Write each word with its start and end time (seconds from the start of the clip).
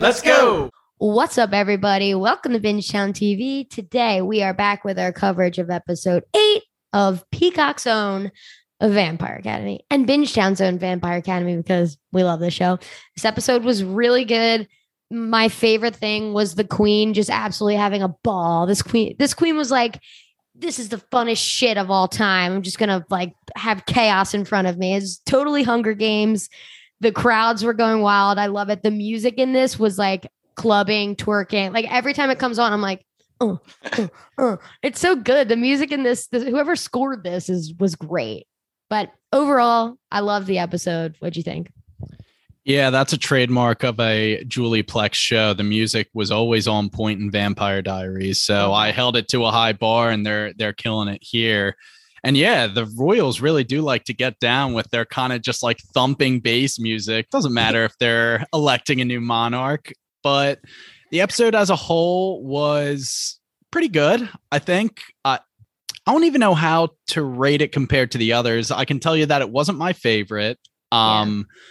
Let's 0.00 0.22
go. 0.22 0.70
What's 0.98 1.38
up, 1.38 1.52
everybody? 1.52 2.14
Welcome 2.14 2.52
to 2.52 2.60
Binge 2.60 2.88
Town 2.88 3.12
TV. 3.12 3.68
Today, 3.68 4.22
we 4.22 4.44
are 4.44 4.54
back 4.54 4.84
with 4.84 4.96
our 4.96 5.12
coverage 5.12 5.58
of 5.58 5.70
episode 5.70 6.22
eight 6.36 6.62
of 6.92 7.28
Peacock's 7.32 7.84
own 7.84 8.30
Vampire 8.80 9.38
Academy 9.40 9.84
and 9.90 10.06
Binge 10.06 10.32
Town's 10.32 10.60
own 10.60 10.78
Vampire 10.78 11.18
Academy 11.18 11.56
because 11.56 11.98
we 12.12 12.22
love 12.22 12.38
this 12.38 12.54
show. 12.54 12.78
This 13.16 13.24
episode 13.24 13.64
was 13.64 13.82
really 13.82 14.24
good. 14.24 14.68
My 15.10 15.48
favorite 15.48 15.96
thing 15.96 16.32
was 16.32 16.54
the 16.54 16.62
queen 16.62 17.12
just 17.12 17.28
absolutely 17.28 17.74
having 17.76 18.02
a 18.04 18.14
ball. 18.22 18.66
This 18.66 18.82
queen, 18.82 19.16
this 19.18 19.34
queen 19.34 19.56
was 19.56 19.72
like, 19.72 20.00
this 20.54 20.78
is 20.78 20.90
the 20.90 21.02
funnest 21.12 21.44
shit 21.44 21.76
of 21.76 21.90
all 21.90 22.06
time. 22.06 22.52
I'm 22.52 22.62
just 22.62 22.78
gonna 22.78 23.04
like 23.10 23.34
have 23.56 23.84
chaos 23.86 24.32
in 24.32 24.44
front 24.44 24.68
of 24.68 24.78
me. 24.78 24.94
It's 24.94 25.18
totally 25.18 25.64
Hunger 25.64 25.94
Games. 25.94 26.48
The 27.00 27.12
crowds 27.12 27.64
were 27.64 27.74
going 27.74 28.00
wild. 28.00 28.38
I 28.38 28.46
love 28.46 28.70
it. 28.70 28.82
The 28.82 28.90
music 28.90 29.34
in 29.38 29.52
this 29.52 29.78
was 29.78 29.98
like 29.98 30.26
clubbing, 30.56 31.16
twerking. 31.16 31.72
Like 31.72 31.90
every 31.92 32.12
time 32.12 32.30
it 32.30 32.38
comes 32.38 32.58
on, 32.58 32.72
I'm 32.72 32.82
like, 32.82 33.04
oh, 33.40 33.60
oh, 33.98 34.08
oh. 34.38 34.58
it's 34.82 35.00
so 35.00 35.14
good. 35.16 35.48
The 35.48 35.56
music 35.56 35.92
in 35.92 36.02
this, 36.02 36.26
this, 36.28 36.44
whoever 36.44 36.76
scored 36.76 37.22
this 37.22 37.48
is 37.48 37.72
was 37.74 37.94
great. 37.94 38.46
But 38.90 39.10
overall, 39.32 39.96
I 40.10 40.20
love 40.20 40.46
the 40.46 40.58
episode. 40.58 41.14
What'd 41.20 41.36
you 41.36 41.42
think? 41.42 41.70
Yeah, 42.64 42.90
that's 42.90 43.14
a 43.14 43.18
trademark 43.18 43.82
of 43.82 43.98
a 43.98 44.44
Julie 44.44 44.82
Plec 44.82 45.14
show. 45.14 45.54
The 45.54 45.64
music 45.64 46.10
was 46.12 46.30
always 46.30 46.68
on 46.68 46.90
point 46.90 47.18
in 47.18 47.30
Vampire 47.30 47.80
Diaries, 47.80 48.42
so 48.42 48.54
mm-hmm. 48.54 48.74
I 48.74 48.90
held 48.90 49.16
it 49.16 49.28
to 49.28 49.46
a 49.46 49.50
high 49.50 49.72
bar, 49.72 50.10
and 50.10 50.26
they're 50.26 50.52
they're 50.52 50.74
killing 50.74 51.08
it 51.08 51.22
here. 51.22 51.76
And 52.24 52.36
yeah, 52.36 52.66
the 52.66 52.86
Royals 52.96 53.40
really 53.40 53.64
do 53.64 53.80
like 53.80 54.04
to 54.04 54.14
get 54.14 54.38
down 54.40 54.72
with 54.72 54.90
their 54.90 55.04
kind 55.04 55.32
of 55.32 55.42
just 55.42 55.62
like 55.62 55.78
thumping 55.94 56.40
bass 56.40 56.78
music. 56.78 57.30
Doesn't 57.30 57.54
matter 57.54 57.84
if 57.84 57.96
they're 57.98 58.44
electing 58.52 59.00
a 59.00 59.04
new 59.04 59.20
monarch, 59.20 59.92
but 60.22 60.60
the 61.10 61.20
episode 61.20 61.54
as 61.54 61.70
a 61.70 61.76
whole 61.76 62.42
was 62.42 63.38
pretty 63.70 63.88
good. 63.88 64.28
I 64.50 64.58
think. 64.58 65.00
Uh, 65.24 65.38
I 66.06 66.12
don't 66.12 66.24
even 66.24 66.40
know 66.40 66.54
how 66.54 66.90
to 67.08 67.22
rate 67.22 67.60
it 67.60 67.70
compared 67.70 68.12
to 68.12 68.18
the 68.18 68.32
others. 68.32 68.70
I 68.70 68.86
can 68.86 68.98
tell 68.98 69.14
you 69.14 69.26
that 69.26 69.42
it 69.42 69.50
wasn't 69.50 69.76
my 69.76 69.92
favorite. 69.92 70.58
Um, 70.90 71.46
yeah. 71.46 71.62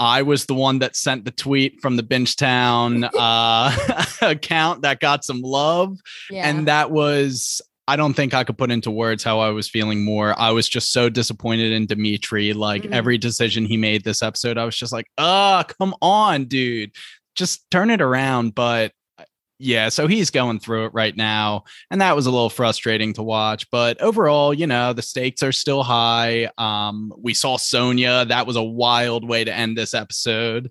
I 0.00 0.22
was 0.22 0.46
the 0.46 0.54
one 0.54 0.78
that 0.78 0.96
sent 0.96 1.24
the 1.24 1.30
tweet 1.30 1.80
from 1.82 1.96
the 1.96 2.02
Bingetown 2.02 3.10
uh, 3.18 4.06
account 4.26 4.82
that 4.82 5.00
got 5.00 5.24
some 5.24 5.42
love. 5.42 5.98
Yeah. 6.30 6.48
And 6.48 6.68
that 6.68 6.90
was 6.90 7.60
I 7.90 7.96
don't 7.96 8.14
think 8.14 8.34
I 8.34 8.44
could 8.44 8.56
put 8.56 8.70
into 8.70 8.88
words 8.88 9.24
how 9.24 9.40
I 9.40 9.50
was 9.50 9.68
feeling 9.68 10.04
more. 10.04 10.38
I 10.38 10.52
was 10.52 10.68
just 10.68 10.92
so 10.92 11.08
disappointed 11.08 11.72
in 11.72 11.86
Dimitri. 11.86 12.52
Like 12.52 12.82
mm-hmm. 12.84 12.94
every 12.94 13.18
decision 13.18 13.64
he 13.64 13.76
made 13.76 14.04
this 14.04 14.22
episode, 14.22 14.58
I 14.58 14.64
was 14.64 14.76
just 14.76 14.92
like, 14.92 15.06
oh, 15.18 15.64
come 15.76 15.96
on, 16.00 16.44
dude. 16.44 16.92
Just 17.34 17.68
turn 17.68 17.90
it 17.90 18.00
around. 18.00 18.54
But 18.54 18.92
uh, 19.18 19.24
yeah, 19.58 19.88
so 19.88 20.06
he's 20.06 20.30
going 20.30 20.60
through 20.60 20.84
it 20.84 20.94
right 20.94 21.16
now. 21.16 21.64
And 21.90 22.00
that 22.00 22.14
was 22.14 22.26
a 22.26 22.30
little 22.30 22.48
frustrating 22.48 23.12
to 23.14 23.24
watch. 23.24 23.68
But 23.72 24.00
overall, 24.00 24.54
you 24.54 24.68
know, 24.68 24.92
the 24.92 25.02
stakes 25.02 25.42
are 25.42 25.50
still 25.50 25.82
high. 25.82 26.48
Um, 26.58 27.12
we 27.18 27.34
saw 27.34 27.56
Sonya. 27.56 28.26
That 28.26 28.46
was 28.46 28.54
a 28.54 28.62
wild 28.62 29.28
way 29.28 29.42
to 29.42 29.52
end 29.52 29.76
this 29.76 29.94
episode. 29.94 30.70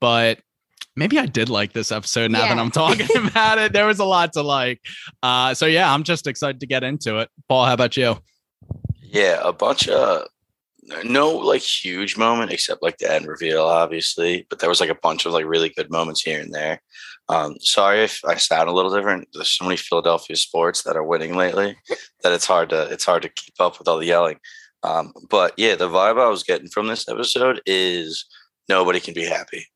But 0.00 0.40
maybe 0.96 1.18
I 1.18 1.26
did 1.26 1.48
like 1.48 1.72
this 1.72 1.92
episode 1.92 2.30
now 2.30 2.40
yeah. 2.44 2.54
that 2.54 2.60
I'm 2.60 2.70
talking 2.70 3.06
about 3.26 3.58
it. 3.58 3.72
There 3.72 3.86
was 3.86 3.98
a 3.98 4.04
lot 4.04 4.32
to 4.32 4.42
like. 4.42 4.80
Uh, 5.22 5.54
so 5.54 5.66
yeah, 5.66 5.92
I'm 5.92 6.02
just 6.02 6.26
excited 6.26 6.60
to 6.60 6.66
get 6.66 6.82
into 6.82 7.18
it. 7.18 7.28
Paul, 7.48 7.66
how 7.66 7.74
about 7.74 7.96
you? 7.96 8.16
Yeah, 9.02 9.40
a 9.42 9.52
bunch 9.52 9.88
of 9.88 10.26
no 11.04 11.30
like 11.30 11.62
huge 11.62 12.16
moment 12.16 12.52
except 12.52 12.82
like 12.82 12.98
the 12.98 13.12
end 13.12 13.26
reveal, 13.26 13.62
obviously. 13.62 14.46
But 14.48 14.58
there 14.58 14.68
was 14.68 14.80
like 14.80 14.90
a 14.90 14.98
bunch 15.02 15.26
of 15.26 15.32
like 15.32 15.44
really 15.44 15.68
good 15.68 15.90
moments 15.90 16.22
here 16.22 16.40
and 16.40 16.52
there. 16.52 16.82
Um, 17.28 17.56
sorry 17.60 18.04
if 18.04 18.20
I 18.24 18.36
sound 18.36 18.68
a 18.68 18.72
little 18.72 18.94
different. 18.94 19.28
There's 19.32 19.50
so 19.50 19.64
many 19.64 19.76
Philadelphia 19.76 20.36
sports 20.36 20.82
that 20.82 20.96
are 20.96 21.04
winning 21.04 21.36
lately 21.36 21.76
that 22.22 22.32
it's 22.32 22.46
hard 22.46 22.70
to 22.70 22.88
it's 22.90 23.04
hard 23.04 23.22
to 23.22 23.28
keep 23.28 23.54
up 23.60 23.78
with 23.78 23.88
all 23.88 23.98
the 23.98 24.06
yelling. 24.06 24.38
Um, 24.82 25.12
but 25.28 25.54
yeah, 25.56 25.74
the 25.74 25.88
vibe 25.88 26.20
I 26.20 26.28
was 26.28 26.44
getting 26.44 26.68
from 26.68 26.86
this 26.86 27.08
episode 27.08 27.60
is 27.66 28.26
nobody 28.68 29.00
can 29.00 29.14
be 29.14 29.24
happy 29.24 29.66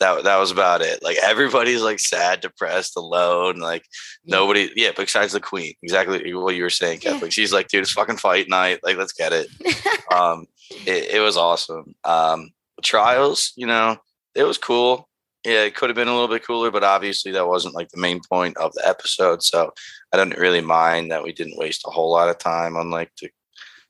that 0.00 0.24
that 0.24 0.38
was 0.38 0.50
about 0.50 0.80
it. 0.80 1.02
Like 1.02 1.16
everybody's 1.22 1.82
like 1.82 1.98
sad, 1.98 2.40
depressed, 2.40 2.96
alone. 2.96 3.58
Like 3.58 3.84
yeah. 4.24 4.36
nobody, 4.36 4.70
yeah, 4.76 4.90
besides 4.96 5.32
the 5.32 5.40
queen. 5.40 5.74
Exactly 5.82 6.32
what 6.34 6.54
you 6.54 6.62
were 6.62 6.70
saying, 6.70 7.00
Kathleen. 7.00 7.22
Yeah. 7.24 7.28
She's 7.30 7.52
like, 7.52 7.68
dude, 7.68 7.82
it's 7.82 7.92
fucking 7.92 8.16
fight 8.16 8.48
night. 8.48 8.80
Like, 8.82 8.96
let's 8.96 9.12
get 9.12 9.32
it. 9.32 9.48
um, 10.14 10.46
it, 10.86 11.14
it 11.14 11.20
was 11.20 11.36
awesome. 11.36 11.94
Um, 12.04 12.50
trials, 12.82 13.52
you 13.56 13.66
know, 13.66 13.96
it 14.34 14.44
was 14.44 14.58
cool. 14.58 15.08
Yeah, 15.44 15.64
it 15.64 15.74
could 15.74 15.88
have 15.88 15.96
been 15.96 16.08
a 16.08 16.12
little 16.12 16.28
bit 16.28 16.44
cooler, 16.44 16.70
but 16.70 16.84
obviously 16.84 17.32
that 17.32 17.46
wasn't 17.46 17.74
like 17.74 17.88
the 17.90 18.00
main 18.00 18.20
point 18.20 18.56
of 18.56 18.72
the 18.74 18.86
episode. 18.86 19.42
So 19.42 19.72
I 20.12 20.16
don't 20.16 20.36
really 20.36 20.60
mind 20.60 21.10
that 21.10 21.22
we 21.22 21.32
didn't 21.32 21.58
waste 21.58 21.84
a 21.86 21.90
whole 21.90 22.10
lot 22.10 22.28
of 22.28 22.38
time 22.38 22.76
on 22.76 22.90
like 22.90 23.10
the 23.20 23.30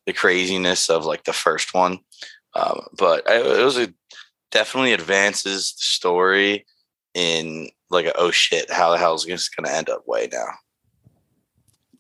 the 0.07 0.13
craziness 0.15 0.89
of 0.89 1.05
like 1.05 1.25
the 1.25 1.35
first 1.35 1.75
one. 1.75 1.99
Um, 2.55 2.87
but 2.97 3.25
it, 3.27 3.45
it 3.45 3.63
was 3.63 3.77
a 3.77 3.93
definitely 4.51 4.93
advances 4.93 5.73
the 5.73 5.83
story 5.83 6.67
in 7.15 7.69
like 7.91 8.07
a, 8.07 8.17
oh 8.17 8.31
shit, 8.31 8.71
how 8.71 8.91
the 8.91 8.99
hell 8.99 9.15
is 9.15 9.25
this 9.25 9.49
going 9.49 9.67
to 9.67 9.75
end 9.75 9.89
up 9.89 10.07
way 10.07 10.29
now? 10.33 10.47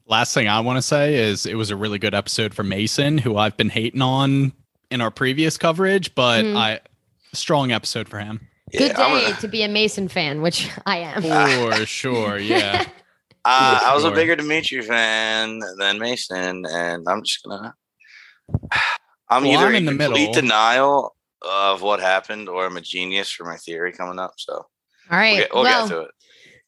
Last 0.06 0.32
thing 0.32 0.48
I 0.48 0.60
want 0.60 0.78
to 0.78 0.82
say 0.82 1.16
is 1.16 1.44
it 1.44 1.54
was 1.54 1.70
a 1.70 1.76
really 1.76 1.98
good 1.98 2.14
episode 2.14 2.54
for 2.54 2.62
Mason, 2.62 3.18
who 3.18 3.36
I've 3.36 3.56
been 3.56 3.68
hating 3.68 4.00
on 4.00 4.52
in 4.90 5.00
our 5.00 5.10
previous 5.10 5.58
coverage, 5.58 6.14
but 6.14 6.44
mm-hmm. 6.44 6.56
I 6.56 6.80
strong 7.34 7.72
episode 7.72 8.08
for 8.08 8.18
him. 8.18 8.48
Good 8.72 8.96
day 8.96 9.24
a, 9.26 9.34
to 9.34 9.48
be 9.48 9.62
a 9.62 9.68
Mason 9.68 10.08
fan, 10.08 10.40
which 10.42 10.70
I 10.86 10.98
am. 10.98 11.22
For 11.22 11.86
sure, 11.86 12.38
yeah. 12.38 12.86
Uh, 13.44 13.80
I 13.82 13.94
was 13.94 14.04
a 14.04 14.10
bigger 14.10 14.36
Dimitri 14.36 14.82
fan 14.82 15.60
than 15.78 15.98
Mason, 15.98 16.64
and 16.66 17.06
I'm 17.08 17.22
just 17.22 17.42
gonna. 17.42 17.74
I'm 19.30 19.42
well, 19.42 19.52
either 19.52 19.66
I'm 19.66 19.74
in 19.74 19.84
the 19.84 19.90
complete 19.90 20.28
middle. 20.28 20.32
denial 20.32 21.16
of 21.42 21.82
what 21.82 22.00
happened, 22.00 22.48
or 22.48 22.66
I'm 22.66 22.76
a 22.76 22.80
genius 22.80 23.30
for 23.30 23.44
my 23.44 23.56
theory 23.56 23.92
coming 23.92 24.18
up. 24.18 24.34
So, 24.36 24.54
all 24.54 24.66
right, 25.10 25.32
we'll, 25.32 25.38
get, 25.38 25.54
we'll 25.54 25.62
well, 25.64 25.88
get 25.88 25.94
to 25.94 26.00
it. 26.02 26.10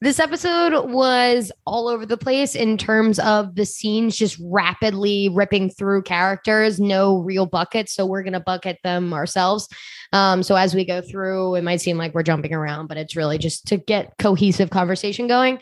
This 0.03 0.19
episode 0.19 0.89
was 0.89 1.51
all 1.67 1.87
over 1.87 2.07
the 2.07 2.17
place 2.17 2.55
in 2.55 2.75
terms 2.75 3.19
of 3.19 3.53
the 3.53 3.67
scenes 3.67 4.17
just 4.17 4.41
rapidly 4.43 5.29
ripping 5.29 5.69
through 5.69 6.01
characters, 6.01 6.79
no 6.79 7.19
real 7.19 7.45
buckets. 7.45 7.93
So 7.93 8.07
we're 8.07 8.23
going 8.23 8.33
to 8.33 8.39
bucket 8.39 8.79
them 8.83 9.13
ourselves. 9.13 9.69
Um, 10.11 10.41
so 10.41 10.55
as 10.55 10.73
we 10.73 10.85
go 10.85 11.01
through, 11.01 11.53
it 11.53 11.63
might 11.63 11.81
seem 11.81 11.99
like 11.99 12.15
we're 12.15 12.23
jumping 12.23 12.51
around, 12.51 12.87
but 12.87 12.97
it's 12.97 13.15
really 13.15 13.37
just 13.37 13.67
to 13.67 13.77
get 13.77 14.15
cohesive 14.17 14.71
conversation 14.71 15.27
going. 15.27 15.59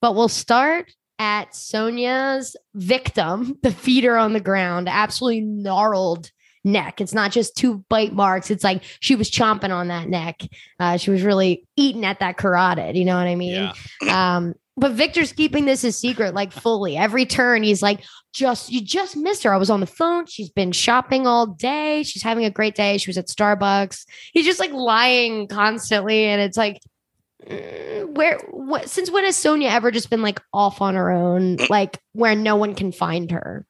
But 0.00 0.14
we'll 0.14 0.28
start 0.28 0.90
at 1.18 1.54
Sonya's 1.54 2.56
victim, 2.74 3.58
the 3.62 3.72
feeder 3.72 4.16
on 4.16 4.32
the 4.32 4.40
ground, 4.40 4.88
absolutely 4.88 5.42
gnarled 5.42 6.30
neck. 6.64 7.00
It's 7.00 7.14
not 7.14 7.32
just 7.32 7.56
two 7.56 7.84
bite 7.88 8.12
marks. 8.12 8.50
It's 8.50 8.64
like 8.64 8.82
she 9.00 9.16
was 9.16 9.30
chomping 9.30 9.70
on 9.70 9.88
that 9.88 10.08
neck. 10.08 10.42
Uh, 10.78 10.96
she 10.96 11.10
was 11.10 11.22
really 11.22 11.66
eating 11.76 12.04
at 12.04 12.20
that 12.20 12.36
carotid. 12.36 12.96
You 12.96 13.04
know 13.04 13.16
what 13.16 13.26
I 13.26 13.34
mean? 13.34 13.72
Yeah. 14.02 14.36
Um, 14.36 14.54
but 14.76 14.92
Victor's 14.92 15.32
keeping 15.32 15.66
this 15.66 15.84
a 15.84 15.92
secret, 15.92 16.34
like 16.34 16.50
fully. 16.50 16.96
Every 16.96 17.26
turn, 17.26 17.62
he's 17.62 17.82
like, 17.82 18.02
just 18.32 18.72
you 18.72 18.80
just 18.80 19.16
missed 19.16 19.42
her. 19.42 19.52
I 19.52 19.58
was 19.58 19.68
on 19.68 19.80
the 19.80 19.86
phone. 19.86 20.24
She's 20.26 20.48
been 20.48 20.72
shopping 20.72 21.26
all 21.26 21.46
day. 21.46 22.02
She's 22.04 22.22
having 22.22 22.46
a 22.46 22.50
great 22.50 22.74
day. 22.74 22.96
She 22.96 23.10
was 23.10 23.18
at 23.18 23.26
Starbucks. 23.28 24.06
He's 24.32 24.46
just 24.46 24.60
like 24.60 24.72
lying 24.72 25.46
constantly. 25.48 26.24
And 26.24 26.40
it's 26.40 26.56
like 26.56 26.80
mm, 27.46 28.06
where 28.14 28.38
what 28.50 28.88
since 28.88 29.10
when 29.10 29.24
has 29.24 29.36
Sonya 29.36 29.68
ever 29.68 29.90
just 29.90 30.08
been 30.08 30.22
like 30.22 30.40
off 30.54 30.80
on 30.80 30.94
her 30.94 31.10
own, 31.10 31.56
like 31.68 31.98
where 32.12 32.34
no 32.34 32.56
one 32.56 32.74
can 32.74 32.92
find 32.92 33.30
her? 33.32 33.66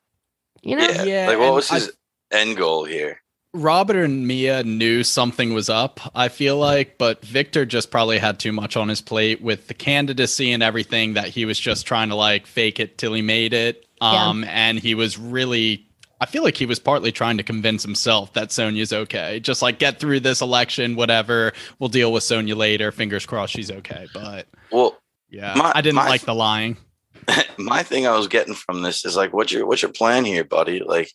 You 0.63 0.77
know? 0.77 0.85
Yeah. 0.87 1.03
Yeah, 1.03 1.27
like, 1.27 1.39
what 1.39 1.47
and 1.47 1.55
was 1.57 1.71
I- 1.73 1.75
his 1.75 1.93
end 2.33 2.57
goal 2.57 2.85
here? 2.85 3.21
Robert 3.55 4.03
and 4.05 4.27
Mia 4.27 4.63
knew 4.65 5.05
something 5.05 5.53
was 5.53 5.69
up, 5.69 6.01
I 6.15 6.29
feel 6.29 6.57
like, 6.57 6.97
but 6.97 7.23
Victor 7.23 7.67
just 7.67 7.91
probably 7.91 8.17
had 8.19 8.39
too 8.41 8.51
much 8.53 8.79
on 8.79 8.89
his 8.89 9.03
plate 9.03 9.43
with 9.43 9.69
the 9.69 9.75
candidacy 9.75 10.53
and 10.53 10.63
everything 10.63 11.13
that 11.15 11.29
he 11.29 11.45
was 11.45 11.59
just 11.61 11.87
trying 11.87 12.09
to 12.09 12.15
like 12.15 12.47
fake 12.47 12.81
it 12.81 12.97
till 12.97 13.13
he 13.13 13.21
made 13.21 13.53
it. 13.53 13.85
Yeah. 14.01 14.29
Um, 14.29 14.45
and 14.45 14.79
he 14.79 14.95
was 14.95 15.19
really 15.19 15.87
I 16.19 16.27
feel 16.27 16.45
like 16.45 16.57
he 16.57 16.67
was 16.67 16.79
partly 16.79 17.11
trying 17.13 17.37
to 17.39 17.43
convince 17.43 17.83
himself 17.83 18.33
that 18.35 18.53
Sonya's 18.53 18.93
okay. 18.93 19.41
Just 19.41 19.61
like 19.61 19.79
get 19.81 19.99
through 19.99 20.21
this 20.21 20.41
election, 20.41 20.95
whatever. 20.95 21.53
We'll 21.81 21.89
deal 21.89 22.13
with 22.13 22.23
Sonya 22.23 22.55
later. 22.55 22.93
Fingers 22.93 23.27
crossed 23.27 23.53
she's 23.53 23.71
okay. 23.73 24.07
But 24.15 24.47
Well, 24.71 24.97
yeah, 25.29 25.53
My- 25.57 25.73
I 25.75 25.81
didn't 25.83 25.97
my- 25.97 26.09
like 26.09 26.23
the 26.23 26.35
lying. 26.35 26.77
my 27.59 27.83
thing 27.83 28.07
I 28.07 28.17
was 28.17 28.29
getting 28.29 28.55
from 28.55 28.83
this 28.83 29.05
is 29.05 29.17
like, 29.17 29.33
what's 29.35 29.53
your 29.53 29.67
what's 29.67 29.83
your 29.83 29.91
plan 29.93 30.25
here, 30.25 30.45
buddy? 30.45 30.81
Like, 30.81 31.11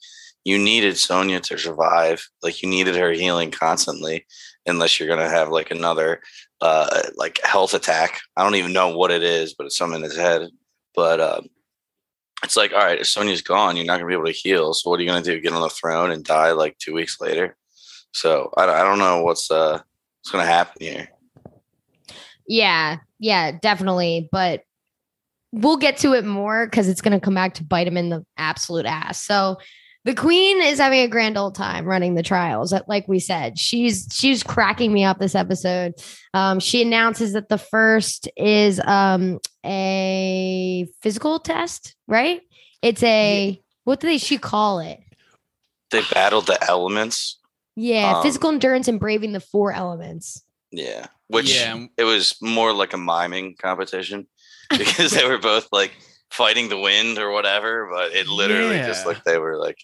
you 0.48 0.58
needed 0.58 0.98
Sonya 0.98 1.42
to 1.42 1.58
survive. 1.58 2.26
Like, 2.42 2.64
you 2.64 2.70
needed 2.70 2.96
her 2.96 3.12
healing 3.12 3.52
constantly, 3.52 4.26
unless 4.66 4.98
you're 4.98 5.10
gonna 5.10 5.28
have 5.30 5.50
like 5.50 5.72
another 5.72 6.22
uh 6.62 7.02
like 7.18 7.40
health 7.44 7.74
attack. 7.74 8.22
I 8.38 8.44
don't 8.44 8.56
even 8.56 8.72
know 8.72 8.96
what 8.96 9.12
it 9.12 9.24
is, 9.24 9.54
but 9.54 9.66
it's 9.66 9.76
something 9.76 9.98
in 9.98 10.04
his 10.04 10.16
head. 10.16 10.50
But 10.96 11.20
um, 11.20 11.48
it's 12.46 12.56
like, 12.56 12.72
all 12.72 12.80
right, 12.80 13.02
if 13.02 13.08
Sonya's 13.08 13.42
gone, 13.42 13.76
you're 13.76 13.86
not 13.86 13.98
gonna 13.98 14.08
be 14.08 14.14
able 14.14 14.26
to 14.26 14.32
heal. 14.32 14.74
So 14.74 14.90
what 14.90 15.02
are 15.02 15.04
you 15.04 15.10
gonna 15.10 15.22
do? 15.22 15.42
Get 15.42 15.52
on 15.52 15.62
the 15.62 15.70
throne 15.70 16.12
and 16.12 16.24
die 16.24 16.54
like 16.54 16.78
two 16.78 16.94
weeks 16.94 17.20
later? 17.20 17.58
So 18.14 18.50
I, 18.56 18.64
I 18.64 18.84
don't 18.84 19.00
know 19.00 19.24
what's 19.24 19.52
uh 19.52 19.74
what's 19.74 20.32
gonna 20.32 20.46
happen 20.46 20.78
here. 20.80 21.10
Yeah, 22.48 23.00
yeah, 23.20 23.52
definitely. 23.52 24.30
But 24.32 24.64
we'll 25.52 25.78
get 25.78 25.98
to 25.98 26.14
it 26.14 26.24
more 26.24 26.68
because 26.68 26.88
it's 26.88 27.02
going 27.02 27.18
to 27.18 27.24
come 27.24 27.34
back 27.34 27.56
to 27.56 27.64
bite 27.64 27.88
him 27.88 27.98
in 27.98 28.10
the 28.10 28.26
absolute 28.38 28.86
ass. 28.86 29.22
So 29.22 29.58
the 30.06 30.16
queen 30.16 30.62
is 30.62 30.80
having 30.80 31.00
a 31.02 31.08
grand 31.08 31.38
old 31.38 31.56
time 31.56 31.86
running 31.86 32.16
the 32.16 32.24
trials. 32.24 32.72
uh, 32.72 32.82
Like 32.88 33.08
we 33.08 33.20
said, 33.20 33.60
she's 33.60 34.08
she's 34.12 34.44
cracking 34.44 34.94
me 34.94 35.04
up 35.04 35.20
this 35.20 35.36
episode. 35.36 35.94
Um, 36.34 36.60
she 36.60 36.82
announces 36.82 37.34
that 37.34 37.50
the 37.50 37.58
first 37.58 38.30
is 38.38 38.80
um, 38.86 39.40
a 39.66 40.88
physical 41.02 41.40
test, 41.40 41.96
right? 42.08 42.42
It's 42.82 43.04
a 43.04 43.62
what 43.84 44.00
do 44.00 44.08
they 44.08 44.18
she 44.18 44.38
call 44.38 44.80
it? 44.80 45.00
They 45.92 46.02
battled 46.14 46.48
the 46.48 46.62
elements. 46.70 47.40
Yeah, 47.76 48.18
Um, 48.18 48.24
physical 48.24 48.50
endurance 48.50 48.88
and 48.88 49.00
braving 49.00 49.34
the 49.34 49.40
four 49.40 49.72
elements. 49.72 50.44
Yeah. 50.72 51.08
Which 51.28 51.54
Yeah. 51.54 51.86
it 51.98 52.04
was 52.04 52.36
more 52.42 52.74
like 52.74 52.94
a 52.94 52.98
miming 52.98 53.56
competition 53.56 54.28
because 54.70 55.12
they 55.12 55.26
were 55.28 55.38
both 55.38 55.68
like 55.72 55.92
fighting 56.32 56.70
the 56.70 56.78
wind 56.78 57.18
or 57.18 57.32
whatever, 57.32 57.90
but 57.94 58.12
it 58.14 58.28
literally 58.28 58.78
just 58.80 59.04
Yeah. 59.06 59.08
like 59.10 59.24
they 59.24 59.38
were 59.38 59.58
like 59.58 59.78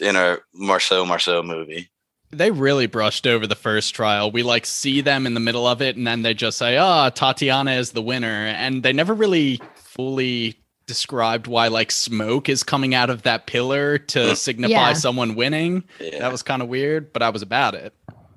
in 0.00 0.16
a 0.16 0.38
Marcel 0.54 1.06
Marceau 1.06 1.42
movie. 1.42 1.90
they 2.32 2.50
really 2.50 2.86
brushed 2.86 3.26
over 3.26 3.46
the 3.46 3.54
first 3.54 3.94
trial. 3.94 4.30
We 4.32 4.42
like 4.42 4.66
see 4.66 5.00
them 5.00 5.26
in 5.26 5.34
the 5.34 5.40
middle 5.40 5.66
of 5.66 5.80
it, 5.80 5.96
and 5.96 6.06
then 6.06 6.22
they 6.22 6.34
just 6.34 6.58
say, 6.58 6.76
"Ah, 6.76 7.08
Tatiana 7.10 7.72
is 7.72 7.92
the 7.92 8.02
winner," 8.02 8.46
and 8.46 8.82
they 8.82 8.92
never 8.92 9.14
really 9.14 9.60
fully 9.76 10.56
described 10.86 11.46
why 11.46 11.68
like 11.68 11.90
smoke 11.90 12.48
is 12.48 12.62
coming 12.62 12.94
out 12.94 13.10
of 13.10 13.22
that 13.22 13.46
pillar 13.46 13.98
to 13.98 14.18
Mm. 14.18 14.36
signify 14.36 14.70
Yeah. 14.72 14.92
someone 14.94 15.34
winning. 15.36 15.84
Yeah. 16.00 16.18
That 16.20 16.32
was 16.32 16.42
kind 16.42 16.62
of 16.62 16.68
weird, 16.68 17.12
but 17.12 17.22
I 17.22 17.30
was 17.30 17.42
about 17.42 17.74
it. 17.74 17.94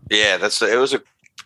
yeah, 0.09 0.37
that's 0.37 0.61
it 0.61 0.77
was 0.79 0.93
a 0.93 1.01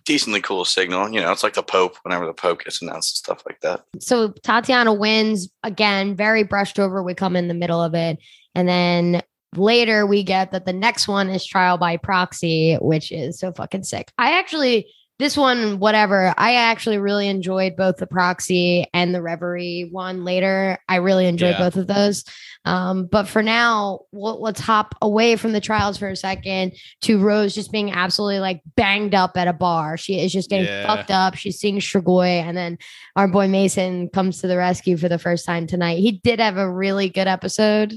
decently 0.06 0.42
cool 0.42 0.66
signal. 0.66 1.10
You 1.10 1.22
know, 1.22 1.32
it's 1.32 1.44
like 1.44 1.54
the 1.54 1.64
Pope 1.64 1.98
whenever 2.04 2.26
the 2.26 2.34
Pope 2.34 2.64
gets 2.64 2.82
announced 2.82 3.14
and 3.14 3.18
stuff 3.18 3.44
like 3.46 3.62
that. 3.62 3.84
so 4.00 4.30
Tatiana 4.44 4.94
wins 4.94 5.50
again, 5.64 6.16
very 6.16 6.44
brushed 6.44 6.80
over. 6.80 7.02
We 7.04 7.14
come 7.14 7.36
in 7.36 7.48
the 7.48 7.54
middle 7.54 7.82
of 7.82 7.94
it. 7.94 8.20
And 8.56 8.68
then 8.68 9.22
later 9.56 10.06
we 10.06 10.24
get 10.24 10.52
that 10.52 10.66
the 10.66 10.74
next 10.74 11.08
one 11.08 11.30
is 11.30 11.46
trial 11.46 11.78
by 11.78 11.98
proxy, 11.98 12.76
which 12.76 13.12
is 13.12 13.40
so 13.40 13.52
fucking 13.52 13.84
sick. 13.84 14.12
I 14.18 14.38
actually, 14.38 14.88
this 15.24 15.38
one, 15.38 15.80
whatever, 15.80 16.34
I 16.38 16.56
actually 16.56 16.98
really 16.98 17.30
enjoyed 17.30 17.76
both 17.78 17.96
the 17.98 18.06
proxy 18.06 18.86
and 18.94 19.16
the 19.16 19.22
reverie 19.22 19.88
one 19.90 20.26
later. 20.26 20.78
I 20.90 20.98
really 20.98 21.26
enjoyed 21.28 21.52
Yeah. 21.58 21.60
both 21.60 21.78
of 21.78 21.88
those. 21.88 22.26
Um, 22.66 23.06
but 23.06 23.28
for 23.28 23.42
now, 23.42 24.02
we'll, 24.12 24.42
let's 24.42 24.60
hop 24.60 24.96
away 25.02 25.36
from 25.38 25.54
the 25.54 25.62
trials 25.62 25.98
for 25.98 26.10
a 26.10 26.16
second 26.16 26.74
to 27.04 27.20
Rose 27.20 27.56
just 27.56 27.72
being 27.72 27.92
absolutely 27.92 28.40
like 28.40 28.62
banged 28.76 29.16
up 29.16 29.38
at 29.38 29.48
a 29.48 29.54
bar. 29.54 29.96
She 29.98 30.20
is 30.20 30.32
just 30.34 30.50
getting 30.50 30.68
Yeah. 30.68 30.86
fucked 30.88 31.12
up. 31.12 31.36
She's 31.36 31.58
seeing 31.60 31.80
Strigoi, 31.80 32.42
and 32.42 32.56
then 32.58 32.78
our 33.16 33.28
boy 33.28 33.48
Mason 33.48 34.10
comes 34.10 34.42
to 34.42 34.48
the 34.48 34.58
rescue 34.58 34.98
for 34.98 35.08
the 35.10 35.20
first 35.20 35.46
time 35.46 35.68
tonight. 35.68 36.00
He 36.00 36.12
did 36.24 36.40
have 36.40 36.58
a 36.58 36.70
really 36.70 37.08
good 37.10 37.28
episode. 37.28 37.94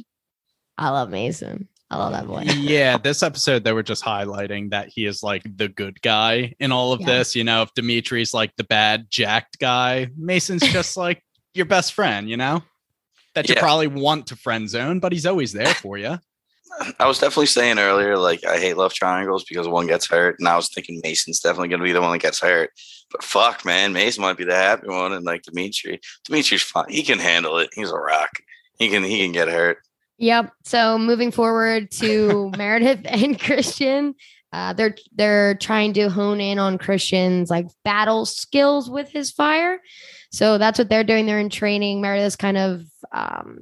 I 0.78 0.90
love 0.90 1.10
Mason. 1.10 1.68
I 1.90 1.98
love 1.98 2.12
that 2.12 2.26
boy. 2.26 2.42
yeah, 2.56 2.98
this 2.98 3.22
episode 3.22 3.62
they 3.62 3.72
were 3.72 3.82
just 3.84 4.04
highlighting 4.04 4.70
that 4.70 4.88
he 4.88 5.06
is 5.06 5.22
like 5.22 5.42
the 5.56 5.68
good 5.68 6.00
guy 6.02 6.54
in 6.58 6.72
all 6.72 6.92
of 6.92 7.00
Yeah. 7.00 7.06
this. 7.18 7.36
You 7.36 7.44
know, 7.44 7.62
if 7.62 7.72
Dimitri's 7.74 8.34
like 8.34 8.50
the 8.56 8.64
bad 8.64 9.06
jacked 9.10 9.58
guy, 9.60 10.08
Mason's 10.16 10.62
just 10.72 10.96
like 10.96 11.22
your 11.54 11.66
best 11.66 11.92
friend. 11.92 12.28
You 12.28 12.36
know, 12.38 12.62
that 13.34 13.48
you 13.48 13.54
Yeah. 13.54 13.60
probably 13.60 13.86
want 13.86 14.26
to 14.28 14.36
friend 14.36 14.68
zone, 14.68 14.98
but 14.98 15.12
he's 15.12 15.26
always 15.26 15.52
there 15.52 15.74
for 15.74 15.96
you. 15.96 16.18
I 16.98 17.06
was 17.06 17.18
definitely 17.20 17.46
saying 17.46 17.78
earlier, 17.78 18.18
like 18.18 18.44
I 18.44 18.58
hate 18.58 18.76
love 18.76 18.92
triangles 18.92 19.44
because 19.48 19.66
one 19.68 19.86
gets 19.86 20.06
hurt, 20.08 20.36
and 20.40 20.48
I 20.48 20.56
was 20.56 20.68
thinking 20.68 21.00
Mason's 21.04 21.40
definitely 21.40 21.68
going 21.68 21.80
to 21.80 21.84
be 21.84 21.92
the 21.92 22.02
one 22.02 22.12
that 22.12 22.20
gets 22.20 22.40
hurt. 22.40 22.70
But 23.12 23.22
fuck, 23.22 23.64
man, 23.64 23.92
Mason 23.92 24.20
might 24.22 24.36
be 24.36 24.44
the 24.44 24.54
happy 24.56 24.88
one, 24.88 25.12
and 25.12 25.24
like 25.24 25.42
Dimitri, 25.42 26.00
Dimitri's 26.24 26.62
fine. 26.62 26.86
He 26.88 27.02
can 27.04 27.20
handle 27.20 27.58
it. 27.58 27.70
He's 27.74 27.90
a 27.92 27.96
rock. 27.96 28.30
He 28.78 28.88
can 28.90 29.04
he 29.04 29.22
can 29.22 29.32
get 29.32 29.48
hurt. 29.48 29.78
Yep. 30.18 30.52
So 30.64 30.98
moving 30.98 31.30
forward 31.30 31.90
to 31.92 32.50
Meredith 32.56 33.00
and 33.04 33.38
Christian, 33.38 34.14
uh, 34.52 34.72
they're 34.72 34.94
they're 35.14 35.54
trying 35.56 35.92
to 35.94 36.08
hone 36.08 36.40
in 36.40 36.58
on 36.58 36.78
Christian's 36.78 37.50
like 37.50 37.66
battle 37.84 38.24
skills 38.24 38.88
with 38.88 39.10
his 39.10 39.30
fire. 39.30 39.80
So 40.32 40.58
that's 40.58 40.78
what 40.78 40.88
they're 40.88 41.04
doing. 41.04 41.26
They're 41.26 41.38
in 41.38 41.50
training. 41.50 42.00
Meredith's 42.00 42.36
kind 42.36 42.56
of 42.56 42.82
um, 43.12 43.58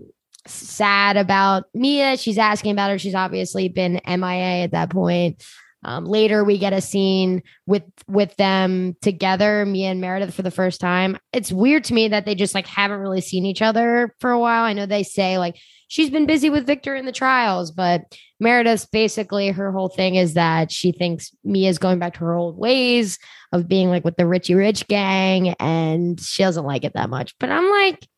sad 0.46 1.16
about 1.16 1.64
Mia. 1.74 2.16
She's 2.16 2.38
asking 2.38 2.72
about 2.72 2.90
her. 2.90 2.98
She's 2.98 3.14
obviously 3.14 3.68
been 3.68 4.00
MIA 4.06 4.64
at 4.64 4.72
that 4.72 4.90
point. 4.90 5.42
Um, 5.84 6.06
later, 6.06 6.44
we 6.44 6.56
get 6.56 6.72
a 6.72 6.80
scene 6.80 7.42
with 7.66 7.82
with 8.08 8.34
them 8.36 8.96
together, 9.02 9.66
Mia 9.66 9.90
and 9.90 10.00
Meredith, 10.00 10.34
for 10.34 10.42
the 10.42 10.50
first 10.50 10.80
time. 10.80 11.18
It's 11.32 11.52
weird 11.52 11.84
to 11.84 11.94
me 11.94 12.08
that 12.08 12.24
they 12.24 12.34
just 12.34 12.54
like 12.54 12.66
haven't 12.66 13.00
really 13.00 13.20
seen 13.20 13.44
each 13.44 13.60
other 13.60 14.14
for 14.18 14.30
a 14.30 14.38
while. 14.38 14.64
I 14.64 14.72
know 14.72 14.86
they 14.86 15.02
say 15.02 15.38
like 15.38 15.56
she's 15.94 16.10
been 16.10 16.26
busy 16.26 16.50
with 16.50 16.66
Victor 16.66 16.96
in 16.96 17.06
the 17.06 17.12
trials, 17.12 17.70
but 17.70 18.18
Meredith's 18.40 18.84
basically 18.84 19.50
her 19.50 19.70
whole 19.70 19.88
thing 19.88 20.16
is 20.16 20.34
that 20.34 20.72
she 20.72 20.90
thinks 20.90 21.30
Mia's 21.44 21.78
going 21.78 22.00
back 22.00 22.14
to 22.14 22.20
her 22.24 22.34
old 22.34 22.58
ways 22.58 23.16
of 23.52 23.68
being 23.68 23.90
like 23.90 24.04
with 24.04 24.16
the 24.16 24.26
Richie 24.26 24.56
Rich 24.56 24.88
gang, 24.88 25.50
and 25.60 26.20
she 26.20 26.42
doesn't 26.42 26.64
like 26.64 26.82
it 26.82 26.94
that 26.94 27.10
much. 27.10 27.36
But 27.38 27.50
I'm 27.50 27.70
like, 27.70 28.08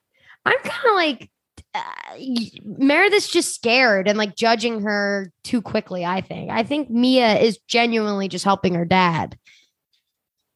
I'm 0.47 0.59
kind 0.61 0.89
of 0.89 0.95
like. 0.95 1.31
Uh, 1.75 1.83
Meredith's 2.65 3.29
just 3.29 3.55
scared 3.55 4.09
and 4.09 4.17
like 4.17 4.35
judging 4.35 4.81
her 4.81 5.31
too 5.45 5.61
quickly. 5.61 6.03
I 6.07 6.23
think. 6.23 6.51
I 6.51 6.63
think 6.63 6.89
Mia 6.89 7.39
is 7.39 7.59
genuinely 7.69 8.29
just 8.29 8.47
helping 8.47 8.73
her 8.73 8.87
dad. 8.87 9.37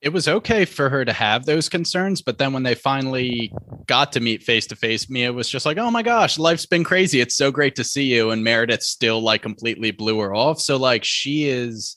It 0.03 0.15
was 0.15 0.29
okay 0.29 0.65
for 0.65 0.89
her 0.89 1.05
to 1.05 1.13
have 1.13 1.45
those 1.45 1.69
concerns, 1.69 2.23
but 2.23 2.39
then 2.39 2.55
when 2.55 2.63
they 2.63 2.75
finally 2.75 3.53
got 3.87 4.13
to 4.13 4.21
meet 4.21 4.43
face 4.43 4.67
to 4.69 4.77
face, 4.77 5.11
Mia 5.11 5.33
was 5.33 5.49
just 5.49 5.67
like, 5.67 5.77
"Oh 5.77 5.91
my 5.91 6.03
gosh, 6.03 6.39
life's 6.39 6.65
been 6.65 6.85
crazy. 6.85 7.21
It's 7.21 7.37
so 7.37 7.51
great 7.51 7.75
to 7.77 7.85
see 7.85 8.05
you." 8.05 8.31
And 8.31 8.43
Meredith 8.43 8.83
still 8.83 9.21
like 9.21 9.43
completely 9.43 9.91
blew 9.91 10.19
her 10.21 10.35
off. 10.35 10.59
So 10.61 10.79
like 10.79 11.05
she 11.05 11.49
is 11.49 11.97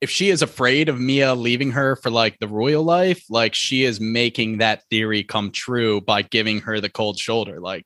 if 0.00 0.10
she 0.10 0.30
is 0.30 0.42
afraid 0.42 0.88
of 0.88 1.00
Mia 1.00 1.34
leaving 1.34 1.72
her 1.72 1.96
for 1.96 2.10
like 2.10 2.38
the 2.38 2.48
royal 2.48 2.84
life, 2.84 3.22
like 3.30 3.54
she 3.54 3.84
is 3.84 4.00
making 4.00 4.58
that 4.58 4.82
theory 4.90 5.24
come 5.24 5.50
true 5.50 6.00
by 6.00 6.22
giving 6.22 6.60
her 6.60 6.80
the 6.80 6.88
cold 6.88 7.18
shoulder. 7.18 7.60
Like 7.60 7.84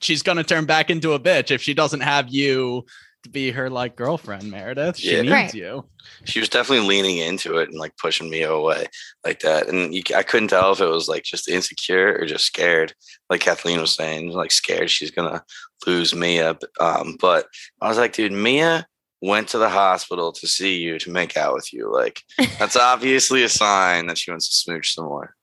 she's 0.00 0.22
going 0.22 0.38
to 0.38 0.44
turn 0.44 0.66
back 0.66 0.90
into 0.90 1.12
a 1.12 1.20
bitch 1.20 1.50
if 1.50 1.62
she 1.62 1.74
doesn't 1.74 2.00
have 2.00 2.28
you 2.28 2.84
to 3.24 3.30
be 3.30 3.50
her 3.50 3.68
like 3.68 3.96
girlfriend, 3.96 4.50
Meredith. 4.50 4.96
She 4.98 5.12
Yeah. 5.12 5.22
needs 5.22 5.32
Right. 5.32 5.54
you. 5.54 5.88
She 6.24 6.38
was 6.40 6.48
definitely 6.48 6.86
leaning 6.86 7.18
into 7.18 7.56
it 7.58 7.68
and 7.70 7.78
like 7.78 7.96
pushing 7.96 8.30
Mia 8.30 8.50
away 8.52 8.86
like 9.24 9.40
that. 9.40 9.68
And 9.68 9.94
you, 9.94 10.02
I 10.14 10.22
couldn't 10.22 10.48
tell 10.48 10.72
if 10.72 10.80
it 10.80 10.86
was 10.86 11.08
like 11.08 11.24
just 11.24 11.48
insecure 11.48 12.16
or 12.20 12.26
just 12.26 12.44
scared. 12.46 12.94
Like 13.28 13.40
Kathleen 13.40 13.80
was 13.80 13.94
saying, 13.94 14.30
like 14.30 14.52
scared 14.52 14.90
she's 14.90 15.10
gonna 15.10 15.42
lose 15.86 16.14
Mia. 16.14 16.56
Um, 16.78 17.16
but 17.20 17.46
I 17.80 17.88
was 17.88 17.98
like, 17.98 18.12
dude, 18.12 18.32
Mia 18.32 18.86
went 19.22 19.48
to 19.48 19.58
the 19.58 19.70
hospital 19.70 20.32
to 20.32 20.46
see 20.46 20.76
you 20.76 20.98
to 20.98 21.10
make 21.10 21.36
out 21.36 21.54
with 21.54 21.72
you. 21.72 21.90
Like 21.92 22.22
that's 22.58 22.76
obviously 22.92 23.42
a 23.42 23.48
sign 23.48 24.06
that 24.06 24.18
she 24.18 24.30
wants 24.30 24.48
to 24.48 24.54
smooch 24.56 24.94
some 24.94 25.06
more. 25.06 25.34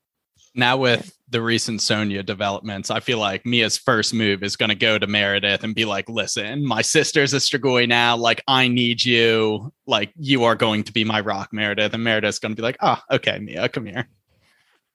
Now 0.53 0.77
with 0.77 1.11
the 1.31 1.41
recent 1.41 1.81
Sonya 1.81 2.21
developments, 2.23 2.91
I 2.91 2.99
feel 2.99 3.17
like 3.17 3.45
Mia's 3.45 3.77
first 3.77 4.13
move 4.13 4.43
is 4.43 4.55
going 4.55 4.69
to 4.69 4.75
go 4.75 4.99
to 4.99 5.07
Meredith 5.07 5.63
and 5.63 5.73
be 5.73 5.85
like, 5.85 6.07
"Listen, 6.09 6.63
my 6.65 6.81
sister's 6.81 7.33
a 7.33 7.37
Strigoi 7.37 7.87
now. 7.87 8.15
Like, 8.17 8.43
I 8.47 8.67
need 8.67 9.03
you. 9.03 9.73
Like, 9.87 10.11
you 10.17 10.43
are 10.43 10.55
going 10.55 10.83
to 10.83 10.93
be 10.93 11.03
my 11.03 11.21
rock, 11.21 11.49
Meredith." 11.51 11.93
And 11.93 12.03
Meredith's 12.03 12.39
going 12.39 12.51
to 12.51 12.55
be 12.55 12.61
like, 12.61 12.77
"Oh, 12.81 12.99
okay, 13.11 13.39
Mia, 13.39 13.69
come 13.69 13.85
here." 13.85 14.07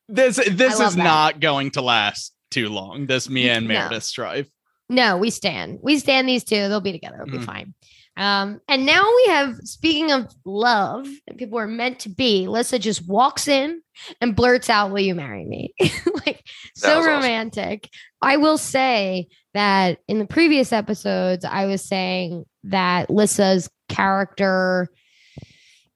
This 0.09 0.37
this 0.37 0.79
is 0.79 0.95
that. 0.95 1.03
not 1.03 1.41
going 1.41 1.73
to 1.73 1.83
last 1.83 2.33
too 2.51 2.69
long. 2.69 3.07
This 3.07 3.29
Mia 3.29 3.55
and 3.55 3.67
No. 3.67 3.75
Meredith 3.75 4.05
strife. 4.05 4.49
No, 4.89 5.17
we 5.17 5.31
stand. 5.31 5.81
We 5.83 5.99
stand 5.99 6.29
these 6.29 6.45
two. 6.45 6.69
They'll 6.69 6.81
be 6.81 6.93
together. 6.93 7.23
It'll 7.23 7.33
be 7.39 7.45
Mhm. 7.45 7.45
fine. 7.45 7.75
Um, 8.17 8.61
and 8.67 8.87
now 8.87 9.05
we 9.05 9.33
have, 9.33 9.57
speaking 9.65 10.11
of 10.11 10.33
love, 10.45 11.07
and 11.27 11.37
people 11.37 11.59
are 11.59 11.67
meant 11.67 12.01
to 12.01 12.09
be, 12.09 12.49
Lissa 12.49 12.79
just 12.79 13.07
walks 13.07 13.47
in 13.47 13.83
and 14.21 14.35
blurts 14.35 14.71
out, 14.71 14.91
Will 14.91 15.01
you 15.01 15.15
marry 15.15 15.45
me? 15.45 15.75
like, 16.27 16.43
so 16.75 16.97
was 16.97 17.07
awesome. 17.07 17.11
romantic. 17.11 17.91
I 18.23 18.39
will 18.39 18.57
say 18.57 19.29
that 19.53 19.99
in 20.09 20.19
the 20.19 20.27
previous 20.27 20.73
episodes, 20.73 21.45
I 21.45 21.67
was 21.67 21.85
saying 21.85 22.47
that 22.65 23.11
Lissa's 23.11 23.69
character, 23.91 24.89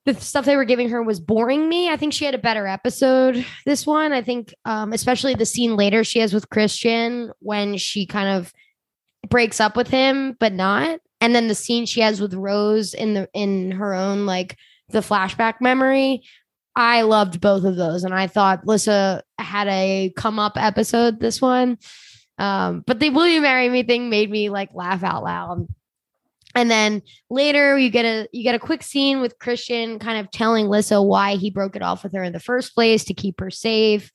the 0.04 0.14
stuff 0.14 0.44
they 0.44 0.56
were 0.56 0.64
giving 0.66 0.90
her 0.90 1.02
was 1.02 1.20
boring 1.20 1.68
me. 1.68 1.88
I 1.88 1.96
think 1.96 2.12
she 2.12 2.26
had 2.26 2.34
a 2.34 2.38
better 2.38 2.66
episode 2.66 3.44
this 3.64 3.86
one. 3.86 4.12
I 4.12 4.22
think, 4.22 4.52
um, 4.66 4.92
especially 4.92 5.34
the 5.34 5.46
scene 5.46 5.74
later 5.74 6.04
she 6.04 6.18
has 6.18 6.34
with 6.34 6.50
Christian 6.50 7.32
when 7.40 7.78
she 7.78 8.04
kind 8.04 8.28
of 8.28 8.52
breaks 9.28 9.58
up 9.58 9.74
with 9.74 9.88
him, 9.88 10.36
but 10.38 10.52
not. 10.52 11.00
And 11.20 11.34
then 11.34 11.48
the 11.48 11.54
scene 11.54 11.86
she 11.86 12.00
has 12.00 12.20
with 12.20 12.34
Rose 12.34 12.94
in 12.94 13.14
the 13.14 13.28
in 13.34 13.72
her 13.72 13.94
own 13.94 14.26
like 14.26 14.56
the 14.88 15.00
flashback 15.00 15.54
memory. 15.60 16.22
I 16.76 17.02
loved 17.02 17.40
both 17.40 17.64
of 17.64 17.76
those, 17.76 18.04
and 18.04 18.14
I 18.14 18.26
thought 18.26 18.66
Lissa 18.66 19.22
had 19.38 19.68
a 19.68 20.12
come 20.16 20.38
up 20.38 20.52
episode. 20.56 21.20
This 21.20 21.40
one, 21.40 21.78
um, 22.38 22.84
but 22.86 23.00
the 23.00 23.10
"Will 23.10 23.28
you 23.28 23.40
marry 23.40 23.68
me" 23.68 23.82
thing 23.82 24.08
made 24.08 24.30
me 24.30 24.48
like 24.48 24.70
laugh 24.72 25.02
out 25.02 25.24
loud. 25.24 25.66
And 26.54 26.70
then 26.70 27.02
later 27.28 27.78
you 27.78 27.90
get 27.90 28.04
a 28.04 28.28
you 28.32 28.42
get 28.42 28.54
a 28.54 28.60
quick 28.60 28.82
scene 28.82 29.20
with 29.20 29.38
Christian 29.38 29.98
kind 29.98 30.18
of 30.18 30.30
telling 30.30 30.66
Lissa 30.66 31.02
why 31.02 31.36
he 31.36 31.50
broke 31.50 31.76
it 31.76 31.82
off 31.82 32.02
with 32.02 32.12
her 32.14 32.24
in 32.24 32.32
the 32.32 32.40
first 32.40 32.74
place 32.74 33.04
to 33.04 33.14
keep 33.14 33.40
her 33.40 33.50
safe. 33.50 34.10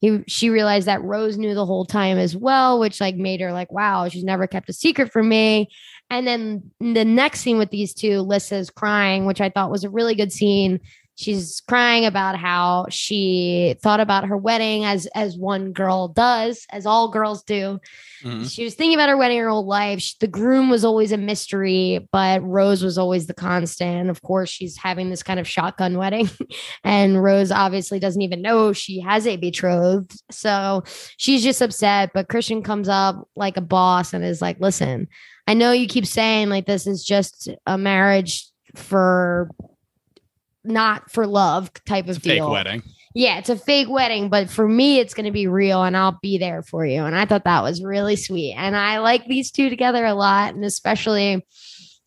He 0.00 0.22
she 0.26 0.50
realized 0.50 0.86
that 0.88 1.02
Rose 1.02 1.38
knew 1.38 1.54
the 1.54 1.66
whole 1.66 1.84
time 1.84 2.18
as 2.18 2.36
well, 2.36 2.80
which 2.80 3.00
like 3.00 3.16
made 3.16 3.40
her 3.40 3.52
like, 3.52 3.72
wow, 3.72 4.08
she's 4.08 4.24
never 4.24 4.46
kept 4.46 4.68
a 4.68 4.72
secret 4.72 5.12
from 5.12 5.28
me. 5.28 5.68
And 6.10 6.26
then 6.26 6.70
the 6.80 7.04
next 7.04 7.40
scene 7.40 7.58
with 7.58 7.70
these 7.70 7.92
two, 7.92 8.20
Lissa's 8.20 8.70
crying, 8.70 9.26
which 9.26 9.40
I 9.40 9.50
thought 9.50 9.70
was 9.70 9.84
a 9.84 9.90
really 9.90 10.14
good 10.14 10.32
scene. 10.32 10.80
She's 11.18 11.62
crying 11.66 12.04
about 12.04 12.36
how 12.38 12.86
she 12.90 13.74
thought 13.82 14.00
about 14.00 14.26
her 14.26 14.36
wedding 14.36 14.84
as 14.84 15.06
as 15.14 15.34
one 15.34 15.72
girl 15.72 16.08
does, 16.08 16.66
as 16.70 16.84
all 16.84 17.08
girls 17.08 17.42
do. 17.42 17.80
Mhm. 18.22 18.52
She 18.54 18.64
was 18.64 18.74
thinking 18.74 18.98
about 18.98 19.08
her 19.08 19.16
wedding 19.16 19.38
her 19.38 19.48
whole 19.48 19.64
life. 19.66 20.00
She- 20.02 20.14
the 20.20 20.26
groom 20.26 20.68
was 20.68 20.84
always 20.84 21.12
a 21.12 21.16
mystery, 21.16 22.06
but 22.12 22.42
Rose 22.42 22.84
was 22.84 22.98
always 22.98 23.26
the 23.28 23.32
constant. 23.34 24.10
Of 24.10 24.20
course, 24.20 24.50
she's 24.50 24.76
having 24.76 25.08
this 25.08 25.22
kind 25.22 25.40
of 25.40 25.48
shotgun 25.48 25.96
wedding, 25.98 26.28
and 26.84 27.22
Rose 27.22 27.50
obviously 27.50 27.98
doesn't 27.98 28.20
even 28.22 28.42
know 28.42 28.74
she 28.74 29.00
has 29.00 29.26
a 29.26 29.38
betrothed. 29.38 30.12
So 30.30 30.82
she's 31.16 31.42
just 31.42 31.62
upset. 31.62 32.10
But 32.12 32.28
Christian 32.28 32.62
comes 32.62 32.90
up 32.90 33.26
like 33.36 33.56
a 33.56 33.62
boss 33.62 34.12
and 34.12 34.22
is 34.22 34.42
like, 34.42 34.60
listen, 34.60 35.08
I 35.46 35.54
know 35.54 35.72
you 35.72 35.86
keep 35.86 36.06
saying 36.06 36.48
like 36.48 36.66
this 36.66 36.86
is 36.86 37.04
just 37.04 37.48
a 37.66 37.78
marriage 37.78 38.46
for 38.74 39.50
not 40.64 41.10
for 41.10 41.26
love 41.26 41.70
type 41.86 42.04
of 42.04 42.16
It's 42.16 42.26
fake 42.26 42.38
deal. 42.38 42.50
wedding. 42.50 42.82
Yeah, 43.14 43.38
it's 43.38 43.48
a 43.48 43.56
fake 43.56 43.88
wedding, 43.88 44.28
but 44.28 44.50
for 44.50 44.68
me, 44.68 44.98
it's 44.98 45.14
going 45.14 45.24
to 45.24 45.32
be 45.32 45.46
real 45.46 45.82
and 45.84 45.96
I'll 45.96 46.18
be 46.20 46.36
there 46.36 46.62
for 46.62 46.84
you. 46.84 47.02
And 47.04 47.16
I 47.16 47.24
thought 47.24 47.44
that 47.44 47.62
was 47.62 47.82
really 47.82 48.16
sweet. 48.16 48.52
And 48.54 48.76
I 48.76 48.98
like 48.98 49.26
these 49.26 49.50
two 49.50 49.70
together 49.70 50.04
a 50.04 50.12
lot. 50.12 50.54
And 50.54 50.64
especially 50.64 51.46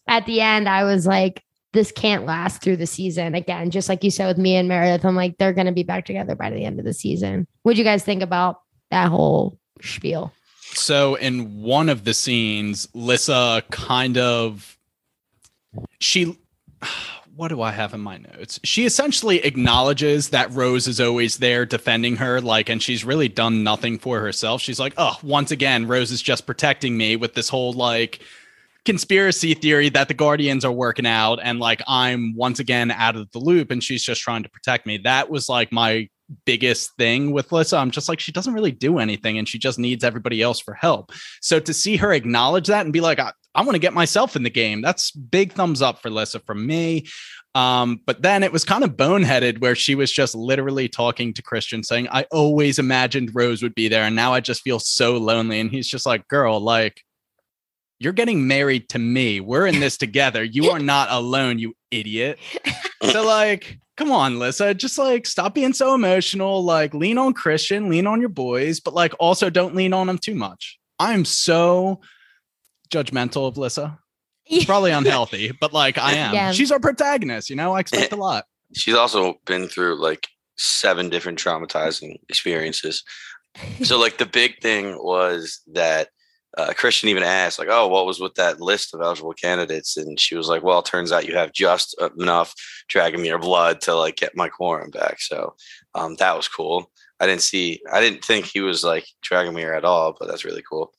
at 0.07 0.25
the 0.27 0.41
end, 0.41 0.69
I 0.69 0.83
was 0.83 1.07
like, 1.07 1.41
this 1.73 1.91
can't 1.91 2.25
last 2.25 2.61
through 2.61 2.77
the 2.77 2.85
season. 2.85 3.33
Again, 3.33 3.71
just 3.71 3.89
like 3.89 4.03
you 4.03 4.11
said 4.11 4.27
with 4.27 4.37
me 4.37 4.55
and 4.55 4.67
Meredith, 4.67 5.05
I'm 5.05 5.15
like, 5.15 5.37
they're 5.37 5.53
going 5.53 5.67
to 5.67 5.71
be 5.71 5.83
back 5.83 6.05
together 6.05 6.35
by 6.35 6.51
the 6.51 6.63
end 6.65 6.79
of 6.79 6.85
the 6.85 6.93
season. 6.93 7.47
What 7.63 7.73
do 7.73 7.79
you 7.79 7.83
guys 7.85 8.03
think 8.03 8.21
about 8.21 8.57
that 8.91 9.09
whole 9.09 9.57
spiel? 9.81 10.31
So 10.73 11.15
in 11.15 11.61
one 11.61 11.89
of 11.89 12.03
the 12.03 12.13
scenes, 12.13 12.87
Lissa 12.93 13.63
kind 13.69 14.17
of 14.17 14.77
she 15.99 16.37
what 17.35 17.47
do 17.47 17.61
I 17.61 17.71
have 17.71 17.93
in 17.93 18.01
my 18.01 18.17
notes? 18.17 18.59
She 18.65 18.85
essentially 18.85 19.37
acknowledges 19.45 20.29
that 20.29 20.51
Rose 20.51 20.89
is 20.89 20.99
always 20.99 21.37
there 21.37 21.65
defending 21.65 22.17
her, 22.17 22.41
like, 22.41 22.67
and 22.67 22.83
she's 22.83 23.05
really 23.05 23.29
done 23.29 23.63
nothing 23.63 23.97
for 23.97 24.19
herself. 24.19 24.61
She's 24.61 24.77
like, 24.77 24.93
oh, 24.97 25.17
once 25.23 25.49
again, 25.49 25.87
Rose 25.87 26.11
is 26.11 26.21
just 26.21 26.45
protecting 26.45 26.97
me 26.97 27.15
with 27.15 27.35
this 27.35 27.47
whole 27.47 27.71
like 27.71 28.19
conspiracy 28.83 29.53
theory 29.53 29.87
that 29.87 30.09
the 30.09 30.13
Guardians 30.13 30.65
are 30.65 30.71
working 30.71 31.05
out, 31.05 31.39
and 31.41 31.59
like 31.59 31.81
I'm 31.87 32.35
once 32.35 32.59
again 32.59 32.91
out 32.91 33.15
of 33.15 33.31
the 33.31 33.39
loop, 33.39 33.71
and 33.71 33.81
she's 33.81 34.03
just 34.03 34.21
trying 34.21 34.43
to 34.43 34.49
protect 34.49 34.85
me. 34.85 34.97
That 34.97 35.29
was 35.29 35.47
like 35.47 35.71
my 35.71 36.09
biggest 36.45 36.95
thing 36.97 37.31
with 37.31 37.51
Lissa. 37.51 37.77
I'm 37.77 37.91
just 37.91 38.09
like, 38.09 38.19
she 38.19 38.31
doesn't 38.31 38.53
really 38.53 38.71
do 38.71 38.99
anything 38.99 39.37
and 39.37 39.47
she 39.47 39.57
just 39.57 39.79
needs 39.79 40.03
everybody 40.03 40.41
else 40.41 40.59
for 40.59 40.73
help. 40.73 41.11
So 41.41 41.59
to 41.59 41.73
see 41.73 41.97
her 41.97 42.13
acknowledge 42.13 42.67
that 42.67 42.85
and 42.85 42.93
be 42.93 43.01
like, 43.01 43.19
I, 43.19 43.31
I 43.55 43.61
want 43.61 43.73
to 43.73 43.79
get 43.79 43.93
myself 43.93 44.35
in 44.35 44.43
the 44.43 44.49
game, 44.49 44.81
that's 44.81 45.11
big 45.11 45.53
thumbs 45.53 45.81
up 45.81 46.01
for 46.01 46.09
Lissa 46.09 46.39
from 46.39 46.65
me. 46.65 47.07
Um, 47.55 48.01
but 48.05 48.21
then 48.21 48.43
it 48.43 48.51
was 48.51 48.63
kind 48.63 48.83
of 48.83 48.91
boneheaded 48.91 49.59
where 49.59 49.75
she 49.75 49.95
was 49.95 50.11
just 50.11 50.35
literally 50.35 50.87
talking 50.87 51.33
to 51.33 51.41
Christian 51.41 51.83
saying, 51.83 52.07
I 52.11 52.25
always 52.31 52.77
imagined 52.77 53.31
Rose 53.33 53.63
would 53.63 53.73
be 53.73 53.87
there. 53.87 54.03
And 54.03 54.15
now 54.15 54.33
I 54.33 54.39
just 54.39 54.61
feel 54.61 54.79
so 54.79 55.17
lonely. 55.17 55.59
And 55.59 55.71
he's 55.71 55.87
just 55.87 56.05
like, 56.05 56.27
girl, 56.27 56.59
like, 56.59 57.01
you're 57.99 58.13
getting 58.13 58.47
married 58.47 58.87
to 58.89 58.99
me. 58.99 59.41
We're 59.41 59.67
in 59.67 59.79
this 59.79 59.97
together. 59.97 60.43
You 60.43 60.69
are 60.71 60.79
not 60.79 61.09
alone, 61.11 61.59
you 61.59 61.75
idiot. 61.91 62.39
So, 63.01 63.25
like, 63.25 63.79
come 63.99 64.11
on, 64.13 64.39
Lissa, 64.39 64.73
just 64.73 64.97
like 64.97 65.27
stop 65.27 65.53
being 65.53 65.73
so 65.73 65.93
emotional. 65.93 66.63
Like, 66.63 66.93
lean 66.93 67.17
on 67.17 67.33
Christian, 67.33 67.89
lean 67.89 68.07
on 68.07 68.21
your 68.21 68.29
boys, 68.29 68.79
but 68.79 68.93
like 68.93 69.13
also 69.19 69.49
don't 69.49 69.75
lean 69.75 69.91
on 69.91 70.07
them 70.07 70.17
too 70.17 70.33
much. 70.33 70.79
I'm 70.97 71.25
so 71.25 71.99
judgmental 72.89 73.47
of 73.47 73.57
Lissa. 73.57 73.99
It's 74.45 74.63
probably 74.63 74.91
unhealthy, 75.01 75.51
but 75.59 75.73
like 75.73 75.97
I 75.97 76.13
am. 76.13 76.33
Yeah. 76.33 76.51
She's 76.53 76.71
our 76.71 76.79
protagonist, 76.79 77.49
you 77.49 77.57
know. 77.57 77.73
I 77.73 77.81
expect 77.81 78.13
a 78.13 78.15
lot. 78.15 78.45
She's 78.73 78.95
also 78.95 79.35
been 79.45 79.67
through 79.67 80.01
like 80.01 80.27
seven 80.57 81.09
different 81.09 81.37
traumatizing 81.37 82.19
experiences. 82.29 83.03
So 83.83 83.99
like 83.99 84.17
the 84.17 84.25
big 84.25 84.61
thing 84.61 84.97
was 85.03 85.59
that 85.73 86.09
uh, 86.57 86.73
Christian 86.75 87.09
even 87.09 87.23
asked 87.23 87.59
like, 87.59 87.67
"Oh, 87.69 87.87
what 87.87 88.05
was 88.05 88.19
with 88.19 88.35
that 88.35 88.59
list 88.59 88.93
of 88.93 89.01
eligible 89.01 89.33
candidates?" 89.33 89.97
And 89.97 90.19
she 90.19 90.35
was 90.35 90.47
like, 90.49 90.63
"Well, 90.63 90.79
it 90.79 90.85
turns 90.85 91.11
out 91.11 91.27
you 91.27 91.35
have 91.35 91.51
just 91.53 91.95
enough 92.17 92.53
Dragomir 92.91 93.39
blood 93.39 93.81
to 93.81 93.95
like 93.95 94.15
get 94.15 94.35
my 94.35 94.49
quorum 94.49 94.89
back." 94.91 95.21
So 95.21 95.55
um, 95.95 96.15
that 96.15 96.35
was 96.35 96.47
cool. 96.47 96.91
I 97.19 97.27
didn't 97.27 97.41
see, 97.41 97.81
I 97.91 97.99
didn't 97.99 98.23
think 98.23 98.45
he 98.45 98.61
was 98.61 98.83
like 98.83 99.05
Dragomir 99.23 99.75
at 99.75 99.83
all, 99.85 100.15
but 100.17 100.27
that's 100.27 100.45
really 100.45 100.63
cool. 100.69 100.93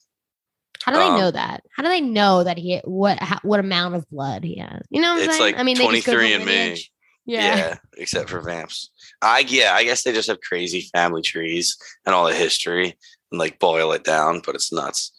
How 0.83 0.93
do 0.93 0.99
they 0.99 1.05
Um, 1.05 1.19
know 1.19 1.31
that? 1.31 1.63
How 1.77 1.83
do 1.83 1.89
they 1.89 2.01
know 2.01 2.45
that 2.45 2.59
he 2.59 2.79
what 2.85 3.19
how, 3.21 3.39
what 3.43 3.61
amount 3.61 3.95
of 3.97 4.09
blood 4.11 4.45
he 4.45 4.59
has? 4.59 4.83
You 4.91 5.01
know 5.01 5.15
what 5.15 5.23
I'm 5.23 5.29
It's 5.29 5.39
saying? 5.39 5.53
like 5.55 5.61
I 5.61 5.63
mean, 5.65 5.77
they 5.79 5.89
just 5.89 6.07
go 6.07 6.13
23 6.13 6.31
for 6.31 6.37
and 6.37 6.45
me. 6.47 6.53
lineage. 6.53 6.93
Yeah. 7.27 7.77
except 7.97 8.31
for 8.31 8.41
Vamps. 8.41 8.91
I 9.23 9.41
yeah, 9.47 9.73
I 9.75 9.85
guess 9.85 10.03
they 10.03 10.13
just 10.13 10.29
have 10.29 10.41
crazy 10.41 10.89
family 10.95 11.23
trees 11.23 11.77
and 12.07 12.15
all 12.15 12.27
the 12.27 12.35
history 12.35 12.97
and 13.31 13.39
like 13.39 13.59
boil 13.59 13.93
it 13.93 14.05
down, 14.05 14.41
but 14.45 14.55
it's 14.55 14.73
nuts. 14.73 15.13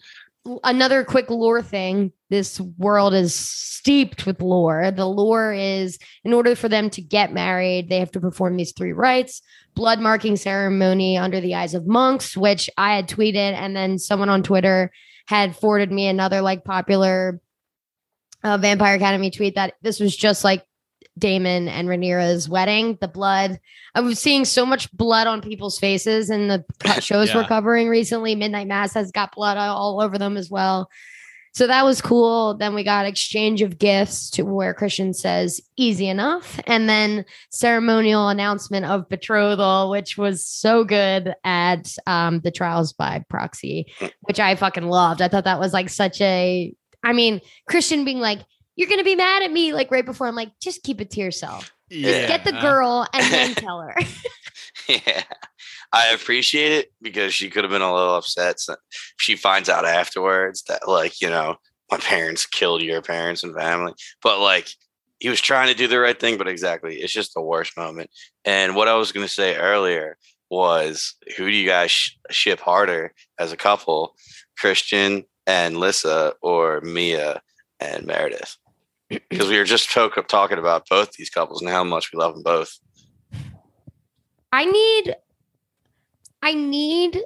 Another 0.64 1.04
quick 1.04 1.30
lore 1.30 1.62
thing. 1.62 2.12
This 2.30 2.60
world 2.60 3.14
is 3.14 3.36
steeped 3.36 4.26
with 4.26 4.42
lore. 4.42 4.92
The 4.92 5.06
lore 5.06 5.54
is 5.54 6.00
in 6.24 6.34
order 6.34 6.56
for 6.56 6.70
them 6.70 6.90
to 6.92 7.02
get 7.02 7.34
married, 7.34 7.90
they 7.90 8.00
have 8.00 8.12
to 8.12 8.20
perform 8.20 8.58
these 8.58 8.74
three 8.74 8.94
rites 8.94 9.42
blood 9.76 10.00
marking 10.00 10.36
ceremony 10.36 11.18
under 11.18 11.40
the 11.40 11.56
eyes 11.56 11.74
of 11.74 11.88
monks, 11.88 12.36
which 12.36 12.70
I 12.78 12.96
had 12.96 13.08
tweeted, 13.08 13.54
and 13.54 13.76
then 13.76 13.98
someone 14.00 14.30
on 14.30 14.44
Twitter 14.44 14.92
had 15.28 15.56
forwarded 15.56 15.92
me 15.92 16.08
another 16.08 16.42
like 16.42 16.64
popular 16.64 17.40
uh, 18.44 18.58
Vampire 18.58 18.96
Academy 18.96 19.32
tweet 19.32 19.56
that 19.56 19.76
this 19.82 20.00
was 20.00 20.16
just 20.16 20.44
like 20.44 20.66
Daemon 21.18 21.68
and 21.68 21.88
Rhaenyra's 21.88 22.48
wedding. 22.50 22.98
The 23.02 23.08
blood. 23.08 23.60
I 23.94 24.02
was 24.02 24.20
seeing 24.20 24.46
so 24.46 24.66
much 24.66 24.92
blood 24.92 25.28
on 25.28 25.42
people's 25.42 25.80
faces 25.80 26.30
in 26.30 26.48
the 26.48 26.66
shows 27.02 27.34
we're 27.34 27.48
covering 27.48 27.90
recently. 27.90 28.36
Midnight 28.36 28.68
Mass 28.68 28.94
has 28.94 29.12
got 29.12 29.36
blood 29.36 29.58
all 29.58 30.02
over 30.02 30.18
them 30.18 30.38
as 30.38 30.50
well. 30.50 30.90
So 31.54 31.68
that 31.68 31.84
was 31.84 32.02
cool. 32.02 32.56
Then 32.56 32.74
we 32.74 32.84
got 32.84 33.06
exchange 33.06 33.62
of 33.62 33.78
gifts 33.78 34.30
to 34.32 34.44
where 34.44 34.74
Christian 34.74 35.14
says 35.14 35.60
easy 35.76 36.08
enough. 36.08 36.60
And 36.66 36.88
then 36.88 37.26
ceremonial 37.50 38.30
announcement 38.30 38.86
of 38.86 39.10
betrothal, 39.10 39.90
which 39.90 40.18
was 40.18 40.46
so 40.46 40.86
good 40.86 41.36
at 41.44 41.94
um, 42.08 42.40
the 42.40 42.52
trials 42.52 42.94
by 42.94 43.26
proxy, 43.30 43.92
which 44.22 44.40
I 44.40 44.56
fucking 44.56 44.88
loved. 44.88 45.22
I 45.22 45.28
thought 45.28 45.44
that 45.44 45.60
was 45.60 45.74
like 45.74 45.90
such 45.90 46.22
a, 46.22 46.74
I 47.04 47.12
mean, 47.12 47.42
Christian 47.68 48.06
being 48.06 48.20
like, 48.20 48.40
you're 48.76 48.88
going 48.88 49.00
to 49.00 49.06
be 49.06 49.16
mad 49.16 49.44
at 49.44 49.52
me, 49.52 49.74
like 49.74 49.92
right 49.92 50.06
before. 50.06 50.28
I'm 50.28 50.36
like, 50.36 50.52
just 50.62 50.84
keep 50.84 51.02
it 51.02 51.12
to 51.12 51.20
yourself. 51.20 51.72
Yeah. 51.90 52.28
Get 52.28 52.46
the 52.46 52.54
girl 52.54 53.06
and 53.14 53.32
then 53.32 53.56
tell 53.56 53.82
her. 53.82 53.96
yeah. 54.88 55.24
I 55.94 56.08
appreciate 56.10 56.72
it 56.72 56.92
because 57.02 57.34
she 57.34 57.50
could 57.50 57.64
have 57.64 57.72
been 57.72 57.82
a 57.82 57.94
little 57.94 58.16
upset. 58.16 58.60
So 58.60 58.76
she 59.18 59.36
finds 59.36 59.70
out 59.70 59.86
afterwards 59.86 60.64
that 60.64 60.88
like, 60.88 61.22
you 61.22 61.30
know, 61.30 61.58
my 61.92 61.98
parents 61.98 62.46
killed 62.46 62.82
your 62.82 63.02
parents 63.02 63.44
and 63.44 63.54
family. 63.54 63.94
But 64.24 64.40
like 64.40 64.70
he 65.20 65.30
was 65.30 65.42
trying 65.42 65.68
to 65.68 65.74
do 65.74 65.88
the 65.88 66.00
right 66.00 66.20
thing, 66.20 66.38
but 66.38 66.48
exactly, 66.48 66.96
it's 66.96 67.14
just 67.14 67.34
the 67.34 67.42
worst 67.42 67.76
moment. 67.78 68.10
And 68.46 68.76
what 68.76 68.88
I 68.88 68.96
was 68.96 69.12
gonna 69.12 69.28
say 69.28 69.56
earlier 69.56 70.18
was 70.50 71.16
who 71.38 71.50
do 71.50 71.56
you 71.56 71.68
guys 71.68 71.92
sh- 71.92 72.16
ship 72.30 72.60
harder 72.60 73.14
as 73.38 73.52
a 73.52 73.58
couple, 73.58 74.16
Christian 74.58 75.26
and 75.46 75.78
Lissa 75.78 76.34
or 76.42 76.82
Mia 76.82 77.42
and 77.80 78.06
Meredith? 78.06 78.58
Because 79.30 79.50
we 79.50 79.58
were 79.58 79.66
just 79.66 79.92
talk- 79.92 80.28
talking 80.28 80.58
about 80.58 80.88
both 80.90 81.12
these 81.14 81.30
couples 81.30 81.62
and 81.62 81.70
how 81.70 81.84
much 81.84 82.12
we 82.12 82.20
love 82.20 82.34
them 82.34 82.44
both. 82.44 82.80
I 84.54 84.66
need 84.66 85.16
I 86.42 86.54
need 86.54 87.20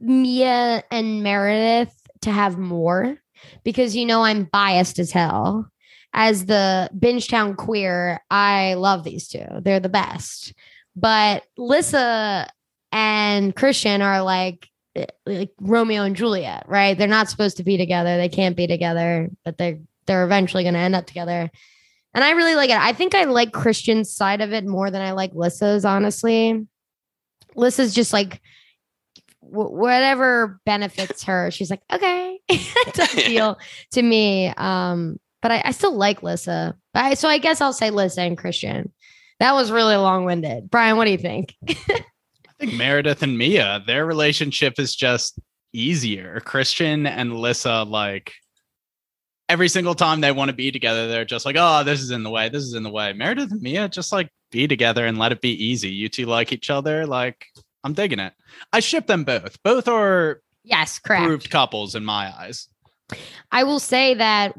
Mia 0.00 0.82
and 0.90 1.22
Meredith 1.22 1.94
to 2.22 2.30
have 2.30 2.58
more 2.58 3.18
because 3.62 3.94
you 3.94 4.06
know 4.06 4.22
I'm 4.22 4.44
biased 4.44 4.98
as 4.98 5.12
hell. 5.12 5.70
As 6.12 6.46
the 6.46 6.88
Bingetown 6.96 7.56
queer, 7.56 8.22
I 8.30 8.74
love 8.74 9.04
these 9.04 9.28
two. 9.28 9.44
They're 9.60 9.80
the 9.80 9.88
best. 9.88 10.54
But 10.94 11.42
Lissa 11.56 12.48
and 12.92 13.54
Christian 13.54 14.00
are 14.00 14.22
like 14.22 14.68
eh, 14.94 15.06
like 15.26 15.50
Romeo 15.60 16.04
and 16.04 16.14
Juliet, 16.14 16.64
right? 16.68 16.96
They're 16.96 17.08
not 17.08 17.28
supposed 17.28 17.56
to 17.56 17.64
be 17.64 17.76
together. 17.76 18.16
They 18.16 18.28
can't 18.28 18.56
be 18.56 18.68
together, 18.68 19.28
but 19.44 19.58
they're 19.58 19.80
they're 20.06 20.24
eventually 20.24 20.62
going 20.62 20.74
to 20.74 20.80
end 20.80 20.94
up 20.94 21.06
together. 21.06 21.50
And 22.14 22.22
I 22.22 22.30
really 22.30 22.54
like 22.54 22.70
it. 22.70 22.76
I 22.76 22.92
think 22.92 23.14
I 23.14 23.24
like 23.24 23.52
Christian's 23.52 24.14
side 24.14 24.40
of 24.40 24.52
it 24.52 24.64
more 24.64 24.90
than 24.90 25.02
I 25.02 25.12
like 25.12 25.34
Lissa's, 25.34 25.84
honestly. 25.84 26.66
Lissa's 27.56 27.94
just 27.94 28.12
like 28.12 28.40
wh- 29.40 29.72
whatever 29.72 30.60
benefits 30.64 31.24
her. 31.24 31.50
She's 31.50 31.70
like, 31.70 31.82
okay, 31.92 32.38
it 32.48 32.94
doesn't 32.94 33.20
feel 33.24 33.58
to 33.92 34.02
me. 34.02 34.48
Um, 34.56 35.18
but 35.42 35.50
I, 35.50 35.62
I 35.66 35.70
still 35.72 35.94
like 35.94 36.22
Lissa. 36.22 36.76
I, 36.94 37.14
so 37.14 37.28
I 37.28 37.38
guess 37.38 37.60
I'll 37.60 37.72
say 37.72 37.90
Lissa 37.90 38.22
and 38.22 38.38
Christian. 38.38 38.92
That 39.40 39.54
was 39.54 39.72
really 39.72 39.96
long 39.96 40.24
winded. 40.24 40.70
Brian, 40.70 40.96
what 40.96 41.06
do 41.06 41.10
you 41.10 41.18
think? 41.18 41.54
I 41.68 42.04
think 42.58 42.74
Meredith 42.74 43.22
and 43.22 43.36
Mia, 43.36 43.82
their 43.86 44.06
relationship 44.06 44.74
is 44.78 44.94
just 44.94 45.40
easier. 45.72 46.40
Christian 46.40 47.06
and 47.06 47.36
Lissa, 47.36 47.82
like 47.82 48.32
every 49.48 49.68
single 49.68 49.94
time 49.94 50.20
they 50.20 50.32
want 50.32 50.48
to 50.48 50.54
be 50.56 50.70
together, 50.72 51.08
they're 51.08 51.24
just 51.24 51.44
like, 51.46 51.56
oh, 51.58 51.84
this 51.84 52.00
is 52.00 52.10
in 52.10 52.22
the 52.22 52.30
way. 52.30 52.48
This 52.48 52.62
is 52.62 52.74
in 52.74 52.82
the 52.82 52.90
way. 52.90 53.12
Meredith 53.12 53.52
and 53.52 53.60
Mia 53.62 53.88
just 53.88 54.12
like 54.12 54.30
be 54.50 54.66
together 54.66 55.06
and 55.06 55.18
let 55.18 55.32
it 55.32 55.40
be 55.40 55.52
easy. 55.64 55.90
You 55.90 56.08
two 56.08 56.26
like 56.26 56.52
each 56.52 56.70
other. 56.70 57.06
Like, 57.06 57.46
I'm 57.82 57.92
digging 57.92 58.18
it. 58.20 58.32
I 58.72 58.80
ship 58.80 59.06
them 59.06 59.24
both. 59.24 59.62
Both 59.62 59.88
are 59.88 60.40
yes, 60.62 60.98
correct. 60.98 61.24
proved 61.24 61.50
couples 61.50 61.94
in 61.94 62.04
my 62.04 62.32
eyes. 62.38 62.68
I 63.52 63.64
will 63.64 63.80
say 63.80 64.14
that 64.14 64.54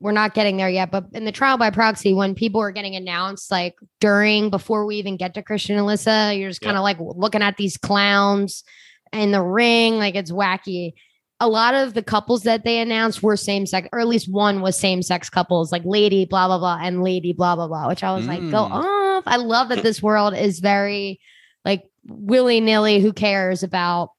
we're 0.00 0.12
not 0.12 0.34
getting 0.34 0.56
there 0.56 0.68
yet, 0.70 0.90
but 0.90 1.04
in 1.12 1.24
the 1.24 1.30
trial 1.30 1.58
by 1.58 1.70
proxy, 1.70 2.12
when 2.14 2.34
people 2.34 2.60
are 2.60 2.72
getting 2.72 2.96
announced, 2.96 3.50
like 3.50 3.74
during, 4.00 4.50
before 4.50 4.84
we 4.86 4.96
even 4.96 5.16
get 5.16 5.34
to 5.34 5.42
Christian 5.42 5.78
and 5.78 5.86
Alyssa, 5.86 6.36
you're 6.36 6.48
just 6.50 6.60
kind 6.60 6.76
of 6.76 6.80
Yeah. 6.80 6.84
like 6.84 6.96
looking 6.98 7.42
at 7.42 7.56
these 7.56 7.76
clowns 7.76 8.64
in 9.12 9.30
the 9.30 9.42
ring, 9.42 9.98
like 9.98 10.14
it's 10.16 10.32
wacky. 10.32 10.94
A 11.42 11.48
lot 11.48 11.74
of 11.74 11.94
the 11.94 12.02
couples 12.04 12.42
that 12.44 12.62
they 12.64 12.78
announced 12.78 13.20
were 13.20 13.36
same 13.36 13.66
sex, 13.66 13.88
or 13.92 13.98
at 13.98 14.06
least 14.06 14.30
one 14.30 14.60
was 14.60 14.78
same 14.78 15.02
sex 15.02 15.28
couples, 15.28 15.72
like 15.72 15.82
lady 15.84 16.24
blah 16.24 16.46
blah 16.46 16.58
blah 16.58 16.78
and 16.80 17.02
lady 17.02 17.32
blah 17.32 17.56
blah 17.56 17.66
blah, 17.66 17.88
which 17.88 18.04
I 18.04 18.14
was 18.14 18.26
like, 18.28 18.38
go 18.50 18.64
Mm. 18.64 18.70
off. 18.70 19.24
I 19.26 19.36
love 19.36 19.68
that 19.70 19.82
this 19.82 20.00
world 20.00 20.34
is 20.34 20.60
very 20.60 21.18
like 21.64 21.82
willy 22.06 22.60
nilly. 22.60 23.00
Who 23.00 23.12
cares 23.12 23.64
about 23.64 24.10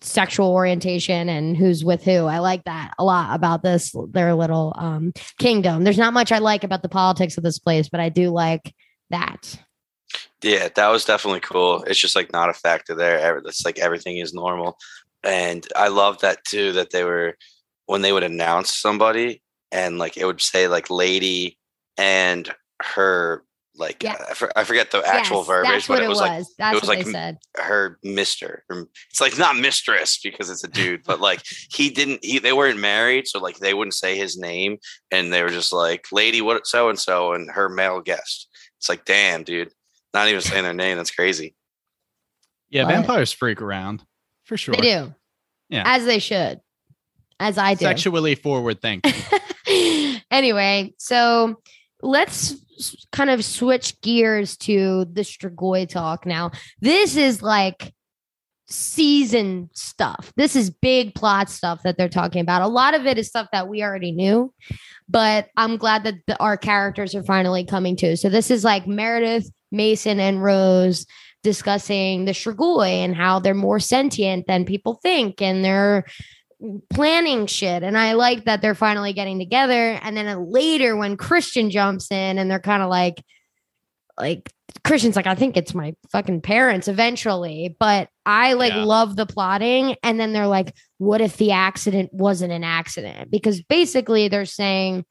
sexual 0.00 0.48
orientation 0.50 1.28
and 1.28 1.56
who's 1.56 1.84
with 1.84 2.02
who. 2.02 2.26
I 2.26 2.40
like 2.40 2.64
that 2.64 2.92
a 2.98 3.04
lot 3.04 3.36
about 3.36 3.62
this 3.62 3.94
their 4.10 4.34
little 4.34 4.72
um 4.76 5.12
kingdom. 5.38 5.84
There's 5.84 5.98
not 5.98 6.12
much 6.12 6.32
I 6.32 6.38
like 6.38 6.64
about 6.64 6.82
the 6.82 6.88
politics 6.88 7.36
of 7.36 7.44
this 7.44 7.60
place, 7.60 7.88
but 7.88 8.00
I 8.00 8.08
do 8.08 8.30
like 8.30 8.74
that. 9.10 9.56
Yeah, 10.42 10.68
that 10.74 10.88
was 10.88 11.04
definitely 11.04 11.38
cool. 11.38 11.84
It's 11.84 12.00
just 12.00 12.16
like 12.16 12.32
not 12.32 12.50
a 12.50 12.52
factor 12.52 12.96
there. 12.96 13.38
It's 13.46 13.64
like 13.64 13.78
everything 13.78 14.18
is 14.18 14.34
normal. 14.34 14.76
And 15.24 15.66
I 15.76 15.88
love 15.88 16.20
that 16.20 16.44
too, 16.44 16.72
that 16.72 16.90
they 16.90 17.04
were 17.04 17.36
when 17.86 18.02
they 18.02 18.12
would 18.12 18.22
announce 18.22 18.74
somebody 18.74 19.42
and 19.70 19.98
like 19.98 20.16
it 20.16 20.24
would 20.24 20.40
say 20.40 20.68
like 20.68 20.90
lady 20.90 21.58
and 21.98 22.52
her 22.82 23.44
like 23.74 24.02
Yeah. 24.02 24.16
I, 24.30 24.34
for- 24.34 24.52
I 24.58 24.64
forget 24.64 24.90
the 24.90 25.02
actual 25.06 25.38
Yes, 25.38 25.46
verbiage, 25.46 25.72
That's 25.72 25.86
but 25.88 25.94
what 25.94 26.02
it 26.02 26.08
was 26.08 26.20
like 26.20 26.38
was. 26.38 26.54
That's 26.58 26.74
was 26.80 26.88
what 26.88 26.96
like 26.98 27.06
they 27.06 27.12
said. 27.12 27.38
her 27.56 27.98
mister. 28.02 28.64
It's 29.10 29.20
like 29.20 29.38
not 29.38 29.56
mistress 29.56 30.18
because 30.22 30.50
it's 30.50 30.62
a 30.64 30.68
dude, 30.68 31.04
but 31.04 31.20
like 31.20 31.42
he 31.70 31.88
didn't. 31.88 32.22
He, 32.24 32.38
they 32.38 32.52
weren't 32.52 32.78
married, 32.78 33.26
so 33.28 33.38
like 33.38 33.58
they 33.58 33.72
wouldn't 33.72 33.94
say 33.94 34.16
his 34.18 34.36
name, 34.38 34.76
and 35.10 35.32
they 35.32 35.42
were 35.42 35.48
just 35.48 35.72
like, 35.72 36.04
"Lady, 36.12 36.42
what 36.42 36.66
so 36.66 36.90
and 36.90 36.98
so," 36.98 37.32
and 37.32 37.50
her 37.50 37.70
male 37.70 38.00
guest. 38.02 38.48
It's 38.78 38.90
like, 38.90 39.06
damn, 39.06 39.42
dude, 39.42 39.70
not 40.12 40.28
even 40.28 40.42
saying 40.42 40.64
their 40.64 40.74
name. 40.74 40.98
That's 40.98 41.10
crazy. 41.10 41.54
Yeah, 42.68 42.84
But- 42.84 42.90
vampires 42.92 43.32
freak 43.32 43.62
around 43.62 44.04
for 44.44 44.58
sure. 44.58 44.74
They 44.74 44.82
do. 44.82 45.14
Yeah. 45.72 45.84
As 45.86 46.04
they 46.04 46.18
should. 46.18 46.60
As 47.40 47.58
I 47.58 47.74
do. 47.74 47.86
Sexually 47.86 48.34
forward 48.34 48.80
thinking. 48.80 49.12
anyway, 50.30 50.92
so 50.98 51.60
let's 52.02 52.54
kind 53.10 53.30
of 53.30 53.44
switch 53.44 54.00
gears 54.02 54.56
to 54.58 55.06
the 55.06 55.22
Strigoi 55.22 55.88
talk 55.88 56.26
now. 56.26 56.50
This 56.80 57.16
is 57.16 57.42
like 57.42 57.92
season 58.68 59.70
stuff. 59.72 60.32
This 60.36 60.54
is 60.54 60.70
big 60.70 61.14
plot 61.14 61.48
stuff 61.48 61.82
that 61.84 61.96
they're 61.96 62.08
talking 62.08 62.42
about. 62.42 62.62
A 62.62 62.68
lot 62.68 62.94
of 62.94 63.06
it 63.06 63.18
is 63.18 63.28
stuff 63.28 63.48
that 63.52 63.66
we 63.66 63.82
already 63.82 64.12
knew, 64.12 64.52
but 65.08 65.48
I'm 65.56 65.78
glad 65.78 66.04
that 66.04 66.14
the, 66.26 66.38
our 66.38 66.58
characters 66.58 67.14
are 67.14 67.24
finally 67.24 67.64
coming 67.64 67.96
to. 67.96 68.16
So 68.16 68.28
this 68.28 68.50
is 68.50 68.62
like 68.62 68.86
Meredith, 68.86 69.50
Mason, 69.70 70.20
and 70.20 70.42
Rose 70.42 71.06
discussing 71.42 72.24
the 72.24 72.32
Strigoi 72.32 72.88
and 73.04 73.14
how 73.14 73.38
they're 73.38 73.54
more 73.54 73.80
sentient 73.80 74.46
than 74.46 74.64
people 74.64 74.94
think, 75.02 75.42
and 75.42 75.64
they're 75.64 76.04
planning 76.90 77.46
shit. 77.46 77.82
And 77.82 77.98
I 77.98 78.12
like 78.12 78.44
that 78.44 78.62
they're 78.62 78.74
finally 78.74 79.12
getting 79.12 79.38
together. 79.38 79.98
And 80.02 80.16
then 80.16 80.50
later, 80.50 80.96
when 80.96 81.16
Christian 81.16 81.70
jumps 81.70 82.10
in, 82.10 82.38
and 82.38 82.50
they're 82.50 82.60
kind 82.60 82.82
of 82.82 82.88
like, 82.88 83.22
like 84.18 84.52
Christian's 84.84 85.16
like, 85.16 85.26
I 85.26 85.34
think 85.34 85.56
it's 85.56 85.74
my 85.74 85.94
fucking 86.12 86.42
parents 86.42 86.86
eventually. 86.86 87.74
But 87.80 88.08
I 88.24 88.52
like 88.52 88.72
Yeah. 88.72 88.84
love 88.84 89.16
the 89.16 89.26
plotting. 89.26 89.96
And 90.02 90.20
then 90.20 90.32
they're 90.32 90.46
like, 90.46 90.74
what 90.98 91.20
if 91.20 91.36
the 91.36 91.52
accident 91.52 92.10
wasn't 92.12 92.52
an 92.52 92.62
accident? 92.62 93.30
Because 93.30 93.62
basically 93.62 94.28
they're 94.28 94.44
saying 94.44 95.04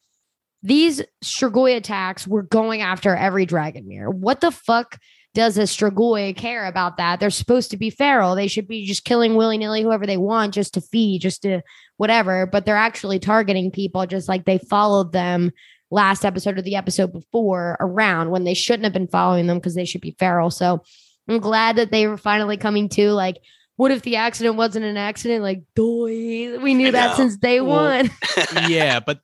these 0.64 1.02
Strigoi 1.24 1.76
attacks 1.76 2.28
were 2.28 2.44
going 2.44 2.82
after 2.82 3.16
every 3.16 3.46
Dragomir. 3.46 4.14
What 4.14 4.40
the 4.40 4.52
fuck 4.52 4.98
does 5.34 5.58
a 5.58 5.64
Strigoi 5.64 6.36
care 6.36 6.66
about 6.66 6.98
that? 6.98 7.20
They're 7.20 7.30
supposed 7.30 7.72
to 7.72 7.78
be 7.78 7.90
feral. 7.90 8.36
They 8.36 8.48
should 8.48 8.68
be 8.68 8.86
just 8.86 9.06
killing 9.06 9.36
willy 9.36 9.58
nilly 9.58 9.82
whoever 9.82 10.06
they 10.06 10.18
want 10.18 10.54
just 10.54 10.74
to 10.74 10.82
feed, 10.82 11.22
just 11.22 11.44
to 11.44 11.62
whatever. 11.98 12.46
But 12.46 12.66
they're 12.66 12.76
actually 12.76 13.20
targeting 13.20 13.72
people 13.72 14.06
just 14.06 14.28
like 14.28 14.46
they 14.46 14.58
followed 14.58 15.14
them 15.14 15.52
last 15.90 16.26
episode 16.26 16.58
or 16.58 16.62
the 16.62 16.76
episode 16.76 17.14
before 17.14 17.78
around 17.80 18.30
when 18.30 18.44
they 18.44 18.54
shouldn't 18.54 18.84
have 18.86 18.94
been 18.94 19.08
following 19.08 19.48
them 19.48 19.58
because 19.58 19.76
they 19.76 19.86
should 19.86 20.02
be 20.02 20.16
feral. 20.18 20.50
So 20.50 20.84
I'm 21.28 21.40
glad 21.40 21.78
that 21.78 21.92
they 21.92 22.08
were 22.08 22.18
finally 22.18 22.58
coming 22.58 22.90
to 22.90 23.12
like, 23.12 23.38
what 23.78 23.92
if 23.92 24.02
the 24.02 24.18
accident 24.18 24.58
wasn't 24.58 24.86
an 24.86 24.98
accident? 24.98 25.44
Like, 25.44 25.64
doy, 25.76 26.60
we 26.60 26.74
knew 26.74 26.92
that 26.92 27.16
since 27.16 27.38
day 27.38 27.62
Well, 27.62 27.86
one. 27.86 28.12
yeah, 28.70 29.00
but 29.00 29.22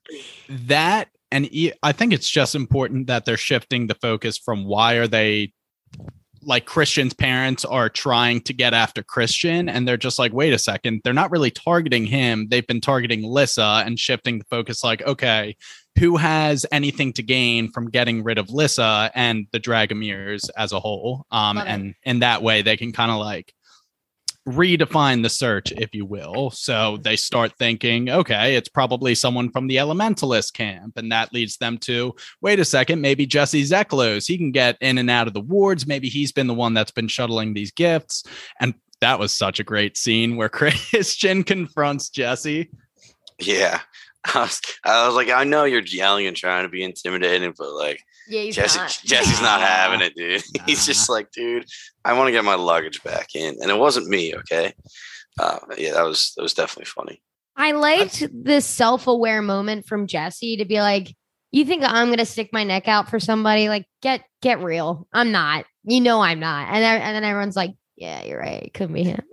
that 0.48 1.08
and 1.30 1.48
I 1.82 1.92
think 1.92 2.12
it's 2.12 2.28
just 2.28 2.54
important 2.54 3.08
that 3.08 3.24
they're 3.24 3.36
shifting 3.36 3.86
the 3.86 3.94
focus 3.94 4.38
from 4.38 4.64
why 4.64 4.94
are 4.94 5.06
they 5.06 5.52
like 6.42 6.66
Christian's 6.66 7.14
parents 7.14 7.64
are 7.64 7.88
trying 7.88 8.40
to 8.42 8.52
get 8.52 8.72
after 8.72 9.02
Christian 9.02 9.68
and 9.68 9.86
they're 9.86 9.96
just 9.96 10.18
like 10.18 10.32
wait 10.32 10.52
a 10.52 10.58
second 10.58 11.00
they're 11.04 11.12
not 11.12 11.30
really 11.30 11.50
targeting 11.50 12.06
him 12.06 12.46
they've 12.48 12.66
been 12.66 12.80
targeting 12.80 13.22
Lissa 13.22 13.82
and 13.84 13.98
shifting 13.98 14.38
the 14.38 14.44
focus 14.44 14.84
like 14.84 15.02
okay 15.02 15.56
who 15.98 16.16
has 16.16 16.64
anything 16.70 17.12
to 17.14 17.22
gain 17.22 17.70
from 17.72 17.90
getting 17.90 18.22
rid 18.22 18.38
of 18.38 18.50
Lissa 18.50 19.10
and 19.14 19.46
the 19.52 19.58
Dragomirs 19.58 20.48
as 20.56 20.72
a 20.72 20.80
whole 20.80 21.26
um 21.30 21.56
Love 21.56 21.66
it. 21.66 21.70
and 21.70 21.94
in 22.04 22.18
that 22.20 22.42
way 22.42 22.62
they 22.62 22.76
can 22.76 22.92
kind 22.92 23.10
of 23.10 23.18
like 23.18 23.52
redefine 24.48 25.22
the 25.22 25.28
search, 25.28 25.72
if 25.72 25.94
you 25.94 26.06
will. 26.06 26.50
So 26.50 26.98
they 27.02 27.16
start 27.16 27.52
thinking, 27.58 28.08
okay, 28.08 28.56
it's 28.56 28.68
probably 28.68 29.14
someone 29.14 29.50
from 29.50 29.66
the 29.66 29.76
elementalist 29.76 30.54
camp. 30.54 30.96
And 30.96 31.12
that 31.12 31.32
leads 31.32 31.58
them 31.58 31.78
to 31.78 32.14
wait 32.40 32.58
a 32.58 32.64
second, 32.64 33.00
maybe 33.00 33.26
Jesse 33.26 33.64
Zeklos. 33.64 34.26
He 34.26 34.38
can 34.38 34.50
get 34.50 34.76
in 34.80 34.98
and 34.98 35.10
out 35.10 35.26
of 35.28 35.34
the 35.34 35.40
wards. 35.40 35.86
Maybe 35.86 36.08
he's 36.08 36.32
been 36.32 36.46
the 36.46 36.54
one 36.54 36.74
that's 36.74 36.90
been 36.90 37.08
shuttling 37.08 37.52
these 37.52 37.70
gifts. 37.70 38.24
And 38.60 38.74
that 39.00 39.18
was 39.18 39.36
such 39.36 39.60
a 39.60 39.64
great 39.64 39.96
scene 39.96 40.36
where 40.36 40.48
Christian 40.48 41.44
confronts 41.44 42.08
Jesse. 42.08 42.70
Yeah. 43.38 43.80
I 44.34 44.40
was, 44.40 44.60
I 44.84 45.06
was 45.06 45.14
like, 45.14 45.30
I 45.30 45.44
know 45.44 45.64
you're 45.64 45.82
yelling 45.82 46.26
and 46.26 46.36
trying 46.36 46.64
to 46.64 46.68
be 46.68 46.82
intimidating, 46.82 47.54
but 47.56 47.72
like 47.72 48.02
Yeah, 48.28 48.42
he's 48.42 48.56
Jesse, 48.56 48.78
not. 48.78 49.00
Jesse's 49.04 49.40
not 49.40 49.60
having 49.62 50.00
it, 50.00 50.14
dude. 50.14 50.42
He's 50.66 50.84
just 50.84 51.08
like, 51.08 51.30
dude, 51.32 51.64
I 52.04 52.12
want 52.12 52.28
to 52.28 52.32
get 52.32 52.44
my 52.44 52.56
luggage 52.56 53.02
back 53.02 53.34
in, 53.34 53.56
and 53.60 53.70
it 53.70 53.78
wasn't 53.78 54.08
me. 54.08 54.34
Okay, 54.34 54.74
uh, 55.40 55.58
yeah, 55.76 55.94
that 55.94 56.04
was 56.04 56.32
that 56.36 56.42
was 56.42 56.54
definitely 56.54 56.86
funny. 56.86 57.22
I 57.56 57.72
liked 57.72 58.26
this 58.32 58.66
self-aware 58.66 59.42
moment 59.42 59.86
from 59.86 60.06
Jesse 60.06 60.58
to 60.58 60.64
be 60.64 60.80
like, 60.80 61.14
"You 61.50 61.64
think 61.64 61.82
I'm 61.84 62.10
gonna 62.10 62.26
stick 62.26 62.50
my 62.52 62.64
neck 62.64 62.86
out 62.86 63.08
for 63.08 63.18
somebody? 63.18 63.68
Like, 63.68 63.86
get 64.02 64.22
get 64.42 64.62
real. 64.62 65.08
I'm 65.12 65.32
not. 65.32 65.64
You 65.84 66.00
know, 66.00 66.20
I'm 66.20 66.40
not." 66.40 66.68
And 66.68 66.82
then, 66.82 67.00
and 67.00 67.16
then 67.16 67.24
everyone's 67.24 67.56
like, 67.56 67.74
Yeah, 67.96 68.24
you're 68.24 68.40
right. 68.40 68.62
It 68.62 68.74
could 68.74 68.92
be 68.92 69.04
him. 69.04 69.22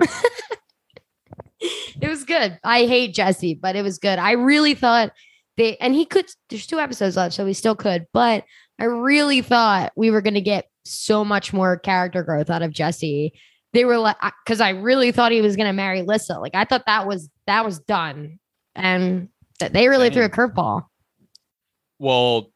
it 1.59 2.09
was 2.09 2.23
good. 2.23 2.59
I 2.63 2.85
hate 2.85 3.13
Jesse, 3.13 3.53
but 3.55 3.75
it 3.75 3.81
was 3.83 3.99
good. 3.99 4.19
I 4.19 4.31
really 4.31 4.73
thought 4.73 5.11
they 5.57 5.77
and 5.77 5.93
he 5.93 6.05
could 6.05 6.25
there's 6.49 6.67
two 6.67 6.79
episodes 6.79 7.15
left, 7.15 7.33
so 7.33 7.45
we 7.45 7.53
still 7.53 7.75
could, 7.75 8.07
but 8.13 8.43
I 8.79 8.85
really 8.85 9.41
thought 9.41 9.93
we 9.95 10.11
were 10.11 10.21
gonna 10.21 10.41
get 10.41 10.69
so 10.83 11.25
much 11.25 11.53
more 11.53 11.77
character 11.77 12.23
growth 12.23 12.49
out 12.49 12.61
of 12.61 12.71
Jesse. 12.71 13.33
They 13.73 13.85
were 13.85 13.97
like 13.97 14.17
because 14.45 14.61
I 14.61 14.69
really 14.69 15.11
thought 15.11 15.31
he 15.31 15.41
was 15.41 15.55
gonna 15.55 15.73
marry 15.73 16.01
Lissa. 16.01 16.39
Like 16.39 16.55
I 16.55 16.65
thought 16.65 16.85
that 16.85 17.07
was 17.07 17.29
that 17.47 17.65
was 17.65 17.79
done. 17.79 18.39
And 18.75 19.29
that 19.59 19.73
they 19.73 19.87
really 19.87 20.09
threw 20.09 20.25
a 20.25 20.29
curveball. 20.29 20.83
Well, 21.97 22.51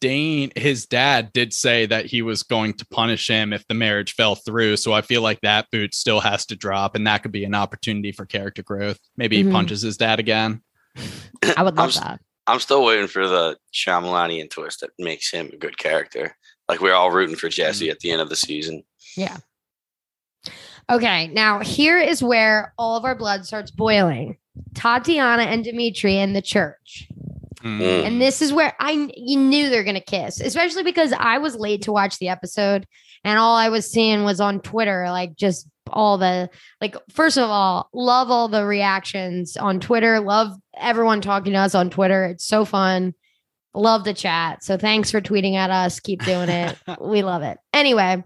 Dane, 0.00 0.52
his 0.56 0.86
dad 0.86 1.32
did 1.32 1.52
say 1.52 1.86
that 1.86 2.06
he 2.06 2.22
was 2.22 2.42
going 2.42 2.74
to 2.74 2.86
punish 2.86 3.28
him 3.28 3.52
if 3.52 3.66
the 3.68 3.74
marriage 3.74 4.14
fell 4.14 4.34
through. 4.34 4.76
So 4.76 4.92
I 4.92 5.02
feel 5.02 5.22
like 5.22 5.40
that 5.40 5.70
boot 5.70 5.94
still 5.94 6.20
has 6.20 6.46
to 6.46 6.56
drop, 6.56 6.94
and 6.94 7.06
that 7.06 7.22
could 7.22 7.32
be 7.32 7.44
an 7.44 7.54
opportunity 7.54 8.12
for 8.12 8.26
character 8.26 8.62
growth. 8.62 8.98
Maybe 9.16 9.38
mm-hmm. 9.38 9.48
he 9.48 9.52
punches 9.52 9.82
his 9.82 9.96
dad 9.96 10.20
again. 10.20 10.62
I 11.56 11.62
would 11.62 11.76
love 11.76 11.96
I'm, 11.96 12.02
that. 12.02 12.20
I'm 12.46 12.60
still 12.60 12.84
waiting 12.84 13.06
for 13.06 13.26
the 13.26 13.56
Shyamalanian 13.72 14.50
twist 14.50 14.80
that 14.80 14.90
makes 14.98 15.30
him 15.30 15.50
a 15.52 15.56
good 15.56 15.78
character. 15.78 16.36
Like 16.68 16.80
we're 16.80 16.94
all 16.94 17.10
rooting 17.10 17.36
for 17.36 17.48
Jesse 17.48 17.86
mm-hmm. 17.86 17.92
at 17.92 18.00
the 18.00 18.10
end 18.10 18.20
of 18.20 18.28
the 18.28 18.36
season. 18.36 18.82
Yeah. 19.16 19.38
Okay, 20.90 21.28
now 21.28 21.60
here 21.60 21.98
is 21.98 22.22
where 22.22 22.74
all 22.76 22.96
of 22.96 23.04
our 23.04 23.14
blood 23.14 23.46
starts 23.46 23.70
boiling. 23.70 24.36
Tatiana 24.74 25.44
and 25.44 25.64
Dimitri 25.64 26.18
in 26.18 26.32
the 26.32 26.42
church. 26.42 27.08
Mm. 27.62 28.04
And 28.04 28.20
this 28.20 28.42
is 28.42 28.52
where 28.52 28.74
I 28.80 29.08
you 29.16 29.38
knew 29.38 29.70
they're 29.70 29.84
gonna 29.84 30.00
kiss, 30.00 30.40
especially 30.40 30.82
because 30.82 31.12
I 31.12 31.38
was 31.38 31.54
late 31.56 31.82
to 31.82 31.92
watch 31.92 32.18
the 32.18 32.28
episode 32.28 32.86
and 33.24 33.38
all 33.38 33.54
I 33.56 33.68
was 33.68 33.90
seeing 33.90 34.24
was 34.24 34.40
on 34.40 34.60
Twitter, 34.60 35.06
like 35.10 35.36
just 35.36 35.68
all 35.90 36.18
the 36.18 36.50
like 36.80 36.96
first 37.10 37.36
of 37.38 37.48
all, 37.48 37.88
love 37.92 38.30
all 38.30 38.48
the 38.48 38.64
reactions 38.64 39.56
on 39.56 39.80
Twitter, 39.80 40.20
love 40.20 40.52
everyone 40.76 41.20
talking 41.20 41.52
to 41.52 41.58
us 41.58 41.74
on 41.74 41.90
Twitter. 41.90 42.24
It's 42.26 42.46
so 42.46 42.64
fun. 42.64 43.14
Love 43.74 44.04
the 44.04 44.14
chat. 44.14 44.62
So 44.62 44.76
thanks 44.76 45.10
for 45.10 45.20
tweeting 45.20 45.54
at 45.54 45.70
us. 45.70 45.98
Keep 45.98 46.24
doing 46.24 46.48
it. 46.48 46.76
we 47.00 47.22
love 47.22 47.42
it. 47.42 47.58
Anyway, 47.72 48.22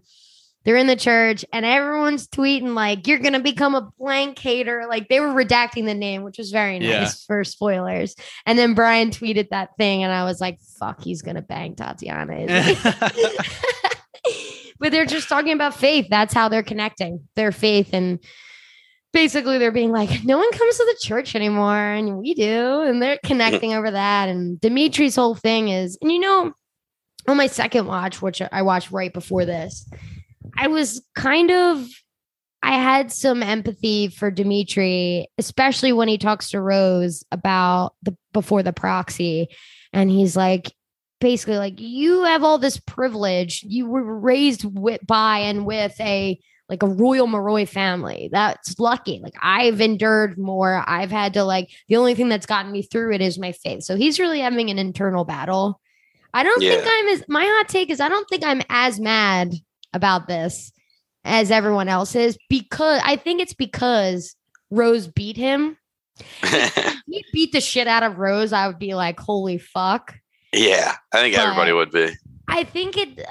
they're 0.66 0.76
in 0.76 0.88
the 0.88 0.96
church 0.96 1.44
and 1.52 1.64
everyone's 1.64 2.26
tweeting 2.26 2.74
like 2.74 3.06
you're 3.06 3.20
gonna 3.20 3.40
become 3.40 3.74
a 3.74 3.88
blank 3.98 4.38
hater 4.38 4.84
like 4.88 5.08
they 5.08 5.20
were 5.20 5.28
redacting 5.28 5.86
the 5.86 5.94
name 5.94 6.22
which 6.22 6.36
was 6.36 6.50
very 6.50 6.78
nice 6.78 6.88
yeah. 6.88 7.10
for 7.26 7.44
spoilers 7.44 8.14
and 8.44 8.58
then 8.58 8.74
brian 8.74 9.10
tweeted 9.10 9.48
that 9.50 9.70
thing 9.78 10.02
and 10.02 10.12
i 10.12 10.24
was 10.24 10.40
like 10.40 10.60
fuck 10.78 11.02
he's 11.02 11.22
gonna 11.22 11.40
bang 11.40 11.74
tatiana 11.74 12.34
but 14.78 14.92
they're 14.92 15.06
just 15.06 15.28
talking 15.28 15.52
about 15.52 15.74
faith 15.74 16.06
that's 16.10 16.34
how 16.34 16.48
they're 16.48 16.62
connecting 16.62 17.20
their 17.34 17.52
faith 17.52 17.90
and 17.92 18.18
basically 19.12 19.58
they're 19.58 19.72
being 19.72 19.92
like 19.92 20.24
no 20.24 20.36
one 20.36 20.50
comes 20.52 20.76
to 20.76 20.84
the 20.84 21.06
church 21.06 21.34
anymore 21.34 21.76
and 21.76 22.18
we 22.18 22.34
do 22.34 22.82
and 22.82 23.00
they're 23.00 23.18
connecting 23.24 23.72
over 23.74 23.90
that 23.90 24.28
and 24.28 24.60
dimitri's 24.60 25.16
whole 25.16 25.34
thing 25.34 25.68
is 25.68 25.96
and 26.02 26.12
you 26.12 26.18
know 26.18 26.52
on 27.28 27.36
my 27.36 27.46
second 27.46 27.86
watch 27.86 28.20
which 28.20 28.42
i 28.52 28.62
watched 28.62 28.90
right 28.90 29.12
before 29.12 29.44
this 29.44 29.88
I 30.56 30.68
was 30.68 31.02
kind 31.14 31.50
of 31.50 31.86
I 32.62 32.78
had 32.78 33.12
some 33.12 33.42
empathy 33.42 34.08
for 34.08 34.30
Dimitri, 34.30 35.28
especially 35.38 35.92
when 35.92 36.08
he 36.08 36.18
talks 36.18 36.50
to 36.50 36.60
Rose 36.60 37.24
about 37.30 37.94
the 38.02 38.16
before 38.32 38.62
the 38.62 38.72
proxy. 38.72 39.48
And 39.92 40.10
he's 40.10 40.36
like, 40.36 40.72
basically, 41.20 41.58
like, 41.58 41.80
you 41.80 42.24
have 42.24 42.42
all 42.44 42.58
this 42.58 42.78
privilege. 42.78 43.62
You 43.62 43.86
were 43.86 44.02
raised 44.02 44.64
with 44.64 45.00
by 45.06 45.38
and 45.38 45.66
with 45.66 45.98
a 46.00 46.38
like 46.68 46.82
a 46.82 46.88
royal 46.88 47.28
Moroi 47.28 47.68
family. 47.68 48.28
That's 48.32 48.78
lucky. 48.78 49.20
Like 49.22 49.34
I've 49.40 49.80
endured 49.80 50.36
more. 50.38 50.82
I've 50.86 51.10
had 51.10 51.34
to 51.34 51.44
like 51.44 51.70
the 51.88 51.96
only 51.96 52.14
thing 52.14 52.28
that's 52.28 52.46
gotten 52.46 52.72
me 52.72 52.82
through 52.82 53.14
it 53.14 53.20
is 53.20 53.38
my 53.38 53.52
faith. 53.52 53.84
So 53.84 53.96
he's 53.96 54.18
really 54.18 54.40
having 54.40 54.70
an 54.70 54.78
internal 54.78 55.24
battle. 55.24 55.80
I 56.34 56.42
don't 56.42 56.60
yeah. 56.60 56.70
think 56.70 56.84
I'm 56.88 57.08
as 57.08 57.24
my 57.28 57.44
hot 57.44 57.68
take 57.68 57.90
is 57.90 58.00
I 58.00 58.08
don't 58.08 58.28
think 58.28 58.44
I'm 58.44 58.62
as 58.68 58.98
mad 58.98 59.54
about 59.92 60.26
this 60.26 60.72
as 61.24 61.50
everyone 61.50 61.88
else 61.88 62.14
is 62.14 62.36
because 62.48 63.00
I 63.04 63.16
think 63.16 63.40
it's 63.40 63.54
because 63.54 64.34
Rose 64.70 65.06
beat 65.06 65.36
him. 65.36 65.76
he 67.06 67.24
beat 67.32 67.52
the 67.52 67.60
shit 67.60 67.86
out 67.86 68.02
of 68.02 68.18
Rose, 68.18 68.52
I 68.52 68.66
would 68.66 68.78
be 68.78 68.94
like, 68.94 69.20
holy 69.20 69.58
fuck. 69.58 70.18
Yeah, 70.52 70.94
I 71.12 71.20
think 71.20 71.34
but 71.34 71.42
everybody 71.42 71.72
would 71.72 71.90
be. 71.90 72.10
I 72.48 72.64
think 72.64 72.96
it, 72.96 73.26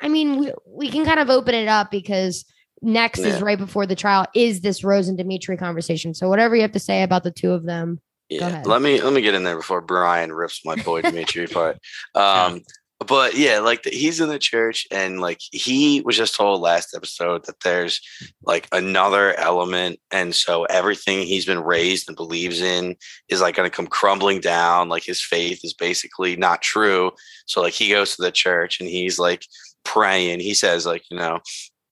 I 0.00 0.08
mean, 0.08 0.38
we, 0.38 0.52
we 0.66 0.88
can 0.90 1.04
kind 1.04 1.18
of 1.20 1.28
open 1.28 1.54
it 1.54 1.68
up 1.68 1.90
because 1.90 2.44
next 2.82 3.20
yeah. 3.20 3.28
is 3.28 3.42
right 3.42 3.58
before 3.58 3.86
the 3.86 3.96
trial 3.96 4.26
is 4.34 4.60
this 4.60 4.84
Rose 4.84 5.08
and 5.08 5.18
Dimitri 5.18 5.56
conversation. 5.56 6.14
So 6.14 6.28
whatever 6.28 6.54
you 6.54 6.62
have 6.62 6.72
to 6.72 6.78
say 6.78 7.02
about 7.02 7.24
the 7.24 7.30
two 7.30 7.52
of 7.52 7.64
them. 7.64 8.00
Yeah, 8.30 8.62
let 8.64 8.80
me 8.80 9.02
let 9.02 9.12
me 9.12 9.20
get 9.20 9.34
in 9.34 9.44
there 9.44 9.56
before 9.56 9.82
Brian 9.82 10.32
rips 10.32 10.64
my 10.64 10.76
boy 10.76 11.02
Dimitri 11.02 11.44
apart. 11.44 11.78
Um, 12.14 12.62
but 13.00 13.34
yeah, 13.34 13.58
like 13.58 13.82
the, 13.82 13.90
he's 13.90 14.20
in 14.20 14.28
the 14.28 14.38
church, 14.38 14.86
and 14.90 15.20
like 15.20 15.40
he 15.40 16.00
was 16.02 16.16
just 16.16 16.36
told 16.36 16.60
last 16.60 16.94
episode 16.94 17.44
that 17.46 17.60
there's 17.60 18.00
like 18.44 18.68
another 18.72 19.34
element, 19.34 19.98
and 20.10 20.34
so 20.34 20.64
everything 20.64 21.26
he's 21.26 21.44
been 21.46 21.62
raised 21.62 22.08
and 22.08 22.16
believes 22.16 22.60
in 22.60 22.96
is 23.28 23.40
like 23.40 23.56
going 23.56 23.68
to 23.68 23.74
come 23.74 23.86
crumbling 23.86 24.40
down. 24.40 24.88
Like 24.88 25.04
his 25.04 25.22
faith 25.22 25.60
is 25.64 25.74
basically 25.74 26.36
not 26.36 26.62
true. 26.62 27.10
So 27.46 27.62
like 27.62 27.74
he 27.74 27.90
goes 27.90 28.16
to 28.16 28.22
the 28.22 28.32
church 28.32 28.80
and 28.80 28.88
he's 28.88 29.18
like 29.18 29.44
praying. 29.84 30.40
He 30.40 30.54
says 30.54 30.86
like 30.86 31.02
you 31.10 31.16
know, 31.16 31.40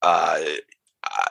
uh, 0.02 0.40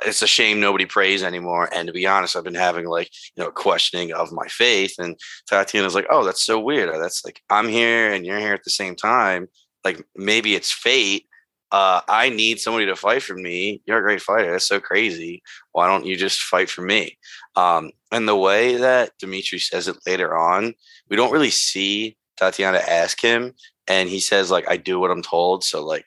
it's 0.06 0.22
a 0.22 0.28
shame 0.28 0.60
nobody 0.60 0.86
prays 0.86 1.24
anymore. 1.24 1.70
And 1.74 1.88
to 1.88 1.94
be 1.94 2.08
honest, 2.08 2.36
I've 2.36 2.44
been 2.44 2.54
having 2.54 2.86
like, 2.86 3.10
you 3.36 3.44
know, 3.44 3.52
questioning 3.52 4.14
of 4.14 4.32
my 4.32 4.48
faith. 4.48 4.96
And 4.98 5.20
Tatiana's 5.48 5.96
like, 5.96 6.08
oh, 6.10 6.24
that's 6.24 6.44
so 6.44 6.60
weird. 6.60 6.94
That's 6.94 7.24
like, 7.26 7.42
I'm 7.50 7.68
here 7.68 8.12
and 8.12 8.26
you're 8.26 8.40
here 8.40 8.54
at 8.54 8.64
the 8.64 8.72
same 8.72 8.96
time. 8.96 9.48
Like 9.84 10.04
maybe 10.16 10.56
it's 10.56 10.72
fate. 10.72 11.26
Uh, 11.72 12.02
I 12.08 12.30
need 12.30 12.60
somebody 12.60 12.86
to 12.88 12.96
fight 12.96 13.24
for 13.24 13.34
me. 13.34 13.82
You're 13.86 14.00
a 14.00 14.04
great 14.04 14.22
fighter. 14.22 14.52
That's 14.52 14.68
so 14.68 14.80
crazy. 14.80 15.42
Why 15.72 15.88
don't 15.88 16.06
you 16.06 16.18
just 16.18 16.42
fight 16.42 16.70
for 16.70 16.82
me? 16.82 17.18
Um, 17.56 17.92
and 18.12 18.28
the 18.28 18.36
way 18.36 18.76
that 18.76 19.12
Dimitri 19.20 19.60
says 19.60 19.88
it 19.88 19.96
later 20.06 20.38
on, 20.38 20.74
we 21.10 21.16
don't 21.16 21.32
really 21.32 21.50
see 21.50 22.18
Tatiana 22.36 22.80
ask 22.80 23.22
him. 23.22 23.54
And 23.88 24.10
he 24.10 24.20
says, 24.20 24.52
like, 24.52 24.70
I 24.70 24.76
do 24.76 25.00
what 25.00 25.12
I'm 25.12 25.22
told. 25.22 25.64
So 25.64 25.86
like 25.86 26.06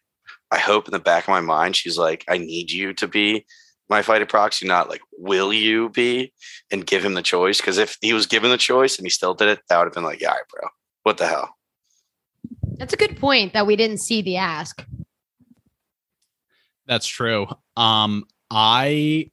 I 0.51 0.59
hope 0.59 0.87
in 0.87 0.93
the 0.93 0.99
back 0.99 1.25
of 1.25 1.31
my 1.31 1.41
mind, 1.41 1.77
she's 1.77 1.99
like, 1.99 2.25
I 2.29 2.39
need 2.39 2.71
you 2.71 2.93
to 2.95 3.09
be 3.09 3.47
my 3.89 4.03
fighter 4.03 4.27
proxy, 4.27 4.67
not 4.67 4.89
like, 4.89 5.03
will 5.19 5.53
you 5.53 5.91
be? 5.91 6.33
And 6.71 6.87
give 6.87 7.05
him 7.05 7.15
the 7.15 7.23
choice. 7.23 7.59
Because 7.59 7.79
if 7.79 7.97
he 8.01 8.13
was 8.13 8.27
given 8.27 8.51
the 8.51 8.57
choice 8.57 8.97
and 8.97 9.07
he 9.07 9.11
still 9.11 9.35
did 9.35 9.49
it, 9.49 9.61
that 9.69 9.79
would 9.79 9.85
have 9.85 9.93
been 9.93 10.05
like, 10.05 10.21
yeah, 10.21 10.29
all 10.29 10.35
right, 10.35 10.49
bro, 10.51 10.69
what 11.03 11.19
the 11.19 11.27
hell? 11.27 11.55
That's 12.77 12.93
a 12.93 12.97
good 12.97 13.19
point 13.19 13.53
that 13.53 13.67
we 13.67 13.77
didn't 13.77 13.99
see 13.99 14.23
the 14.23 14.37
ask. 14.37 14.85
That's 16.87 17.07
true. 17.07 17.47
Um, 17.77 18.25
I 18.51 19.31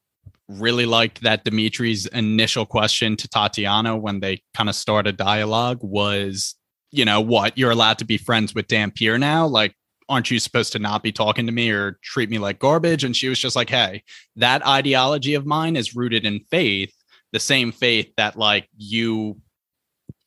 really 0.47 0.85
liked 0.85 1.21
that 1.21 1.45
Dimitri's 1.45 2.05
initial 2.07 2.65
question 2.65 3.15
to 3.17 3.27
Tatiana 3.27 3.97
when 3.97 4.19
they 4.19 4.41
kind 4.53 4.69
of 4.69 4.75
started 4.75 5.17
dialogue 5.17 5.79
was, 5.81 6.55
you 6.91 7.05
know, 7.05 7.21
what 7.21 7.57
you're 7.57 7.71
allowed 7.71 7.99
to 7.99 8.05
be 8.05 8.17
friends 8.17 8.53
with 8.53 8.67
Dhampir 8.67 9.19
now? 9.19 9.47
Like, 9.47 9.75
aren't 10.09 10.31
you 10.31 10.39
supposed 10.39 10.73
to 10.73 10.79
not 10.79 11.03
be 11.03 11.11
talking 11.11 11.45
to 11.45 11.51
me 11.51 11.69
or 11.71 11.99
treat 12.03 12.29
me 12.29 12.39
like 12.39 12.59
garbage? 12.59 13.03
And 13.03 13.15
she 13.15 13.29
was 13.29 13.39
just 13.39 13.55
like, 13.55 13.69
hey, 13.69 14.03
that 14.35 14.65
ideology 14.65 15.33
of 15.35 15.45
mine 15.45 15.75
is 15.75 15.95
rooted 15.95 16.25
in 16.25 16.41
faith, 16.51 16.93
the 17.31 17.39
same 17.39 17.71
faith 17.71 18.11
that 18.17 18.37
like 18.37 18.67
you 18.77 19.39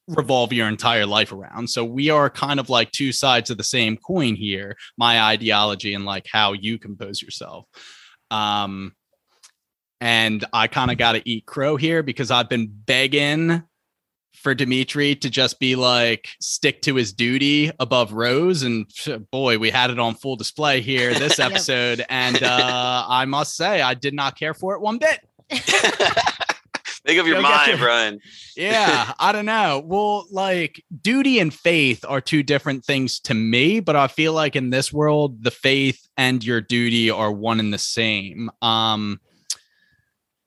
revolve 0.09 0.53
your 0.53 0.69
entire 0.69 1.07
life 1.07 1.33
around. 1.33 1.69
So 1.69 1.85
we 1.85 2.11
are 2.11 2.29
kind 2.29 2.61
of 2.61 2.69
like 2.69 2.91
two 2.93 3.13
sides 3.13 3.51
of 3.51 3.57
the 3.57 3.65
same 3.65 3.97
coin 3.97 4.35
here, 4.35 4.77
my 4.97 5.21
ideology 5.23 5.95
and 5.95 6.05
like 6.05 6.27
how 6.31 6.53
you 6.53 6.79
compose 6.79 7.23
yourself. 7.23 7.67
Um 8.31 8.95
and 10.01 10.45
I 10.53 10.67
kind 10.67 10.91
of 10.91 10.99
got 10.99 11.13
to 11.13 11.27
eat 11.27 11.47
crow 11.47 11.77
here 11.77 12.03
because 12.03 12.31
I've 12.31 12.51
been 12.51 12.67
begging 12.71 13.63
for 14.35 14.55
Dimitri 14.55 15.15
to 15.17 15.31
just 15.31 15.59
be 15.59 15.77
like 15.77 16.29
stick 16.41 16.83
to 16.83 16.95
his 16.95 17.13
duty 17.13 17.71
above 17.81 18.13
Rose. 18.13 18.63
And 18.63 18.87
boy, 19.31 19.59
we 19.59 19.71
had 19.71 19.91
it 19.91 19.99
on 19.99 20.15
full 20.15 20.37
display 20.37 20.81
here 20.81 21.15
this 21.19 21.39
episode. 21.39 22.05
and 22.09 22.43
uh, 22.43 23.07
I 23.09 23.25
must 23.25 23.57
say, 23.57 23.81
I 23.81 23.95
did 23.95 24.15
not 24.15 24.39
care 24.39 24.55
for 24.55 24.75
it 24.75 24.81
one 24.81 24.99
bit. 24.99 25.21
Think 27.07 27.21
of 27.21 27.27
your 27.27 27.37
Go 27.37 27.43
mind, 27.43 27.69
your, 27.69 27.79
Brian. 27.79 28.21
yeah, 28.57 29.13
I 29.19 29.33
don't 29.33 29.45
know. 29.45 29.83
Well, 29.85 30.27
like 30.31 30.83
duty 31.03 31.39
and 31.39 31.53
faith 31.53 32.03
are 32.09 32.23
two 32.23 32.43
different 32.43 32.85
things 32.85 33.21
to 33.21 33.35
me, 33.35 33.81
but 33.81 33.95
I 33.95 34.07
feel 34.07 34.33
like 34.33 34.57
in 34.57 34.71
this 34.71 34.91
world, 34.91 35.45
the 35.45 35.51
faith 35.51 36.09
and 36.17 36.43
your 36.43 36.63
duty 36.63 37.11
are 37.11 37.31
one 37.31 37.61
and 37.61 37.75
the 37.75 37.79
same. 37.79 38.51
Um, 38.63 39.21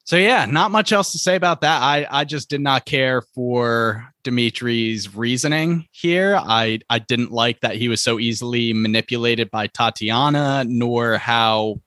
so 0.08 0.16
yeah, 0.16 0.46
not 0.46 0.72
much 0.72 0.94
else 0.94 1.12
to 1.12 1.18
say 1.18 1.36
about 1.36 1.60
that. 1.62 1.82
I 1.82 2.08
I 2.10 2.24
just 2.24 2.50
did 2.50 2.62
not 2.62 2.86
care 2.86 3.22
for 3.22 4.08
Dimitri's 4.24 5.14
reasoning 5.14 5.86
here. 5.92 6.38
I 6.42 6.80
I 6.90 7.00
didn't 7.00 7.34
like 7.34 7.60
that 7.60 7.76
he 7.76 7.90
was 7.90 8.02
so 8.02 8.18
easily 8.18 8.72
manipulated 8.72 9.52
by 9.52 9.68
Tatiana, 9.68 10.64
nor 10.66 11.18
how 11.18 11.82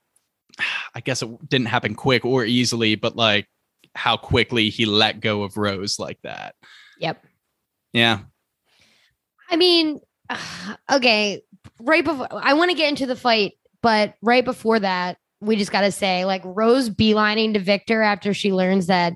I 0.94 1.00
guess 1.00 1.22
it 1.22 1.48
didn't 1.48 1.68
happen 1.68 1.94
quick 1.94 2.26
or 2.26 2.44
easily, 2.44 2.94
but 2.94 3.16
like 3.16 3.46
how 3.94 4.18
quickly 4.18 4.68
he 4.68 4.84
let 4.84 5.20
go 5.20 5.42
of 5.42 5.56
Rose 5.56 5.98
like 5.98 6.18
that. 6.22 6.56
Yep. 6.98 7.24
Yeah. 7.94 8.18
I 9.48 9.56
mean, 9.56 9.98
okay, 10.92 11.40
right 11.80 12.04
before 12.04 12.28
I 12.30 12.52
want 12.52 12.70
to 12.70 12.76
get 12.76 12.90
into 12.90 13.06
the 13.06 13.16
fight, 13.16 13.54
but 13.80 14.16
right 14.20 14.44
before 14.44 14.78
that, 14.78 15.16
we 15.40 15.56
just 15.56 15.72
got 15.72 15.82
to 15.82 15.92
say 15.92 16.24
like 16.24 16.42
Rose 16.44 16.90
beelining 16.90 17.54
to 17.54 17.60
Victor 17.60 18.02
after 18.02 18.34
she 18.34 18.52
learns 18.52 18.86
that 18.86 19.14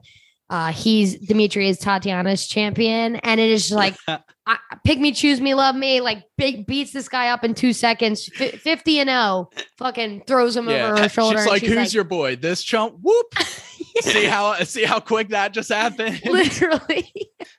uh, 0.50 0.72
he's 0.72 1.18
Dimitri 1.18 1.68
is 1.68 1.78
Tatiana's 1.78 2.46
champion, 2.46 3.16
and 3.16 3.40
it 3.40 3.50
is 3.50 3.68
just 3.68 3.74
like 3.74 3.96
I, 4.46 4.58
pick 4.84 4.98
me, 4.98 5.12
choose 5.12 5.40
me, 5.40 5.54
love 5.54 5.74
me. 5.74 6.00
Like 6.00 6.24
big 6.36 6.66
beats 6.66 6.92
this 6.92 7.08
guy 7.08 7.28
up 7.28 7.44
in 7.44 7.54
two 7.54 7.72
seconds, 7.72 8.28
f- 8.38 8.60
fifty 8.60 9.00
and 9.00 9.08
zero. 9.08 9.48
Fucking 9.78 10.24
throws 10.26 10.54
him 10.54 10.68
over 10.68 11.00
her 11.00 11.08
shoulder. 11.08 11.38
She's 11.38 11.46
like, 11.46 11.60
she's 11.60 11.70
"Who's 11.70 11.78
like, 11.78 11.92
your 11.94 12.04
boy? 12.04 12.36
This 12.36 12.62
chump? 12.62 12.96
Whoop! 13.00 13.34
see 14.00 14.24
how 14.24 14.54
see 14.64 14.84
how 14.84 15.00
quick 15.00 15.28
that 15.28 15.52
just 15.52 15.72
happened." 15.72 16.20
literally? 16.24 17.10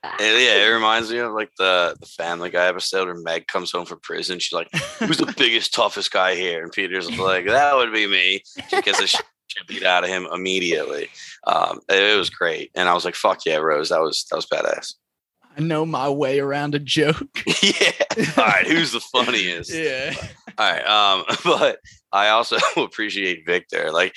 And 0.04 0.20
yeah, 0.20 0.66
it 0.66 0.74
reminds 0.74 1.12
me 1.12 1.20
of 1.20 1.34
like 1.34 1.52
the 1.58 1.96
the 2.00 2.06
Family 2.06 2.50
Guy 2.50 2.68
episode 2.68 3.06
where 3.08 3.16
Meg 3.16 3.48
comes 3.48 3.72
home 3.72 3.86
from 3.86 4.00
prison. 4.02 4.40
She's 4.40 4.54
like, 4.54 4.70
"Who's 5.00 5.18
the 5.18 5.34
biggest, 5.38 5.74
toughest 5.74 6.12
guy 6.12 6.36
here?" 6.36 6.64
And 6.64 6.72
Peter's 6.72 7.10
like, 7.18 7.46
"That 7.46 7.76
would 7.76 7.94
be 7.94 8.08
me." 8.08 8.42
She 8.70 8.82
gets 8.82 9.02
a 9.02 9.08
shit 9.08 9.26
beat 9.68 9.84
out 9.84 10.04
of 10.04 10.10
him 10.10 10.28
immediately. 10.34 11.10
Um, 11.48 11.80
it 11.90 12.18
was 12.18 12.30
great, 12.30 12.72
and 12.76 12.90
I 12.90 12.94
was 12.94 13.06
like, 13.06 13.16
"Fuck 13.16 13.46
yeah, 13.46 13.58
Rose! 13.58 13.90
That 13.90 14.02
was 14.02 14.26
that 14.30 14.36
was 14.36 14.48
badass." 14.48 14.96
I 15.58 15.62
know 15.62 15.86
my 15.86 16.10
way 16.10 16.40
around 16.40 16.76
a 16.76 16.80
joke. 16.80 17.30
yeah. 17.62 17.92
All 18.38 18.46
right. 18.46 18.68
Who's 18.68 18.92
the 18.92 19.00
funniest? 19.00 19.74
yeah. 19.74 20.14
All 20.58 20.72
right. 20.72 20.86
Um, 20.86 21.24
but 21.44 21.80
I 22.12 22.30
also 22.30 22.58
appreciate 22.78 23.46
Victor. 23.46 23.92
Like, 23.92 24.14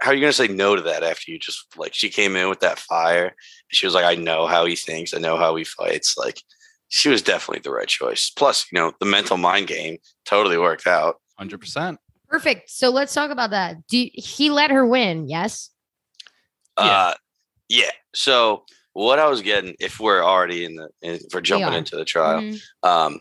how 0.00 0.10
are 0.10 0.14
you 0.14 0.20
gonna 0.20 0.32
say 0.32 0.48
no 0.48 0.76
to 0.76 0.82
that 0.82 1.02
after 1.02 1.30
you 1.30 1.38
just 1.38 1.66
like 1.76 1.94
she 1.94 2.08
came 2.08 2.36
in 2.36 2.48
with 2.48 2.60
that 2.60 2.78
fire? 2.78 3.34
She 3.68 3.86
was 3.86 3.94
like, 3.94 4.04
I 4.04 4.14
know 4.14 4.46
how 4.46 4.66
he 4.66 4.76
thinks, 4.76 5.14
I 5.14 5.18
know 5.18 5.36
how 5.36 5.56
he 5.56 5.64
fights. 5.64 6.16
Like, 6.16 6.42
she 6.88 7.08
was 7.08 7.22
definitely 7.22 7.60
the 7.62 7.70
right 7.72 7.88
choice. 7.88 8.30
Plus, 8.30 8.66
you 8.70 8.78
know, 8.78 8.92
the 9.00 9.06
mental 9.06 9.36
mind 9.36 9.66
game 9.66 9.98
totally 10.24 10.58
worked 10.58 10.86
out. 10.86 11.16
Hundred 11.38 11.58
percent. 11.58 11.98
Perfect. 12.28 12.70
So 12.70 12.90
let's 12.90 13.14
talk 13.14 13.30
about 13.30 13.50
that. 13.50 13.86
Do 13.86 14.08
he 14.12 14.50
let 14.50 14.70
her 14.70 14.86
win? 14.86 15.28
Yes. 15.28 15.70
Uh, 16.76 17.14
yeah. 17.68 17.90
So 18.14 18.64
what 18.92 19.18
I 19.18 19.28
was 19.28 19.42
getting, 19.42 19.74
if 19.80 20.00
we're 20.00 20.22
already 20.22 20.64
in 20.64 20.76
the, 20.76 20.88
in, 21.02 21.14
if 21.14 21.26
we're 21.32 21.40
jumping 21.40 21.74
are. 21.74 21.78
into 21.78 21.96
the 21.96 22.04
trial, 22.04 22.40
Mhm. 22.40 22.60
um 22.82 23.20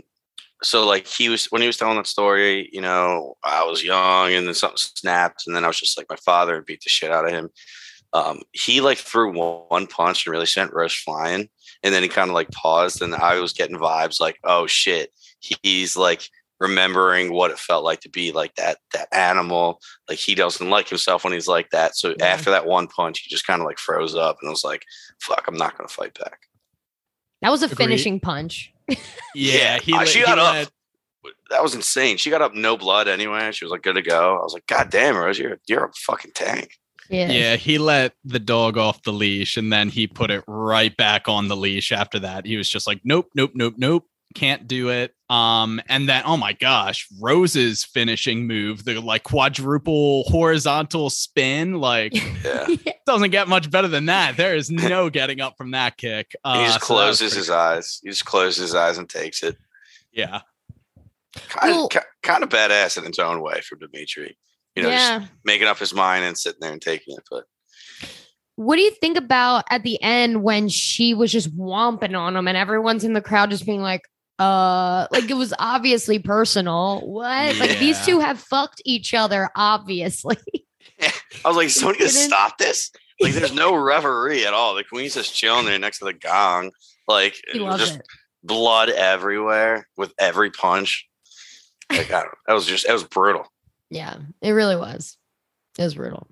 so 0.63 0.85
like 0.85 1.05
he 1.07 1.29
was 1.29 1.45
when 1.45 1.61
he 1.61 1.67
was 1.67 1.77
telling 1.77 1.97
that 1.97 2.07
story 2.07 2.69
you 2.71 2.81
know 2.81 3.35
i 3.43 3.63
was 3.63 3.83
young 3.83 4.33
and 4.33 4.47
then 4.47 4.53
something 4.53 4.77
snapped 4.77 5.43
and 5.45 5.55
then 5.55 5.63
i 5.63 5.67
was 5.67 5.79
just 5.79 5.97
like 5.97 6.07
my 6.09 6.15
father 6.17 6.55
and 6.55 6.65
beat 6.65 6.81
the 6.83 6.89
shit 6.89 7.11
out 7.11 7.25
of 7.25 7.31
him 7.31 7.49
um 8.13 8.41
he 8.51 8.79
like 8.81 8.97
threw 8.97 9.31
one, 9.33 9.63
one 9.67 9.87
punch 9.87 10.25
and 10.25 10.31
really 10.31 10.45
sent 10.45 10.73
rose 10.73 10.93
flying 10.93 11.49
and 11.83 11.93
then 11.93 12.03
he 12.03 12.09
kind 12.09 12.29
of 12.29 12.33
like 12.33 12.49
paused 12.51 13.01
and 13.01 13.13
i 13.15 13.39
was 13.39 13.53
getting 13.53 13.77
vibes 13.77 14.19
like 14.19 14.37
oh 14.43 14.65
shit 14.67 15.11
he's 15.39 15.95
like 15.97 16.27
remembering 16.59 17.33
what 17.33 17.51
it 17.51 17.59
felt 17.59 17.83
like 17.83 17.99
to 17.99 18.09
be 18.09 18.31
like 18.31 18.55
that 18.55 18.77
that 18.93 19.07
animal 19.13 19.79
like 20.07 20.17
he 20.19 20.33
doesn't 20.33 20.69
like 20.69 20.87
himself 20.87 21.23
when 21.25 21.33
he's 21.33 21.47
like 21.47 21.69
that 21.71 21.95
so 21.95 22.13
Yeah. 22.19 22.25
after 22.27 22.51
that 22.51 22.65
one 22.65 22.87
punch 22.87 23.19
he 23.19 23.29
just 23.29 23.45
kind 23.45 23.61
of 23.61 23.65
like 23.65 23.77
froze 23.79 24.15
up 24.15 24.37
and 24.41 24.49
was 24.49 24.63
like 24.63 24.83
fuck 25.19 25.43
i'm 25.47 25.57
not 25.57 25.77
gonna 25.77 25.89
fight 25.89 26.17
back 26.17 26.39
That 27.41 27.51
was 27.51 27.63
a 27.63 27.65
Agreed. 27.65 27.77
finishing 27.77 28.19
punch. 28.21 28.72
Yeah. 29.35 29.79
He, 29.79 29.93
Uh, 29.93 30.05
she 30.05 30.19
he 30.19 30.25
got 30.25 30.39
up. 30.39 30.67
that 31.49 31.63
was 31.63 31.75
insane. 31.75 32.17
She 32.17 32.29
got 32.29 32.41
up 32.41 32.53
no 32.53 32.77
blood 32.77 33.07
anyway. 33.07 33.51
She 33.51 33.65
was 33.65 33.71
like 33.71 33.81
good 33.83 33.95
to 33.95 34.01
go. 34.01 34.37
I 34.37 34.43
was 34.43 34.53
like, 34.53 34.67
God 34.67 34.89
damn, 34.89 35.17
Rose, 35.17 35.39
you're 35.39 35.59
you're 35.67 35.85
a 35.85 35.91
fucking 35.93 36.31
tank. 36.33 36.77
Yeah. 37.09 37.31
Yeah, 37.31 37.55
he 37.57 37.77
let 37.77 38.13
the 38.23 38.39
dog 38.39 38.77
off 38.77 39.03
the 39.03 39.11
leash 39.13 39.57
and 39.57 39.71
then 39.71 39.89
he 39.89 40.07
put 40.07 40.31
it 40.31 40.43
right 40.47 40.95
back 40.95 41.27
on 41.27 41.47
the 41.47 41.55
leash 41.55 41.91
after 41.91 42.17
that. 42.19 42.45
He 42.45 42.55
was 42.57 42.69
just 42.69 42.87
like, 42.87 43.01
nope, 43.03 43.27
nope, 43.35 43.51
nope, 43.53 43.75
nope. 43.77 44.05
Can't 44.33 44.67
do 44.67 44.89
it. 44.89 45.13
Um, 45.29 45.81
and 45.87 46.07
then 46.07 46.23
oh 46.25 46.37
my 46.37 46.53
gosh, 46.53 47.07
Rose's 47.21 47.83
finishing 47.83 48.45
move, 48.47 48.83
the 48.85 48.99
like 49.01 49.23
quadruple 49.23 50.23
horizontal 50.27 51.09
spin, 51.09 51.75
like 51.79 52.13
Yeah. 52.43 52.67
doesn't 53.05 53.31
get 53.31 53.47
much 53.47 53.69
better 53.71 53.87
than 53.87 54.05
that. 54.07 54.37
There 54.37 54.55
is 54.55 54.69
no 54.69 55.09
getting 55.11 55.41
up 55.41 55.55
from 55.57 55.71
that 55.71 55.97
kick. 55.97 56.33
Uh, 56.43 56.59
he 56.59 56.65
just 56.65 56.79
so 56.81 56.85
closes 56.85 57.19
pretty 57.31 57.37
his 57.37 57.47
cool. 57.49 57.57
eyes. 57.57 57.99
He 58.03 58.09
just 58.09 58.25
closes 58.25 58.61
his 58.61 58.75
eyes 58.75 58.97
and 58.97 59.09
takes 59.09 59.41
it. 59.43 59.57
Yeah. 60.11 60.41
Kind 61.49 61.71
Well- 61.75 61.85
of 61.87 62.03
kind 62.21 62.43
of 62.43 62.49
badass 62.49 62.97
in 62.97 63.05
its 63.05 63.19
own 63.19 63.41
way 63.41 63.61
for 63.61 63.75
Dimitri. 63.75 64.37
You 64.75 64.83
know, 64.83 64.89
yeah. 64.89 65.19
just 65.19 65.31
making 65.45 65.67
up 65.67 65.77
his 65.77 65.93
mind 65.93 66.25
and 66.25 66.37
sitting 66.37 66.59
there 66.61 66.71
and 66.71 66.81
taking 66.81 67.15
it. 67.15 67.23
But 67.29 67.45
What 68.55 68.75
do 68.75 68.81
you 68.83 68.91
think 68.91 69.17
about 69.17 69.65
at 69.69 69.83
the 69.83 70.01
end 70.01 70.43
when 70.43 70.69
she 70.69 71.13
was 71.13 71.31
just 71.31 71.55
womping 71.57 72.17
on 72.17 72.35
him 72.35 72.47
and 72.47 72.57
everyone's 72.57 73.03
in 73.03 73.13
the 73.13 73.21
crowd 73.21 73.49
just 73.51 73.65
being 73.65 73.81
like, 73.81 74.01
uh, 74.39 75.07
like 75.11 75.29
it 75.29 75.35
was 75.35 75.53
obviously 75.59 76.19
personal. 76.19 77.01
What? 77.01 77.57
Like 77.57 77.79
these 77.79 78.03
two 78.05 78.19
have 78.19 78.39
fucked 78.39 78.81
each 78.85 79.13
other, 79.13 79.49
obviously. 79.55 80.37
I 81.01 81.47
was 81.47 81.57
like, 81.57 81.69
somebody 81.69 81.99
gonna 81.99 82.11
stop 82.11 82.57
this? 82.57 82.91
Like, 83.19 83.33
there's 83.33 83.53
no 83.53 83.75
revelry 83.83 84.45
at 84.45 84.53
all. 84.53 84.75
The 84.75 84.83
queen's 84.83 85.13
just 85.13 85.35
chilling 85.35 85.65
there 85.65 85.79
next 85.79 85.99
to 85.99 86.05
the 86.05 86.13
gong. 86.13 86.71
Like, 87.07 87.35
just 87.53 87.97
it. 87.97 88.05
blood 88.43 88.89
everywhere 88.89 89.87
with 89.97 90.13
every 90.17 90.51
punch. 90.51 91.07
Like, 91.89 92.11
I 92.11 92.21
don't, 92.21 92.33
that 92.47 92.53
was 92.53 92.65
just, 92.65 92.87
that 92.87 92.93
was 92.93 93.03
brutal. 93.03 93.45
Yeah, 93.89 94.17
it 94.41 94.51
really 94.51 94.75
was. 94.75 95.17
It 95.77 95.83
was 95.83 95.95
brutal. 95.95 96.27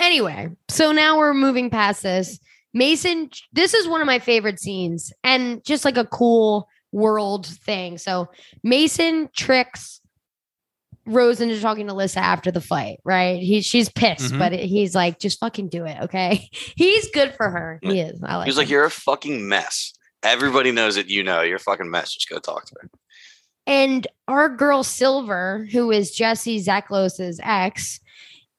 Anyway, 0.00 0.50
so 0.68 0.92
now 0.92 1.18
we're 1.18 1.34
moving 1.34 1.70
past 1.70 2.02
this. 2.02 2.38
Mason, 2.72 3.30
this 3.52 3.74
is 3.74 3.86
one 3.86 4.00
of 4.00 4.06
my 4.06 4.18
favorite 4.18 4.58
scenes 4.58 5.12
and 5.22 5.64
just 5.64 5.84
like 5.84 5.96
a 5.96 6.06
cool 6.06 6.68
world 6.94 7.46
thing. 7.46 7.98
So 7.98 8.28
Mason 8.62 9.28
tricks 9.36 10.00
Rose 11.06 11.40
into 11.42 11.60
talking 11.60 11.86
to 11.88 11.92
Lissa 11.92 12.20
after 12.20 12.50
the 12.50 12.62
fight, 12.62 12.98
right? 13.04 13.38
He 13.42 13.60
she's 13.60 13.90
pissed, 13.90 14.32
Mhm. 14.32 14.38
but 14.38 14.52
he's 14.54 14.94
like, 14.94 15.18
just 15.18 15.38
fucking 15.38 15.68
do 15.68 15.84
it, 15.84 15.98
okay? 16.04 16.48
He's 16.76 17.10
good 17.10 17.34
for 17.34 17.50
her. 17.50 17.78
He 17.82 18.00
is. 18.00 18.22
I 18.22 18.36
like 18.36 18.46
He 18.46 18.48
was 18.48 18.56
like, 18.56 18.70
"You're 18.70 18.86
a 18.86 18.90
fucking 18.90 19.46
mess. 19.46 19.92
Everybody 20.22 20.72
knows 20.72 20.94
that 20.94 21.10
you 21.10 21.22
know 21.22 21.42
you're 21.42 21.56
a 21.56 21.60
fucking 21.60 21.90
mess. 21.90 22.14
Just 22.14 22.30
go 22.30 22.38
talk 22.38 22.64
to 22.64 22.74
her." 22.80 22.90
And 23.66 24.06
our 24.28 24.48
girl 24.48 24.82
Silver, 24.82 25.66
who 25.72 25.90
is 25.90 26.10
Jesse 26.10 26.58
Zeklos's 26.64 27.38
ex, 27.42 28.00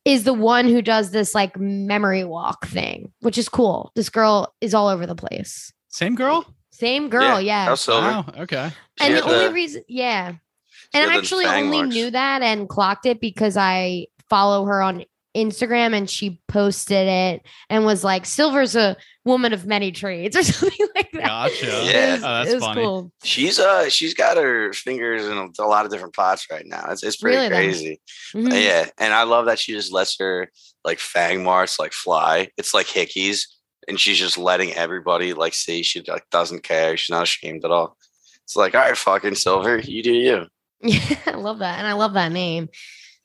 is 0.03 0.23
the 0.23 0.33
one 0.33 0.67
who 0.67 0.83
does 0.83 1.09
this 1.09 1.33
like 1.33 1.57
memory 1.59 2.25
walk 2.25 2.67
thing, 2.67 3.11
which 3.21 3.39
is 3.39 3.49
cool. 3.49 3.91
This 3.95 4.09
girl 4.09 4.53
is 4.61 4.75
all 4.75 4.87
over 4.87 5.07
the 5.07 5.15
place. 5.15 5.73
Same 5.87 6.13
girl? 6.13 6.45
Same 6.77 7.09
girl, 7.09 7.39
yeah. 7.41 7.65
That 7.65 7.71
was 7.71 7.81
Silver. 7.81 8.07
Wow. 8.07 8.25
Okay. 8.39 8.69
She 8.99 9.05
and 9.05 9.15
the 9.15 9.21
had 9.23 9.31
only 9.33 9.47
the- 9.47 9.53
reason, 9.53 9.83
yeah. 9.87 10.33
And 10.93 11.11
I 11.11 11.17
actually 11.17 11.45
only 11.45 11.77
marks. 11.83 11.93
knew 11.95 12.11
that 12.11 12.41
and 12.41 12.69
clocked 12.69 13.05
it 13.05 13.19
because 13.19 13.57
I 13.57 14.07
follow 14.29 14.65
her 14.65 14.81
on 14.81 15.03
Instagram 15.35 15.93
and 15.93 16.09
she 16.09 16.39
posted 16.47 17.07
it 17.07 17.41
and 17.69 17.85
was 17.85 18.03
like, 18.03 18.25
Silver's 18.25 18.75
a 18.75 18.95
woman 19.25 19.51
of 19.51 19.65
many 19.65 19.91
trades 19.91 20.35
or 20.37 20.43
something 20.43 20.87
like 20.95 21.11
that. 21.11 21.23
Gotcha. 21.25 21.65
Yeah. 21.65 22.13
Was, 22.15 22.23
Oh, 22.23 22.27
that's 22.27 22.49
it 22.51 22.53
was 22.55 22.63
funny. 22.63 22.81
cool. 22.83 23.11
She's 23.23 23.59
uh, 23.59 23.89
she's 23.89 24.13
got 24.13 24.37
her 24.37 24.71
fingers 24.71 25.25
in 25.25 25.37
a, 25.37 25.47
a 25.61 25.67
lot 25.67 25.85
of 25.85 25.91
different 25.91 26.13
pots 26.15 26.47
right 26.49 26.65
now. 26.65 26.85
It's 26.91 27.03
it's 27.03 27.17
pretty 27.17 27.35
Really, 27.37 27.49
though? 27.49 27.55
crazy. 27.55 27.99
Mhm. 28.33 28.63
Yeah, 28.63 28.85
and 28.97 29.13
I 29.13 29.23
love 29.23 29.47
that 29.47 29.59
she 29.59 29.73
just 29.73 29.91
lets 29.91 30.17
her 30.19 30.49
like 30.85 30.99
fang 30.99 31.43
marks 31.43 31.79
like 31.79 31.91
fly. 31.93 32.49
It's 32.57 32.73
like 32.73 32.85
hickeys, 32.87 33.47
and 33.87 33.99
she's 33.99 34.17
just 34.17 34.37
letting 34.37 34.73
everybody 34.73 35.33
like 35.33 35.53
see. 35.53 35.83
She 35.83 36.01
like 36.07 36.29
doesn't 36.31 36.63
care. 36.63 36.95
She's 36.97 37.11
not 37.11 37.23
ashamed 37.23 37.65
at 37.65 37.71
all. 37.71 37.97
It's 38.43 38.55
like, 38.55 38.75
all 38.75 38.81
right, 38.81 38.97
fucking 38.97 39.35
Silver, 39.35 39.77
you 39.79 40.03
do 40.03 40.13
you. 40.13 40.45
Yeah, 40.81 41.17
I 41.27 41.31
love 41.35 41.59
that. 41.59 41.79
And 41.79 41.87
I 41.87 41.93
love 41.93 42.13
that 42.13 42.31
name. 42.31 42.67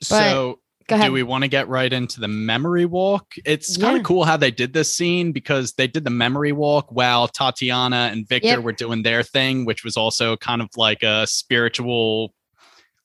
But- 0.00 0.06
So 0.06 0.60
Go 0.88 0.96
ahead. 0.96 1.08
do 1.08 1.12
we 1.12 1.22
want 1.22 1.44
to 1.44 1.48
get 1.48 1.68
right 1.68 1.92
into 1.92 2.18
the 2.20 2.26
memory 2.28 2.84
walk? 2.86 3.26
It's 3.44 3.76
kind 3.76 3.96
of 3.98 4.02
cool 4.02 4.24
how 4.24 4.36
they 4.36 4.50
did 4.50 4.72
this 4.72 4.92
scene 4.96 5.30
because 5.30 5.74
they 5.74 5.86
did 5.86 6.02
the 6.04 6.10
memory 6.10 6.52
walk 6.52 6.86
while 6.90 7.28
Tatiana 7.28 8.08
and 8.12 8.26
Victor 8.26 8.48
Yep. 8.48 8.60
were 8.62 8.72
doing 8.72 9.02
their 9.02 9.22
thing, 9.22 9.64
which 9.66 9.84
was 9.84 9.96
also 9.96 10.36
kind 10.38 10.60
of 10.62 10.68
like 10.76 11.02
a 11.02 11.26
spiritual 11.26 12.34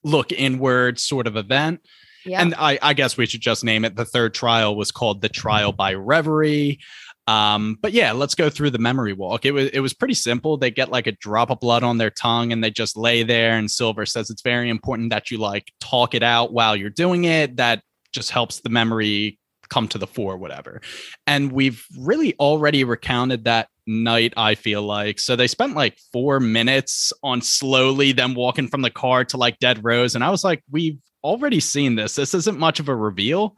look 0.04 0.32
inward 0.32 1.00
sort 1.00 1.28
of 1.28 1.36
event. 1.36 1.82
yeah. 2.26 2.41
And 2.41 2.56
I, 2.58 2.80
I 2.82 2.94
guess 2.94 3.18
we 3.18 3.26
should 3.28 3.41
just 3.41 3.63
name 3.63 3.86
it. 3.86 3.96
The 3.96 4.06
third 4.06 4.34
trial 4.34 4.76
was 4.76 4.91
called 4.91 5.22
the 5.22 5.30
trial 5.30 5.72
by 5.72 5.94
reverie. 5.94 6.80
Um, 7.28 7.78
but 7.82 7.92
yeah, 7.92 8.12
let's 8.12 8.36
go 8.36 8.50
through 8.50 8.70
the 8.70 8.80
memory 8.80 9.14
walk. 9.14 9.46
It 9.46 9.52
was 9.52 9.70
it 9.70 9.80
was 9.80 9.94
pretty 9.94 10.14
simple. 10.14 10.58
They 10.58 10.72
get 10.72 10.92
like 10.92 11.08
a 11.08 11.12
drop 11.14 11.50
of 11.50 11.60
blood 11.60 11.84
on 11.84 11.98
their 11.98 12.12
tongue 12.12 12.52
and 12.52 12.64
they 12.64 12.70
just 12.70 12.96
lay 12.96 13.24
there. 13.24 13.58
And 13.58 13.70
Silver 13.70 14.06
says 14.06 14.30
it's 14.30 14.44
very 14.44 14.70
important 14.70 15.10
that 15.10 15.32
you 15.32 15.38
like 15.38 15.72
talk 15.80 16.14
it 16.14 16.24
out 16.24 16.54
while 16.54 16.76
you're 16.76 16.90
doing 16.90 17.24
it. 17.24 17.58
That 17.58 17.82
just 18.14 18.32
helps 18.32 18.60
the 18.60 18.70
memory 18.70 19.40
come 19.70 19.88
to 19.90 19.98
the 19.98 20.08
fore, 20.08 20.38
whatever. 20.38 20.82
And 21.26 21.52
we've 21.52 21.84
really 21.98 22.36
already 22.40 22.84
recounted 22.84 23.46
that 23.46 23.70
night, 23.88 24.34
I 24.38 24.56
feel 24.56 24.84
like. 24.84 25.20
So 25.20 25.36
they 25.36 25.48
spent 25.48 25.76
like 25.76 25.98
four 26.14 26.40
minutes 26.40 27.12
on 27.24 27.42
slowly 27.42 28.12
them 28.12 28.36
walking 28.36 28.68
from 28.68 28.82
the 28.82 28.90
car 28.92 29.26
to 29.26 29.38
like 29.38 29.60
Dead 29.60 29.84
Rose. 29.84 30.16
And 30.16 30.24
I 30.24 30.30
was 30.30 30.44
like, 30.44 30.64
we've 30.70 31.00
already 31.24 31.60
seen 31.60 31.96
this. 31.96 32.16
This 32.16 32.34
isn't 32.34 32.60
much 32.60 32.80
of 32.80 32.90
a 32.90 32.96
reveal. 32.96 33.56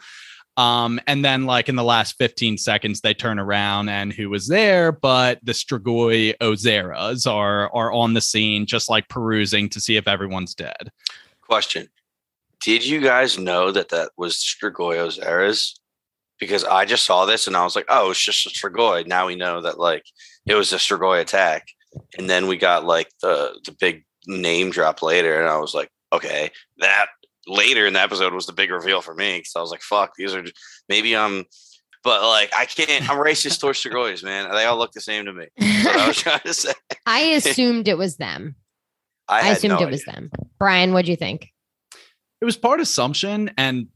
Um, 0.58 1.00
and 1.06 1.24
then 1.24 1.46
like 1.46 1.70
in 1.70 1.76
the 1.76 1.84
last 1.84 2.18
15 2.18 2.58
seconds, 2.58 3.02
they 3.02 3.14
turn 3.14 3.38
around 3.38 3.90
and 3.90 4.12
who 4.12 4.30
was 4.30 4.48
there? 4.48 4.92
But 4.92 5.40
the 5.44 5.52
Strigoi 5.52 6.36
Ozeras 6.40 7.32
are 7.32 7.72
are 7.74 7.92
on 7.92 8.16
the 8.16 8.22
scene, 8.22 8.66
just 8.66 8.90
like 8.90 9.08
perusing 9.08 9.70
to 9.70 9.80
see 9.80 9.98
if 9.98 10.08
everyone's 10.08 10.56
dead. 10.56 10.92
Question: 11.42 11.88
Did 12.60 12.86
you 12.86 13.00
guys 13.02 13.38
know 13.38 13.72
that 13.72 13.90
that 13.90 14.12
was 14.18 14.38
Strigoi 14.38 14.98
Ozeras? 14.98 15.80
Because 16.40 16.64
I 16.64 16.86
just 16.86 17.06
saw 17.06 17.26
this 17.26 17.48
and 17.48 17.56
I 17.56 17.64
was 17.64 17.76
like, 17.76 17.86
oh, 17.90 18.12
it's 18.12 18.24
just 18.24 18.46
a 18.46 18.50
Strigoi. 18.50 19.08
Now 19.08 19.26
we 19.26 19.36
know 19.36 19.62
that 19.62 19.80
like 19.80 20.04
it 20.46 20.56
was 20.56 20.74
a 20.74 20.78
Strigoi 20.78 21.22
attack, 21.22 21.68
and 22.18 22.28
then 22.28 22.48
we 22.48 22.58
got 22.58 22.84
like 22.84 23.10
the 23.22 23.60
the 23.64 23.76
big 23.80 24.06
name 24.26 24.72
drop 24.72 25.04
later, 25.04 25.40
and 25.40 25.48
I 25.48 25.58
was 25.60 25.76
like, 25.76 25.90
okay, 26.12 26.50
that 26.80 27.08
later 27.48 27.86
in 27.86 27.94
the 27.94 28.02
episode 28.02 28.34
was 28.34 28.46
the 28.46 28.54
big 28.54 28.72
reveal 28.72 29.02
for 29.02 29.16
me 29.16 29.38
because 29.38 29.54
I 29.56 29.62
was 29.62 29.72
like, 29.72 29.82
fuck, 29.82 30.14
these 30.18 30.34
are 30.34 30.44
maybe 30.90 31.16
I'm, 31.16 31.46
but 32.04 32.22
like 32.22 32.52
I 32.56 32.66
can't. 32.66 33.10
I'm 33.10 33.18
racist 33.18 33.60
towards 33.60 33.82
Strigoi, 33.82 34.24
man. 34.24 34.52
They 34.52 34.66
all 34.66 34.78
look 34.78 34.92
the 34.92 35.02
same 35.02 35.26
to 35.26 35.34
me. 35.34 35.48
That's 35.58 35.86
what 35.86 35.98
I 35.98 36.08
was 36.08 36.18
trying 36.18 36.40
to 36.42 36.54
say. 36.54 36.74
I 37.06 37.20
assumed 37.20 37.88
it 37.88 37.98
was 37.98 38.18
them. 38.18 38.56
I, 39.30 39.50
I, 39.50 39.52
assumed 39.52 39.80
no 39.80 39.88
it 39.88 39.92
was 39.92 40.06
them. 40.06 40.32
Brian, 40.58 40.94
what'd 40.94 41.10
you 41.10 41.18
think? 41.18 41.50
It 42.40 42.46
was 42.46 42.56
part 42.56 42.80
assumption 42.80 43.52
and 43.58 43.88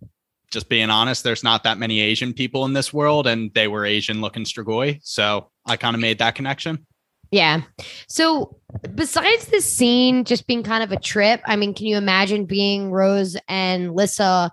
just 0.52 0.68
being 0.68 0.90
honest, 0.90 1.24
there's 1.24 1.44
not 1.44 1.64
that 1.64 1.78
many 1.78 2.02
Asian 2.02 2.34
people 2.34 2.66
in 2.66 2.74
this 2.74 2.94
world, 2.94 3.26
and 3.26 3.52
they 3.54 3.68
were 3.68 3.86
Asian 3.86 4.22
looking 4.22 4.44
Strigoi. 4.44 5.00
So 5.02 5.50
I 5.66 5.78
kind 5.78 5.96
of 5.96 6.02
made 6.02 6.20
that 6.20 6.36
connection. 6.36 6.86
Yeah. 7.32 7.62
So 8.08 8.58
besides 8.94 9.46
this 9.48 9.72
scene 9.72 10.26
just 10.26 10.48
being 10.48 10.64
kind 10.64 10.84
of 10.84 10.92
a 10.92 11.00
trip, 11.00 11.42
I 11.46 11.56
mean, 11.56 11.74
can 11.74 11.86
you 11.86 11.98
imagine 11.98 12.46
being 12.46 12.92
Rose 12.92 13.38
and 13.48 13.94
Lissa? 13.96 14.52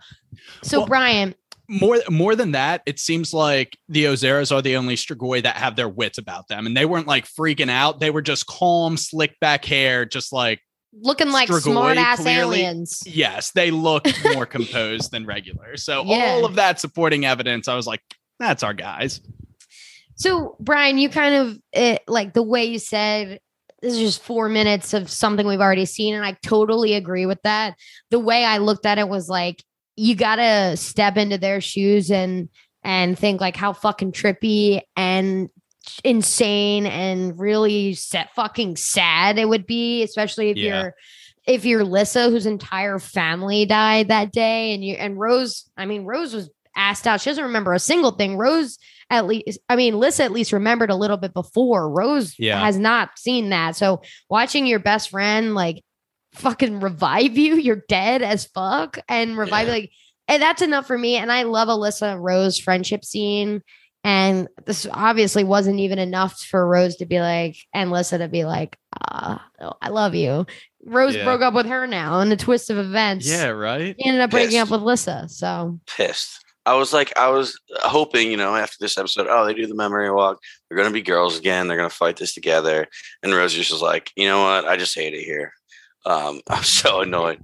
So 0.62 0.78
Well- 0.80 0.86
Brian, 0.88 1.34
more 1.70 1.98
more 2.08 2.34
than 2.34 2.52
that, 2.52 2.82
it 2.86 2.98
seems 2.98 3.34
like 3.34 3.76
the 3.90 4.04
Ozeras 4.04 4.50
are 4.54 4.62
the 4.62 4.76
only 4.76 4.96
Strigoi 4.96 5.42
that 5.42 5.56
have 5.56 5.76
their 5.76 5.88
wits 5.88 6.16
about 6.16 6.48
them, 6.48 6.66
and 6.66 6.74
they 6.74 6.86
weren't 6.86 7.06
like 7.06 7.26
freaking 7.26 7.68
out. 7.68 8.00
They 8.00 8.10
were 8.10 8.22
just 8.22 8.46
calm, 8.46 8.96
slick 8.96 9.38
back 9.38 9.66
hair, 9.66 10.06
just 10.06 10.32
like 10.32 10.60
looking 10.98 11.30
like 11.30 11.50
Strigoi, 11.50 11.60
smart 11.72 11.98
ass 11.98 12.20
clearly. 12.22 12.60
aliens. 12.62 13.02
yes, 13.04 13.50
they 13.50 13.70
look 13.70 14.06
more 14.32 14.46
composed 14.46 15.10
than 15.10 15.26
regular. 15.26 15.76
So 15.76 16.04
Yeah. 16.06 16.30
all 16.30 16.46
of 16.46 16.54
that 16.54 16.80
supporting 16.80 17.26
evidence, 17.26 17.68
I 17.68 17.74
was 17.74 17.86
like, 17.86 18.00
that's 18.38 18.62
our 18.62 18.72
guys. 18.72 19.20
So, 20.18 20.56
Brian, 20.60 20.98
you 20.98 21.08
kind 21.08 21.34
of 21.34 21.58
it, 21.72 22.02
like 22.08 22.34
the 22.34 22.42
way 22.42 22.64
you 22.64 22.78
said 22.78 23.40
this 23.80 23.94
is 23.94 24.00
just 24.00 24.22
four 24.22 24.48
minutes 24.48 24.92
of 24.92 25.08
something 25.08 25.46
we've 25.46 25.60
already 25.60 25.86
seen, 25.86 26.14
and 26.14 26.24
I 26.24 26.36
totally 26.42 26.94
agree 26.94 27.26
with 27.26 27.40
that. 27.42 27.76
The 28.10 28.18
way 28.18 28.44
I 28.44 28.58
looked 28.58 28.84
at 28.86 28.98
it 28.98 29.08
was 29.08 29.28
like 29.28 29.62
you 29.96 30.14
got 30.14 30.36
to 30.36 30.76
step 30.76 31.16
into 31.16 31.38
their 31.38 31.60
shoes 31.60 32.10
and 32.10 32.48
and 32.82 33.18
think 33.18 33.40
like 33.40 33.56
how 33.56 33.72
fucking 33.72 34.12
trippy 34.12 34.80
and 34.96 35.48
insane 36.04 36.86
and 36.86 37.38
really 37.38 37.94
set 37.94 38.34
fucking 38.34 38.76
sad 38.76 39.38
it 39.38 39.48
would 39.48 39.66
be, 39.66 40.02
especially 40.02 40.50
if 40.50 40.56
Yeah. 40.56 40.82
you're 40.82 40.94
if 41.46 41.64
you're 41.64 41.84
Lissa, 41.84 42.28
whose 42.28 42.44
entire 42.44 42.98
family 42.98 43.64
died 43.64 44.08
that 44.08 44.32
day, 44.32 44.74
and 44.74 44.84
you 44.84 44.94
and 44.94 45.18
Rose, 45.18 45.70
I 45.76 45.86
mean, 45.86 46.04
Rose 46.04 46.34
was 46.34 46.50
asked 46.76 47.06
out. 47.06 47.20
She 47.20 47.30
doesn't 47.30 47.44
remember 47.44 47.72
a 47.72 47.78
single 47.78 48.10
thing. 48.10 48.36
Rose 48.36 48.78
at 49.10 49.26
least 49.26 49.58
I 49.68 49.76
mean, 49.76 49.98
Lissa 49.98 50.24
at 50.24 50.32
least 50.32 50.52
remembered 50.52 50.90
a 50.90 50.96
little 50.96 51.16
bit 51.16 51.32
before. 51.34 51.90
Rose 51.90 52.34
Yeah. 52.38 52.60
has 52.60 52.78
not 52.78 53.18
seen 53.18 53.50
that. 53.50 53.76
So 53.76 54.02
watching 54.28 54.66
your 54.66 54.78
best 54.80 55.10
friend 55.10 55.54
like 55.54 55.82
fucking 56.34 56.80
revive 56.80 57.36
you, 57.38 57.56
you're 57.56 57.82
dead 57.88 58.22
as 58.22 58.46
fuck, 58.46 58.98
and 59.08 59.36
revive 59.38 59.66
Yeah. 59.66 59.72
like 59.72 59.90
and 60.28 60.42
that's 60.42 60.60
enough 60.60 60.86
for 60.86 60.98
me. 60.98 61.16
And 61.16 61.32
I 61.32 61.44
love 61.44 61.68
Alyssa 61.68 62.18
Rose 62.20 62.58
friendship 62.58 63.02
scene. 63.04 63.62
And 64.04 64.46
this 64.66 64.86
obviously 64.92 65.42
wasn't 65.42 65.80
even 65.80 65.98
enough 65.98 66.38
for 66.40 66.66
Rose 66.66 66.96
to 66.96 67.06
be 67.06 67.18
like, 67.20 67.56
and 67.74 67.90
Lissa 67.90 68.18
to 68.18 68.28
be 68.28 68.44
like, 68.44 68.76
ah, 69.10 69.44
oh, 69.60 69.72
I 69.82 69.88
love 69.88 70.14
you. 70.14 70.46
Rose 70.84 71.16
Yeah. 71.16 71.24
broke 71.24 71.40
up 71.40 71.54
with 71.54 71.66
her 71.66 71.86
now 71.86 72.20
in 72.20 72.28
the 72.28 72.36
twist 72.36 72.70
of 72.70 72.78
events. 72.78 73.26
Yeah, 73.28 73.48
right. 73.48 73.96
He 73.98 74.06
ended 74.06 74.20
up 74.22 74.30
breaking 74.30 74.58
up 74.58 74.70
with 74.70 74.82
Lissa. 74.82 75.28
So 75.28 75.80
Pissed. 75.86 76.44
I 76.68 76.74
was 76.74 76.92
like, 76.92 77.16
I 77.16 77.30
was 77.30 77.58
hoping, 77.76 78.30
you 78.30 78.36
know, 78.36 78.54
after 78.54 78.76
this 78.78 78.98
episode, 78.98 79.26
oh, 79.30 79.46
they 79.46 79.54
do 79.54 79.66
the 79.66 79.74
memory 79.74 80.10
walk. 80.10 80.38
They're 80.68 80.76
gonna 80.76 80.90
be 80.90 81.00
girls 81.00 81.38
again. 81.38 81.66
They're 81.66 81.78
gonna 81.78 81.88
fight 81.88 82.18
this 82.18 82.34
together. 82.34 82.86
And 83.22 83.32
Rose 83.34 83.54
just 83.54 83.72
was 83.72 83.80
like, 83.80 84.12
you 84.16 84.26
know 84.26 84.42
what? 84.42 84.66
I 84.66 84.76
just 84.76 84.94
hate 84.94 85.14
it 85.14 85.24
here. 85.24 85.54
Um, 86.04 86.42
I'm 86.50 86.62
so 86.62 87.00
annoyed. 87.00 87.40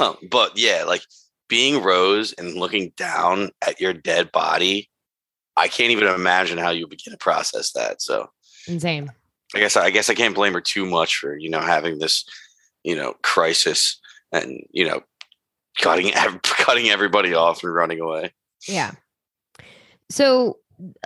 Um, 0.00 0.16
but 0.28 0.58
yeah, 0.58 0.82
like 0.88 1.02
being 1.48 1.84
Rose 1.84 2.32
and 2.32 2.54
looking 2.54 2.92
down 2.96 3.50
at 3.64 3.80
your 3.80 3.92
dead 3.92 4.32
body, 4.32 4.90
I 5.56 5.68
can't 5.68 5.92
even 5.92 6.08
imagine 6.08 6.58
how 6.58 6.70
you 6.70 6.88
begin 6.88 7.12
to 7.12 7.16
process 7.16 7.70
that. 7.72 8.02
So 8.02 8.28
insane. 8.66 9.08
I 9.54 9.60
guess 9.60 9.76
I 9.76 9.90
guess 9.90 10.10
I 10.10 10.14
can't 10.14 10.34
blame 10.34 10.54
her 10.54 10.60
too 10.60 10.84
much 10.84 11.16
for 11.18 11.36
you 11.36 11.48
know 11.48 11.60
having 11.60 12.00
this 12.00 12.24
you 12.82 12.96
know 12.96 13.14
crisis 13.22 14.00
and 14.32 14.64
you 14.72 14.84
know 14.84 15.02
cutting 15.78 16.10
cutting 16.42 16.88
everybody 16.88 17.34
off 17.34 17.62
and 17.62 17.72
running 17.72 18.00
away. 18.00 18.32
Yeah. 18.68 18.92
So, 20.10 20.58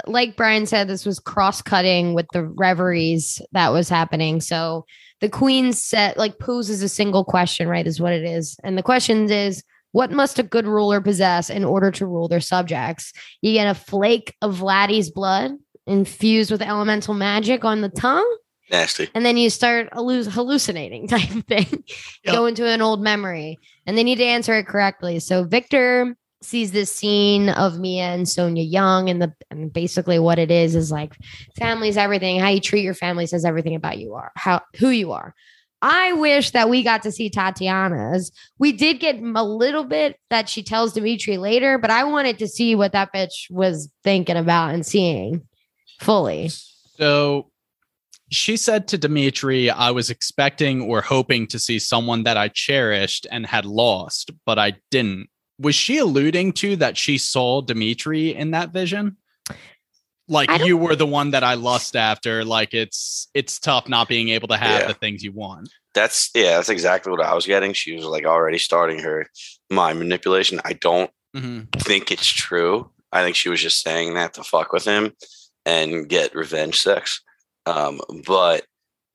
like 0.07 0.37
Brian 0.37 0.67
said, 0.67 0.87
this 0.89 1.07
was 1.07 1.19
cross 1.19 1.63
cutting 1.63 2.13
with 2.15 2.27
the 2.33 2.45
reveries 2.45 3.41
that 3.53 3.73
was 3.73 3.89
happening. 3.89 4.41
So 4.41 4.85
the 5.21 5.31
queen 5.31 5.73
set 5.73 6.19
like 6.19 6.39
poses 6.39 6.83
a 6.83 6.89
single 6.89 7.25
question, 7.25 7.69
right? 7.69 7.87
Is 7.87 8.01
what 8.01 8.13
it 8.13 8.25
is. 8.25 8.59
And 8.63 8.77
the 8.77 8.83
question 8.83 9.31
is, 9.31 9.63
what 9.93 10.11
must 10.11 10.39
a 10.39 10.43
good 10.43 10.67
ruler 10.67 11.01
possess 11.01 11.49
in 11.49 11.65
order 11.65 11.91
to 11.93 12.07
rule 12.07 12.29
their 12.29 12.41
subjects? 12.41 13.13
You 13.41 13.53
get 13.53 13.67
a 13.67 13.75
flake 13.75 14.35
of 14.43 14.57
Vladdy's 14.57 15.11
blood 15.11 15.53
infused 15.87 16.51
with 16.51 16.63
elemental 16.63 17.15
magic 17.15 17.65
on 17.65 17.81
the 17.81 17.89
tongue, 17.89 18.39
Nasty. 18.71 19.09
and 19.15 19.25
then 19.25 19.37
you 19.37 19.51
start 19.51 19.91
halluc- 19.93 20.31
hallucinating 20.31 21.09
type 21.09 21.29
thing. 21.47 21.85
Yep. 22.25 22.35
Go 22.35 22.47
into 22.47 22.67
an 22.67 22.81
old 22.83 23.03
memory, 23.03 23.59
and 23.87 23.97
they 23.97 24.05
need 24.05 24.17
to 24.19 24.25
answer 24.25 24.55
it 24.55 24.67
correctly. 24.67 25.19
So 25.19 25.45
Victor 25.45 26.17
sees 26.45 26.73
this 26.73 26.91
scene 26.91 27.49
of 27.49 27.79
Mia 27.79 28.05
and 28.05 28.29
Sonya 28.29 28.63
Young, 28.63 29.09
and 29.09 29.23
the 29.23 29.33
and 29.51 29.73
basically 29.73 30.19
what 30.19 30.39
it 30.39 30.51
is 30.51 30.75
is 30.75 30.91
like 30.91 31.15
family's 31.57 31.97
everything. 31.97 32.41
How 32.41 32.49
you 32.49 32.61
treat 32.61 32.83
your 32.83 32.95
family 32.95 33.27
says 33.27 33.45
everything 33.45 33.75
about 33.75 33.99
you 33.99 34.15
are 34.15 34.33
how 34.35 34.63
who 34.77 34.89
you 34.89 35.13
are. 35.13 35.35
I 35.83 36.13
wish 36.13 36.53
that 36.53 36.71
we 36.71 36.85
got 36.85 37.03
to 37.03 37.11
see 37.11 37.29
Tatiana's. 37.29 38.31
We 38.59 38.71
did 38.71 39.01
get 39.01 39.17
a 39.17 39.45
little 39.45 39.83
bit 39.83 40.17
that 40.31 40.49
she 40.49 40.63
tells 40.63 40.93
Dimitri 40.93 41.39
later, 41.39 41.77
but 41.77 41.91
I 41.91 42.05
wanted 42.05 42.39
to 42.39 42.47
see 42.47 42.77
what 42.77 42.93
that 42.93 43.13
bitch 43.13 43.51
was 43.51 43.91
thinking 44.05 44.37
about 44.37 44.75
and 44.75 44.87
seeing 44.87 45.43
fully. 45.99 46.51
So 46.97 47.51
she 48.31 48.57
said 48.57 48.87
to 48.89 48.99
Dimitri, 48.99 49.71
I 49.71 49.91
was 49.91 50.09
expecting 50.09 50.83
or 50.83 51.01
hoping 51.01 51.49
to 51.49 51.59
see 51.59 51.81
someone 51.81 52.23
that 52.23 52.37
I 52.37 52.47
cherished 52.49 53.27
and 53.31 53.45
had 53.45 53.67
lost, 53.67 54.31
but 54.47 54.61
I 54.61 54.77
didn't. 54.91 55.29
Was 55.63 55.75
she 55.75 55.99
alluding 55.99 56.53
to 56.55 56.77
that 56.77 56.97
she 56.99 57.19
saw 57.19 57.61
Dimitri 57.63 58.35
in 58.35 58.51
that 58.51 58.71
vision? 58.73 59.17
Like 60.29 60.65
you 60.65 60.77
were 60.77 60.95
the 60.97 61.07
one 61.07 61.33
that 61.33 61.43
I 61.45 61.55
lust 61.55 61.97
after. 61.97 62.45
Like 62.45 62.75
it's 62.75 63.29
it's 63.35 63.59
tough 63.59 63.89
not 63.89 64.09
being 64.09 64.29
able 64.31 64.49
to 64.49 64.57
have 64.57 64.83
Yeah. 64.83 64.87
the 64.89 64.95
things 64.95 65.23
you 65.23 65.33
want. 65.33 65.71
That's 65.95 66.31
yeah. 66.35 66.57
That's 66.57 66.69
exactly 66.69 67.11
what 67.11 67.21
I 67.21 67.35
was 67.35 67.45
getting. 67.47 67.73
She 67.73 67.95
was 67.95 68.05
like 68.05 68.25
already 68.25 68.59
starting 68.59 69.01
her 69.01 69.27
mind 69.71 69.99
manipulation. 69.99 70.61
I 70.65 70.75
don't 70.75 71.11
Mhm. 71.37 71.69
think 71.83 72.11
it's 72.11 72.27
true. 72.27 72.91
I 73.13 73.23
think 73.23 73.37
she 73.37 73.49
was 73.49 73.61
just 73.61 73.83
saying 73.83 74.15
that 74.15 74.35
to 74.35 74.45
fuck 74.45 74.73
with 74.73 74.85
him 74.85 75.13
and 75.67 76.09
get 76.09 76.35
revenge 76.35 76.81
sex. 76.81 77.21
Um, 77.67 78.01
but 78.27 78.65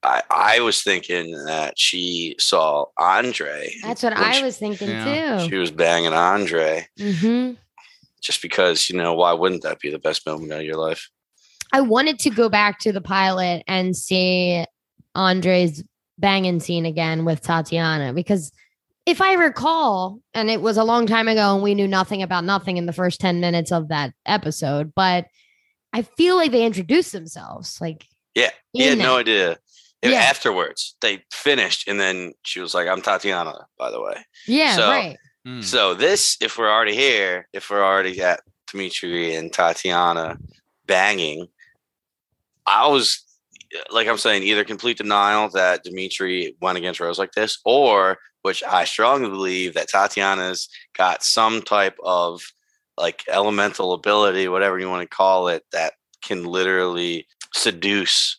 I, 0.07 0.23
I 0.29 0.59
was 0.61 0.81
thinking 0.83 1.31
that 1.45 1.77
she 1.77 2.35
saw 2.39 2.85
Andre. 2.97 3.69
That's 3.83 4.03
what 4.03 4.13
I 4.13 4.33
she- 4.33 4.43
was 4.43 4.57
thinking 4.57 4.89
Yeah. 4.89 5.39
She 5.47 5.55
was 5.55 5.71
banging 5.71 6.13
Andre 6.13 6.87
hmm 6.97 7.51
just 8.19 8.41
because, 8.41 8.89
you 8.89 8.97
know, 8.97 9.13
why 9.13 9.31
wouldn't 9.31 9.61
that 9.61 9.79
be 9.79 9.91
the 9.91 9.99
best 9.99 10.25
moment 10.25 10.51
of 10.51 10.63
your 10.63 10.75
life? 10.75 11.09
I 11.71 11.81
wanted 11.81 12.17
to 12.19 12.29
go 12.31 12.49
back 12.49 12.79
to 12.79 12.91
the 12.91 12.99
pilot 13.01 13.63
and 13.67 13.95
see 13.95 14.65
Andre's 15.13 15.83
banging 16.17 16.59
scene 16.59 16.85
again 16.85 17.25
with 17.25 17.41
Tatiana 17.41 18.13
because 18.13 18.51
if 19.05 19.21
I 19.21 19.33
recall, 19.33 20.19
and 20.33 20.49
it 20.49 20.61
was 20.61 20.77
a 20.77 20.83
long 20.83 21.05
time 21.05 21.27
ago 21.27 21.53
and 21.53 21.63
we 21.63 21.75
knew 21.75 21.87
nothing 21.87 22.21
about 22.23 22.43
nothing 22.43 22.77
in 22.77 22.87
the 22.87 22.91
first 22.93 23.21
10 23.21 23.39
minutes 23.39 23.71
of 23.71 23.87
that 23.89 24.13
episode, 24.25 24.93
but 24.95 25.27
I 25.93 26.01
feel 26.01 26.35
like 26.35 26.51
they 26.51 26.65
introduced 26.65 27.11
themselves. 27.13 27.79
Like, 27.79 28.05
Yeah. 28.35 28.49
He 28.73 28.83
had 28.83 28.93
in 28.93 28.99
no 28.99 29.17
idea. 29.17 29.57
And 30.03 30.11
Yeah. 30.11 30.19
Afterwards, 30.19 30.95
they 31.01 31.23
finished, 31.31 31.87
and 31.87 31.99
then 31.99 32.33
she 32.43 32.59
was 32.59 32.73
like, 32.73 32.87
I'm 32.87 33.01
Tatiana, 33.01 33.67
by 33.79 33.89
the 33.91 34.01
way. 34.01 34.25
yeah, 34.45 34.75
So- 34.75 34.89
right. 34.89 35.17
Mm. 35.47 35.63
So 35.63 35.93
this, 35.93 36.35
if 36.41 36.57
we're 36.57 36.69
already 36.69 36.93
here, 36.95 37.47
if 37.53 37.69
we're 37.69 37.83
already 37.83 38.21
at 38.21 38.41
Dimitri 38.69 39.33
and 39.35 39.51
Tatiana 39.51 40.37
banging, 40.85 41.47
I 42.65 42.87
was 42.87 43.23
like 43.91 44.07
I'm 44.07 44.17
saying, 44.17 44.43
either 44.43 44.63
complete 44.63 44.97
denial 44.97 45.49
that 45.49 45.83
Dimitri 45.83 46.55
went 46.61 46.77
against 46.77 46.99
Rose 46.99 47.19
like 47.19 47.31
this, 47.33 47.59
or 47.65 48.17
which 48.41 48.63
I 48.63 48.85
strongly 48.85 49.29
believe 49.29 49.73
that 49.73 49.89
Tatiana's 49.89 50.69
got 50.97 51.23
some 51.23 51.61
type 51.61 51.97
of 52.03 52.41
like 52.97 53.23
elemental 53.29 53.93
ability, 53.93 54.47
whatever 54.47 54.79
you 54.79 54.89
want 54.89 55.09
to 55.09 55.15
call 55.15 55.47
it, 55.49 55.63
that 55.71 55.93
can 56.21 56.43
literally 56.45 57.27
seduce 57.53 58.37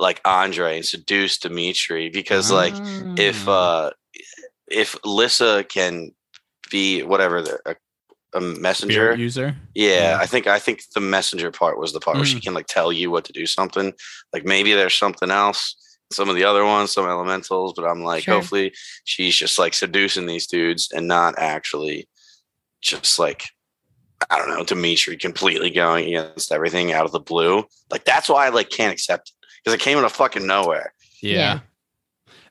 like 0.00 0.20
Andre 0.24 0.76
and 0.76 0.84
seduce 0.86 1.38
Dimitri 1.38 2.08
because 2.08 2.50
like 2.50 2.74
if 3.18 3.46
Ah. 3.48 3.52
uh 3.86 3.90
if 4.68 4.96
Lissa 5.04 5.64
can 5.68 6.12
be 6.70 7.02
whatever 7.02 7.42
the 7.42 7.58
a, 7.66 7.74
a 8.38 8.40
messenger 8.40 8.94
Spirit 8.94 9.18
user. 9.18 9.56
yeah, 9.74 10.12
Yeah. 10.12 10.18
I 10.20 10.26
think 10.26 10.46
I 10.46 10.58
think 10.58 10.80
the 10.94 11.00
messenger 11.00 11.50
part 11.50 11.78
was 11.78 11.92
the 11.92 12.00
part 12.00 12.16
where 12.16 12.24
she 12.26 12.40
can 12.40 12.54
like 12.54 12.66
tell 12.66 12.92
you 12.92 13.10
what 13.10 13.24
to 13.26 13.32
do 13.32 13.46
something. 13.46 13.92
Like 14.32 14.44
maybe 14.44 14.72
there's 14.74 14.94
something 14.94 15.30
else. 15.30 15.76
Some 16.12 16.28
of 16.28 16.34
the 16.36 16.44
other 16.44 16.64
ones, 16.64 16.92
some 16.92 17.06
elementals, 17.08 17.72
but 17.76 17.84
I'm 17.84 18.02
like, 18.02 18.24
Sure. 18.24 18.34
hopefully 18.34 18.72
she's 19.04 19.34
just 19.36 19.58
like 19.60 19.74
seducing 19.74 20.26
these 20.26 20.46
dudes 20.46 20.88
and 20.92 21.06
not 21.06 21.34
actually 21.38 22.08
just 22.80 23.18
like 23.18 23.44
I 24.30 24.38
don't 24.38 24.50
know, 24.50 24.64
Dimitri 24.64 25.16
completely 25.16 25.70
going 25.70 26.06
against 26.08 26.52
everything 26.52 26.92
out 26.92 27.06
of 27.06 27.12
the 27.12 27.20
blue. 27.20 27.64
Like 27.90 28.04
that's 28.04 28.28
why 28.28 28.46
I 28.46 28.48
like 28.50 28.70
can't 28.70 28.92
accept 28.92 29.30
it 29.30 29.39
because 29.64 29.74
it 29.74 29.80
came 29.80 29.98
out 29.98 30.04
of 30.04 30.12
fucking 30.12 30.46
nowhere. 30.46 30.92
Yeah. 31.22 31.32
Yeah. 31.36 31.60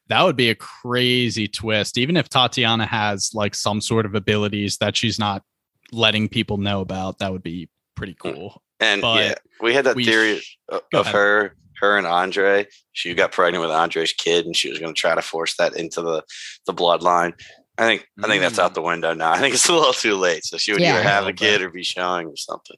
That 0.07 0.24
would 0.24 0.36
be 0.36 0.49
a 0.49 0.55
crazy 0.55 1.47
twist. 1.47 1.97
Even 1.97 2.18
if 2.18 2.30
Tatiana 2.30 2.86
has 2.88 3.32
like 3.34 3.53
some 3.53 3.80
sort 3.80 4.05
of 4.07 4.16
abilities 4.16 4.78
that 4.78 4.97
she's 4.97 5.20
not 5.20 5.43
letting 5.91 6.28
people 6.30 6.57
know 6.57 6.82
about, 6.82 7.20
that 7.20 7.32
would 7.32 7.43
be 7.43 7.70
pretty 7.95 8.16
cool. 8.20 8.64
And 8.80 9.01
But 9.01 9.24
yeah, 9.24 9.34
we 9.62 9.74
had 9.74 9.86
that 9.86 9.95
we 9.95 10.05
theory 10.05 10.39
sh- 10.39 10.57
of, 10.70 10.82
of 10.93 11.07
her, 11.07 11.55
her 11.80 11.97
and 11.97 12.07
Andre. 12.07 12.66
She 12.93 13.14
got 13.14 13.32
pregnant 13.32 13.62
with 13.62 13.72
Andre's 13.72 14.14
kid, 14.14 14.45
and 14.47 14.55
she 14.55 14.70
was 14.70 14.80
going 14.80 14.93
to 14.93 14.99
try 14.99 15.14
to 15.14 15.22
force 15.22 15.55
that 15.57 15.76
into 15.76 16.01
the 16.01 16.24
the 16.66 16.74
bloodline. 16.74 17.34
I 17.78 17.84
think 17.86 18.07
I 18.24 18.28
think 18.28 18.41
that's 18.41 18.57
Mm. 18.57 18.64
out 18.64 18.74
the 18.76 18.82
window 18.82 19.14
now. 19.14 19.32
I 19.32 19.38
think 19.39 19.53
it's 19.53 19.70
a 19.70 19.74
little 19.74 19.93
too 19.93 20.16
late. 20.16 20.43
So 20.43 20.57
she 20.57 20.72
would 20.74 20.82
Yeah. 20.82 20.95
either 20.95 21.03
have 21.03 21.26
A 21.26 21.30
a 21.30 21.34
kid 21.34 21.62
or 21.62 21.70
be 21.70 21.84
showing 21.84 22.28
or 22.28 22.36
something. 22.36 22.78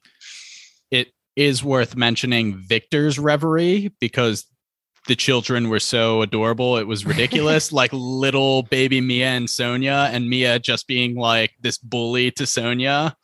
Is 1.34 1.64
worth 1.64 1.96
mentioning 1.96 2.56
Victor's 2.58 3.18
reverie 3.18 3.90
because 4.00 4.46
the 5.08 5.16
children 5.16 5.68
were 5.68 5.80
so 5.80 6.22
adorable. 6.22 6.76
It 6.76 6.86
was 6.86 7.04
ridiculous. 7.04 7.72
like 7.72 7.90
little 7.92 8.62
baby 8.64 9.00
Mia 9.00 9.28
and 9.28 9.48
Sonya, 9.48 10.10
and 10.12 10.28
Mia 10.28 10.58
just 10.58 10.86
being 10.86 11.16
like 11.16 11.52
this 11.60 11.78
bully 11.78 12.30
to 12.32 12.46
Sonya. 12.46 13.16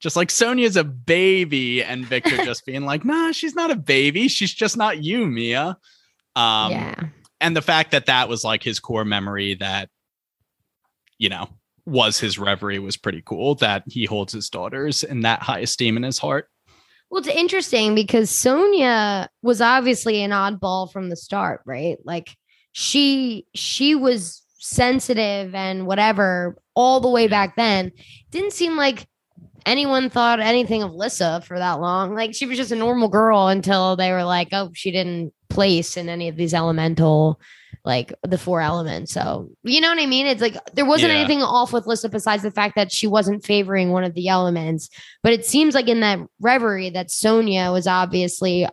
Just 0.00 0.16
like 0.16 0.30
Sonya's 0.30 0.76
a 0.76 0.84
baby, 0.84 1.82
and 1.82 2.04
Victor 2.04 2.36
just 2.44 2.66
being 2.66 2.84
like, 2.84 3.04
nah, 3.04 3.30
she's 3.32 3.54
not 3.54 3.70
a 3.70 3.76
baby. 3.76 4.28
She's 4.28 4.52
just 4.52 4.76
not 4.76 5.02
you, 5.02 5.26
Mia. 5.26 5.76
Um, 6.34 6.72
yeah. 6.72 7.04
and 7.40 7.56
the 7.56 7.62
fact 7.62 7.92
that 7.92 8.06
that 8.06 8.28
was 8.28 8.42
like 8.42 8.62
his 8.62 8.80
core 8.80 9.04
memory 9.04 9.54
that 9.56 9.90
you 11.18 11.28
know 11.28 11.48
was 11.84 12.18
his 12.18 12.38
reverie 12.38 12.78
was 12.78 12.96
pretty 12.96 13.22
cool 13.24 13.54
that 13.56 13.82
he 13.86 14.04
holds 14.04 14.32
his 14.32 14.48
daughters 14.48 15.04
in 15.04 15.20
that 15.20 15.42
high 15.42 15.58
esteem 15.60 15.96
in 15.96 16.02
his 16.02 16.18
heart 16.18 16.48
Well, 17.12 17.18
it's 17.18 17.28
interesting 17.28 17.94
because 17.94 18.30
Sonya 18.30 19.28
was 19.42 19.60
obviously 19.60 20.22
an 20.22 20.30
oddball 20.30 20.90
from 20.90 21.10
the 21.10 21.16
start, 21.16 21.60
right? 21.66 21.98
Like 22.04 22.34
she 22.72 23.44
she 23.54 23.94
was 23.94 24.42
sensitive 24.54 25.54
and 25.54 25.86
whatever 25.86 26.56
all 26.74 27.00
the 27.00 27.10
way 27.10 27.28
back 27.28 27.54
then. 27.54 27.92
Didn't 28.30 28.54
seem 28.54 28.78
like 28.78 29.06
anyone 29.66 30.08
thought 30.08 30.40
anything 30.40 30.82
of 30.82 30.94
Lissa 30.94 31.42
for 31.46 31.58
that 31.58 31.80
long. 31.80 32.14
Like 32.14 32.34
she 32.34 32.46
was 32.46 32.56
just 32.56 32.72
a 32.72 32.76
normal 32.76 33.10
girl 33.10 33.48
until 33.48 33.94
they 33.94 34.10
were 34.10 34.24
like, 34.24 34.48
oh, 34.52 34.70
she 34.72 34.90
didn't 34.90 35.34
place 35.50 35.98
in 35.98 36.08
any 36.08 36.28
of 36.28 36.36
these 36.36 36.54
elemental 36.54 37.38
like 37.84 38.14
the 38.22 38.38
four 38.38 38.60
elements. 38.60 39.12
So 39.12 39.50
you 39.64 39.80
know 39.80 39.88
what 39.88 39.98
I 40.00 40.06
mean? 40.06 40.26
It's 40.26 40.40
like 40.40 40.56
there 40.74 40.84
wasn't 40.86 41.12
Yeah. 41.12 41.18
anything 41.18 41.42
off 41.42 41.72
with 41.72 41.86
Lissa 41.86 42.08
besides 42.08 42.42
the 42.42 42.50
fact 42.52 42.76
that 42.76 42.92
she 42.92 43.06
wasn't 43.06 43.44
favoring 43.44 43.90
one 43.90 44.04
of 44.04 44.14
the 44.14 44.28
elements. 44.28 44.88
But 45.22 45.32
it 45.32 45.44
seems 45.44 45.74
like 45.74 45.88
in 45.88 46.00
that 46.00 46.20
reverie 46.40 46.90
that 46.90 47.10
Sonya 47.10 47.72
was 47.72 47.86
obviously 47.86 48.68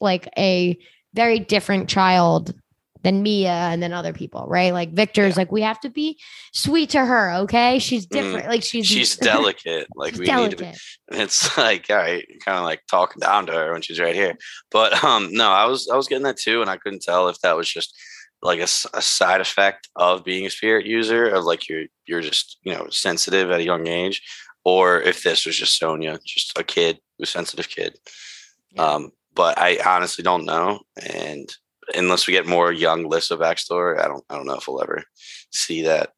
like 0.00 0.28
a 0.38 0.78
very 1.14 1.38
different 1.40 1.88
child 1.88 2.54
than 3.02 3.20
Mia 3.24 3.50
and 3.50 3.82
then 3.82 3.92
other 3.92 4.12
people, 4.12 4.46
right? 4.46 4.72
Like 4.72 4.92
Victor's 4.92 5.36
like, 5.36 5.50
we 5.50 5.62
have 5.62 5.80
to 5.80 5.90
be 5.90 6.20
sweet 6.52 6.90
to 6.90 7.04
her, 7.04 7.32
okay? 7.40 7.80
She's 7.80 8.06
different. 8.06 8.46
Like 8.46 8.62
she's 8.62 8.86
She's 8.86 9.16
delicate. 9.32 9.88
Like 9.96 10.12
she's 10.12 10.20
we 10.20 10.26
need 10.26 10.50
to 10.52 10.56
be. 10.56 10.66
And 10.66 10.76
it's 11.10 11.58
like 11.58 11.86
all 11.90 11.96
right 11.96 12.24
kind 12.44 12.58
of 12.58 12.62
like 12.64 12.82
talking 12.88 13.18
down 13.18 13.46
to 13.46 13.52
her 13.52 13.72
when 13.72 13.82
she's 13.82 13.98
right 13.98 14.14
here 14.14 14.34
but 14.70 15.02
um 15.04 15.28
no 15.32 15.48
i 15.50 15.64
was 15.66 15.88
i 15.92 15.96
was 15.96 16.06
getting 16.08 16.22
that 16.24 16.36
too 16.38 16.60
and 16.60 16.70
i 16.70 16.76
couldn't 16.76 17.02
tell 17.02 17.28
if 17.28 17.38
that 17.40 17.56
was 17.56 17.68
just 17.68 17.94
like 18.42 18.58
a, 18.58 18.68
a 18.94 19.02
side 19.02 19.40
effect 19.40 19.88
of 19.96 20.24
being 20.24 20.44
a 20.46 20.50
spirit 20.50 20.84
user 20.84 21.28
of 21.28 21.44
like 21.44 21.68
you're 21.68 21.84
you're 22.06 22.20
just 22.20 22.58
you 22.62 22.72
know 22.74 22.86
sensitive 22.90 23.50
at 23.50 23.60
a 23.60 23.64
young 23.64 23.86
age 23.86 24.22
or 24.64 25.00
if 25.00 25.22
this 25.22 25.46
was 25.46 25.56
just 25.56 25.78
sonya 25.78 26.18
just 26.24 26.58
a 26.58 26.64
kid 26.64 26.98
a 27.20 27.26
sensitive 27.26 27.68
kid 27.68 27.98
Yeah. 28.72 28.84
um 28.84 29.12
but 29.34 29.58
i 29.58 29.78
honestly 29.86 30.24
don't 30.24 30.44
know 30.44 30.80
and 31.14 31.48
unless 31.94 32.26
we 32.26 32.32
get 32.32 32.46
more 32.46 32.72
young 32.72 33.04
Lissa 33.04 33.36
backstory 33.36 34.00
i 34.00 34.08
don't 34.08 34.24
i 34.28 34.36
don't 34.36 34.46
know 34.46 34.56
if 34.56 34.66
we'll 34.66 34.82
ever 34.82 35.02
see 35.50 35.82
that 35.82 36.10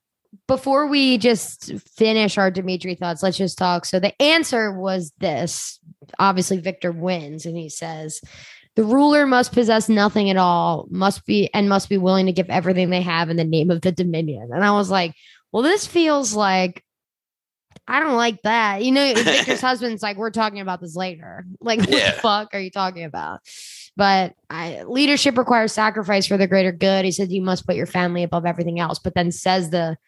before 0.49 0.87
we 0.87 1.19
just 1.19 1.73
finish 1.97 2.39
our 2.39 2.51
Dimitri 2.51 2.95
thoughts, 2.95 3.23
let's 3.23 3.37
just 3.37 3.59
talk. 3.59 3.85
So 3.85 4.01
the 4.01 4.21
answer 4.21 4.73
was 4.73 5.13
this. 5.19 5.79
Obviously, 6.19 6.59
Victor 6.59 6.93
wins, 6.93 7.47
and 7.47 7.57
he 7.57 7.69
says, 7.69 8.21
"The 8.77 8.85
ruler 8.85 9.27
must 9.27 9.53
possess 9.53 9.89
nothing 9.89 10.31
at 10.31 10.37
all, 10.37 10.87
must 10.91 11.25
be 11.27 11.49
and 11.55 11.69
must 11.69 11.89
be 11.89 11.99
willing 11.99 12.27
to 12.27 12.33
give 12.33 12.49
everything 12.51 12.91
they 12.91 13.03
have 13.03 13.31
in 13.31 13.37
the 13.37 13.45
name 13.45 13.71
of 13.71 13.81
the 13.83 13.93
dominion." 13.93 14.51
And 14.53 14.65
I 14.65 14.73
was 14.73 14.91
like, 14.91 15.15
"Well, 15.53 15.63
this 15.63 15.87
feels 15.87 16.35
like." 16.35 16.83
I 17.87 18.01
don't 18.01 18.17
like 18.17 18.41
that. 18.45 18.83
You 18.83 18.93
know, 18.93 19.13
Victor's 19.17 19.61
husband's 19.61 20.03
like, 20.03 20.17
we're 20.17 20.31
talking 20.31 20.61
about 20.61 20.81
this 20.81 20.97
later. 20.97 21.45
Like, 21.61 21.81
what 21.81 21.91
Yeah. 21.91 22.13
the 22.13 22.21
fuck 22.23 22.55
are 22.55 22.59
you 22.61 22.71
talking 22.71 23.05
about? 23.05 23.41
But 23.95 24.35
I, 24.49 24.85
leadership 24.85 25.37
requires 25.37 25.73
sacrifice 25.73 26.25
for 26.27 26.39
the 26.39 26.47
greater 26.47 26.73
good. 26.73 27.05
He 27.05 27.13
said 27.13 27.31
you 27.31 27.43
must 27.43 27.67
put 27.67 27.77
your 27.77 27.85
family 27.87 28.23
above 28.23 28.47
everything 28.47 28.81
else, 28.81 28.99
but 29.01 29.15
then 29.15 29.31
says 29.33 29.69
the 29.69 29.99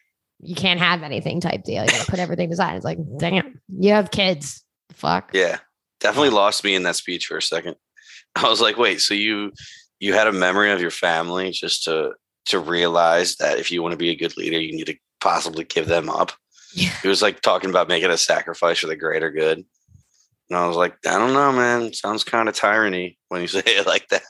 you 0.41 0.55
can't 0.55 0.81
have 0.81 1.03
anything 1.03 1.39
type 1.41 1.64
deal. 1.64 1.85
You 1.85 1.91
gotta 1.91 2.11
put 2.11 2.19
everything 2.19 2.51
aside. 2.51 2.77
It's 2.77 2.85
like, 2.85 2.99
damn, 3.19 3.61
you 3.79 3.91
have 3.93 4.11
kids. 4.11 4.64
Fuck. 4.93 5.33
Yeah, 5.35 5.59
definitely 6.01 6.31
lost 6.31 6.64
me 6.64 6.75
in 6.77 6.83
that 6.85 6.97
speech 6.97 7.27
for 7.27 7.37
a 7.37 7.43
second. 7.43 7.77
I 8.45 8.49
was 8.49 8.61
like, 8.61 8.76
wait, 8.76 9.01
so 9.01 9.14
you 9.14 9.53
you 9.99 10.12
had 10.12 10.26
a 10.26 10.32
memory 10.32 10.70
of 10.70 10.80
your 10.80 10.91
family 10.91 11.51
just 11.51 11.84
to 11.84 12.12
to 12.47 12.59
realize 12.61 13.37
that 13.37 13.59
if 13.59 13.70
you 13.70 13.82
want 13.82 13.93
to 13.93 13.99
be 13.99 14.11
a 14.11 14.16
good 14.16 14.37
leader, 14.37 14.61
you 14.61 14.72
need 14.72 14.87
to 14.87 14.97
possibly 15.20 15.64
give 15.64 15.87
them 15.87 16.09
up. 16.09 16.32
Yeah. 16.74 16.91
He 17.03 17.09
was 17.09 17.22
like 17.22 17.41
talking 17.41 17.70
about 17.70 17.89
making 17.89 18.11
a 18.11 18.16
sacrifice 18.16 18.78
for 18.78 18.87
the 18.87 18.97
greater 18.97 19.30
good. 19.30 19.64
And 20.49 20.59
I 20.59 20.66
was 20.68 20.76
like, 20.76 20.95
I 21.07 21.18
don't 21.18 21.32
know, 21.32 21.51
man. 21.51 21.93
Sounds 21.93 22.22
kind 22.22 22.49
of 22.49 22.55
tyranny 22.55 23.18
when 23.28 23.41
you 23.41 23.49
say 23.49 23.62
it 23.64 23.87
like 23.87 24.09
that. 24.09 24.22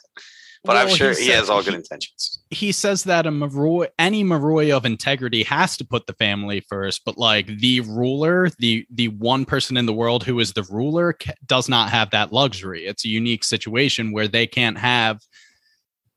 But 0.66 0.76
I'm 0.76 0.88
sure 0.88 1.12
he 1.14 1.24
he 1.24 1.30
has 1.30 1.48
all 1.48 1.62
good 1.62 1.74
he- 1.74 1.76
intentions. 1.78 2.40
he 2.50 2.72
says 2.72 3.04
that 3.04 3.26
a 3.26 3.30
Moroi, 3.30 3.88
any 3.98 4.24
Moroi 4.24 4.76
of 4.76 4.84
integrity 4.84 5.42
has 5.44 5.76
to 5.76 5.84
put 5.84 6.06
the 6.06 6.12
family 6.14 6.60
first, 6.60 7.04
but 7.04 7.16
like 7.16 7.46
the 7.46 7.80
ruler, 7.80 8.50
the 8.58 8.86
the 8.90 9.08
one 9.08 9.44
person 9.44 9.76
in 9.76 9.86
the 9.86 9.92
world 9.92 10.24
who 10.24 10.38
is 10.40 10.52
the 10.52 10.64
ruler 10.64 11.16
does 11.46 11.68
not 11.68 11.90
have 11.90 12.10
that 12.10 12.32
luxury. 12.32 12.86
It's 12.86 13.04
a 13.04 13.08
unique 13.08 13.44
situation 13.44 14.12
where 14.12 14.28
they 14.28 14.46
can't 14.46 14.78
have 14.78 15.20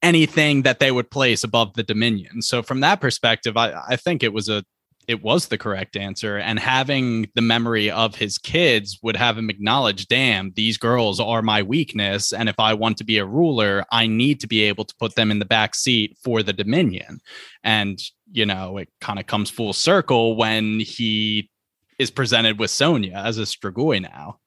anything 0.02 0.62
that 0.64 0.80
they 0.80 0.92
would 0.92 1.12
place 1.12 1.44
above 1.44 1.74
the 1.74 1.84
dominion. 1.84 2.42
So 2.42 2.64
from 2.64 2.80
that 2.80 3.02
perspective, 3.02 3.58
I, 3.58 3.74
I 3.90 3.96
think 3.98 4.24
it 4.24 4.34
was 4.34 4.48
a 4.48 4.64
it 5.08 5.24
was 5.24 5.48
the 5.48 5.58
correct 5.58 5.96
answer. 5.98 6.38
And 6.38 6.60
having 6.60 7.30
the 7.34 7.42
memory 7.42 7.90
of 7.90 8.16
his 8.16 8.38
kids 8.38 9.00
would 9.02 9.16
have 9.16 9.38
him 9.38 9.50
acknowledge, 9.50 10.08
damn, 10.08 10.52
these 10.52 10.78
girls 10.78 11.20
are 11.20 11.42
my 11.42 11.64
weakness. 11.64 12.32
And 12.32 12.48
if 12.48 12.60
I 12.60 12.76
want 12.76 12.98
to 12.98 13.04
be 13.04 13.18
a 13.18 13.26
ruler, 13.26 13.86
I 13.92 14.06
need 14.06 14.40
to 14.42 14.48
be 14.48 14.62
able 14.64 14.86
to 14.86 14.96
put 15.00 15.16
them 15.16 15.32
in 15.32 15.40
the 15.40 15.46
back 15.46 15.74
seat 15.74 16.18
for 16.24 16.44
the 16.44 16.54
Dominion. 16.54 17.22
And, 17.64 18.00
you 18.32 18.46
know, 18.46 18.78
it 18.78 18.90
kind 19.02 19.20
of 19.20 19.26
comes 19.26 19.50
full 19.50 19.74
circle 19.74 20.36
when 20.36 20.80
he 20.80 21.50
is 21.98 22.12
presented 22.12 22.60
with 22.60 22.70
Sonya 22.70 23.16
as 23.16 23.40
a 23.40 23.44
Strigoi 23.44 24.02
now. 24.02 24.40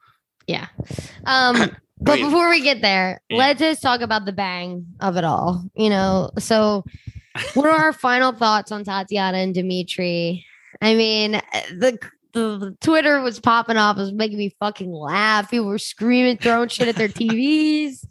Yeah. 0.46 0.68
Um, 1.24 1.76
but 2.00 2.18
before 2.20 2.48
we 2.48 2.60
get 2.62 2.82
there, 2.82 3.20
Yeah. 3.28 3.38
let's 3.38 3.58
just 3.58 3.82
talk 3.82 4.00
about 4.00 4.26
the 4.26 4.32
bang 4.32 4.86
of 5.00 5.16
it 5.16 5.24
all. 5.24 5.64
You 5.74 5.90
know, 5.90 6.30
so 6.38 6.84
what 7.54 7.66
are 7.66 7.70
our 7.86 7.92
final 7.92 8.32
thoughts 8.32 8.72
on 8.72 8.84
Tatiana 8.84 9.38
and 9.38 9.54
Dimitri? 9.54 10.44
I 10.80 10.94
mean, 10.94 11.32
the 11.78 11.98
the, 12.32 12.58
the 12.58 12.76
Twitter 12.80 13.20
was 13.20 13.38
popping 13.40 13.76
off, 13.76 13.98
it 13.98 14.00
was 14.00 14.12
making 14.12 14.38
me 14.38 14.54
fucking 14.58 14.90
laugh. 14.90 15.50
People 15.50 15.66
were 15.66 15.78
screaming, 15.78 16.38
throwing 16.38 16.68
shit 16.68 16.88
at 16.88 16.96
their 16.96 17.08
TVs. 17.08 18.06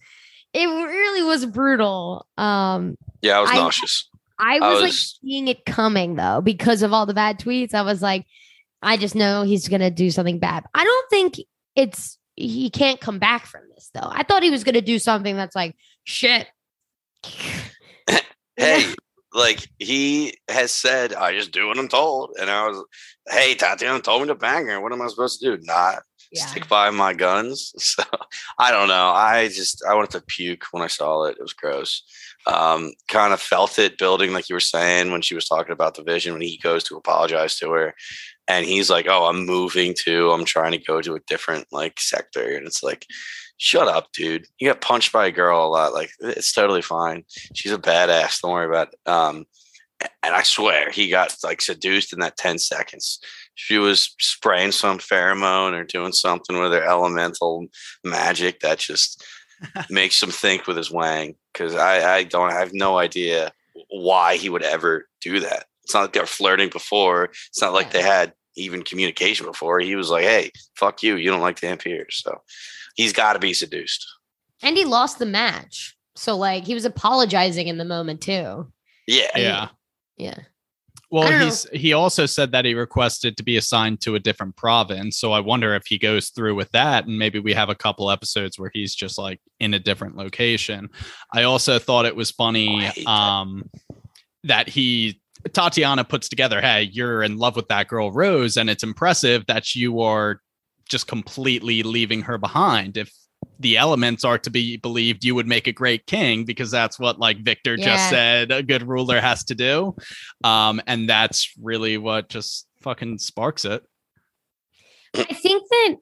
It 0.53 0.67
really 0.67 1.23
was 1.23 1.45
brutal. 1.45 2.27
Um, 2.37 2.97
Yeah, 3.21 3.37
I 3.37 3.41
was 3.41 3.49
I- 3.51 3.55
nauseous. 3.55 4.07
I 4.43 4.57
I 4.57 4.73
was, 4.73 4.81
like 4.81 4.93
seeing 4.93 5.47
it 5.47 5.65
coming 5.65 6.15
though 6.15 6.41
because 6.41 6.81
of 6.81 6.93
all 6.93 7.05
the 7.05 7.13
bad 7.13 7.39
tweets. 7.39 7.75
I 7.75 7.83
was 7.83 8.01
like, 8.01 8.25
I 8.81 8.97
just 8.97 9.13
know 9.13 9.43
he's 9.43 9.67
gonna 9.67 9.91
do 9.91 10.09
something 10.09 10.39
bad. 10.39 10.65
I 10.73 10.83
don't 10.83 11.09
think 11.11 11.35
it's 11.75 12.17
he 12.35 12.71
can't 12.71 12.99
come 12.99 13.19
back 13.19 13.45
from 13.45 13.61
this 13.75 13.91
though. 13.93 13.99
I 14.03 14.23
thought 14.23 14.41
he 14.41 14.49
was 14.49 14.63
gonna 14.63 14.81
do 14.81 14.97
something 14.97 15.35
that's 15.35 15.55
like 15.55 15.75
shit. 16.05 16.47
hey, 18.57 18.93
like 19.33 19.67
he 19.79 20.37
has 20.49 20.71
said, 20.71 21.13
I 21.13 21.33
just 21.33 21.51
do 21.51 21.67
what 21.67 21.77
I'm 21.79 21.87
told. 21.87 22.35
And 22.39 22.49
I 22.49 22.67
was, 22.67 22.83
hey, 23.29 23.55
Tatiana 23.55 24.01
told 24.01 24.21
me 24.21 24.27
to 24.27 24.35
bang 24.35 24.67
her. 24.67 24.81
What 24.81 24.91
am 24.93 25.01
I 25.01 25.07
supposed 25.07 25.39
to 25.41 25.57
do? 25.57 25.63
Not 25.65 26.03
Yeah. 26.31 26.45
stick 26.45 26.67
by 26.67 26.89
my 26.89 27.13
guns. 27.13 27.73
So 27.79 28.03
I 28.59 28.71
don't 28.71 28.87
know. 28.87 29.09
I 29.09 29.47
just 29.47 29.83
I 29.89 29.93
wanted 29.95 30.11
to 30.11 30.21
puke 30.27 30.65
when 30.71 30.83
I 30.83 30.87
saw 30.87 31.23
it. 31.25 31.37
It 31.37 31.41
was 31.41 31.53
gross. 31.53 32.03
Um, 32.47 32.93
kind 33.07 33.33
of 33.33 33.39
felt 33.41 33.77
it 33.79 33.97
building, 33.99 34.33
like 34.33 34.49
you 34.49 34.55
were 34.55 34.59
saying 34.59 35.11
when 35.11 35.21
she 35.21 35.35
was 35.35 35.45
talking 35.47 35.73
about 35.73 35.95
the 35.95 36.03
vision 36.03 36.33
when 36.33 36.41
he 36.41 36.57
goes 36.57 36.83
to 36.85 36.97
apologize 36.97 37.55
to 37.57 37.69
her, 37.71 37.93
and 38.47 38.65
he's 38.65 38.89
like, 38.89 39.05
"Oh, 39.07 39.25
I'm 39.25 39.45
moving 39.45 39.93
to. 40.05 40.31
I'm 40.31 40.43
trying 40.45 40.71
to 40.71 40.79
go 40.79 41.01
to 41.01 41.13
a 41.15 41.19
different 41.27 41.67
like 41.71 41.99
sector," 41.99 42.55
and 42.57 42.65
it's 42.67 42.81
like. 42.83 43.05
Shut 43.63 43.87
up, 43.87 44.11
dude. 44.11 44.47
You 44.57 44.69
got 44.69 44.81
punched 44.81 45.13
by 45.13 45.27
a 45.27 45.31
girl 45.31 45.63
a 45.63 45.69
lot. 45.69 45.93
Like 45.93 46.09
it's 46.19 46.51
totally 46.51 46.81
fine. 46.81 47.23
She's 47.53 47.71
a 47.71 47.77
badass. 47.77 48.41
Don't 48.41 48.53
worry 48.53 48.65
about 48.65 48.87
it. 48.91 49.07
Um, 49.07 49.45
and 50.23 50.33
I 50.33 50.41
swear 50.41 50.89
he 50.89 51.11
got 51.11 51.35
like 51.43 51.61
seduced 51.61 52.11
in 52.11 52.21
that 52.21 52.37
10 52.37 52.57
seconds. 52.57 53.19
She 53.53 53.77
was 53.77 54.15
spraying 54.19 54.71
some 54.71 54.97
pheromone 54.97 55.73
or 55.73 55.83
doing 55.83 56.11
something 56.11 56.59
with 56.59 56.71
her 56.71 56.83
elemental 56.83 57.67
magic 58.03 58.61
that 58.61 58.79
just 58.79 59.23
makes 59.91 60.23
him 60.23 60.31
think 60.31 60.65
with 60.65 60.77
his 60.77 60.89
wang. 60.89 61.35
Cause 61.53 61.75
I, 61.75 62.15
I 62.15 62.23
don't 62.23 62.51
I 62.51 62.59
have 62.59 62.73
no 62.73 62.97
idea 62.97 63.51
why 63.91 64.37
he 64.37 64.49
would 64.49 64.63
ever 64.63 65.07
do 65.21 65.39
that. 65.39 65.65
It's 65.83 65.93
not 65.93 66.01
like 66.01 66.13
they 66.13 66.19
were 66.19 66.25
flirting 66.25 66.69
before. 66.69 67.25
It's 67.49 67.61
not 67.61 67.73
like 67.73 67.91
they 67.91 68.01
had 68.01 68.33
even 68.55 68.81
communication 68.81 69.45
before. 69.45 69.79
He 69.81 69.95
was 69.95 70.09
like, 70.09 70.23
Hey, 70.23 70.49
fuck 70.75 71.03
you. 71.03 71.15
You 71.17 71.29
don't 71.29 71.41
like 71.41 71.59
the 71.59 71.67
vampires. 71.67 72.23
So 72.23 72.41
he's 72.95 73.13
got 73.13 73.33
to 73.33 73.39
be 73.39 73.53
seduced. 73.53 74.05
And 74.61 74.77
he 74.77 74.85
lost 74.85 75.19
the 75.19 75.25
match. 75.25 75.95
So 76.15 76.35
like 76.37 76.65
he 76.65 76.73
was 76.73 76.85
apologizing 76.85 77.67
in 77.67 77.77
the 77.77 77.85
moment 77.85 78.21
too. 78.21 78.71
Yeah. 79.07 79.37
Yeah. 79.37 79.67
Yeah. 80.17 80.37
Well, 81.09 81.23
I 81.23 81.29
don't 81.31 81.39
know. 81.39 81.45
he's 81.45 81.67
he 81.73 81.93
also 81.93 82.25
said 82.25 82.51
that 82.53 82.63
he 82.63 82.73
requested 82.73 83.35
to 83.37 83.43
be 83.43 83.57
assigned 83.57 83.99
to 84.01 84.15
a 84.15 84.19
different 84.19 84.55
province. 84.55 85.17
So 85.17 85.33
I 85.33 85.41
wonder 85.41 85.75
if 85.75 85.85
he 85.85 85.97
goes 85.97 86.29
through 86.29 86.55
with 86.55 86.71
that 86.71 87.05
and 87.05 87.17
maybe 87.17 87.39
we 87.39 87.53
have 87.53 87.69
a 87.69 87.75
couple 87.75 88.09
episodes 88.09 88.57
where 88.57 88.71
he's 88.73 88.95
just 88.95 89.17
like 89.17 89.39
in 89.59 89.73
a 89.73 89.79
different 89.79 90.15
location. 90.15 90.89
I 91.33 91.43
also 91.43 91.79
thought 91.79 92.05
it 92.05 92.15
was 92.15 92.31
funny 92.31 92.69
Oh, 92.69 92.77
I 92.77 92.85
hate 92.85 93.05
that. 93.05 93.11
um 93.11 93.69
that 94.43 94.69
he 94.69 95.19
Tatiana 95.53 96.03
puts 96.03 96.29
together, 96.29 96.61
hey, 96.61 96.83
you're 96.83 97.23
in 97.23 97.37
love 97.37 97.55
with 97.55 97.67
that 97.69 97.87
girl 97.87 98.11
Rose 98.11 98.57
and 98.57 98.69
it's 98.69 98.83
impressive 98.83 99.45
that 99.47 99.75
you 99.75 100.01
are 100.01 100.39
just 100.91 101.07
completely 101.07 101.81
leaving 101.83 102.21
her 102.21 102.37
behind. 102.37 102.97
If 102.97 103.11
the 103.59 103.77
elements 103.77 104.23
are 104.23 104.37
to 104.39 104.49
be 104.49 104.77
believed, 104.77 105.23
you 105.23 105.33
would 105.35 105.47
make 105.47 105.67
a 105.67 105.71
great 105.71 106.05
king 106.05 106.45
because 106.45 106.69
that's 106.69 106.99
what 106.99 107.19
like 107.19 107.39
Victor 107.39 107.75
Yeah. 107.75 107.85
just 107.85 108.09
said 108.09 108.51
a 108.51 108.61
good 108.61 108.87
ruler 108.87 109.19
has 109.19 109.43
to 109.45 109.55
do. 109.55 109.95
Um, 110.43 110.81
and 110.85 111.09
that's 111.09 111.51
really 111.59 111.97
what 111.97 112.29
just 112.29 112.67
fucking 112.81 113.17
sparks 113.19 113.65
it. 113.65 113.83
I 115.15 115.23
think 115.23 115.63
that 115.69 115.97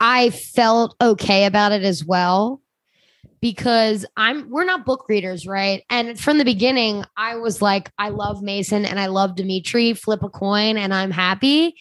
I 0.00 0.30
felt 0.30 0.94
okay 1.00 1.46
about 1.46 1.72
it 1.72 1.82
as 1.82 2.04
well 2.04 2.60
because 3.40 4.06
I'm 4.16 4.50
we're 4.50 4.64
not 4.64 4.84
book 4.84 5.06
readers, 5.08 5.46
right? 5.46 5.84
And 5.90 6.18
from 6.18 6.38
the 6.38 6.44
beginning, 6.44 7.04
I 7.16 7.36
was 7.36 7.62
like, 7.62 7.90
I 7.98 8.08
love 8.08 8.42
Mason 8.42 8.84
and 8.84 8.98
I 8.98 9.06
love 9.06 9.36
Dimitri. 9.36 9.94
Flip 9.94 10.22
a 10.22 10.28
coin 10.28 10.76
and 10.76 10.92
I'm 10.92 11.10
happy. 11.10 11.76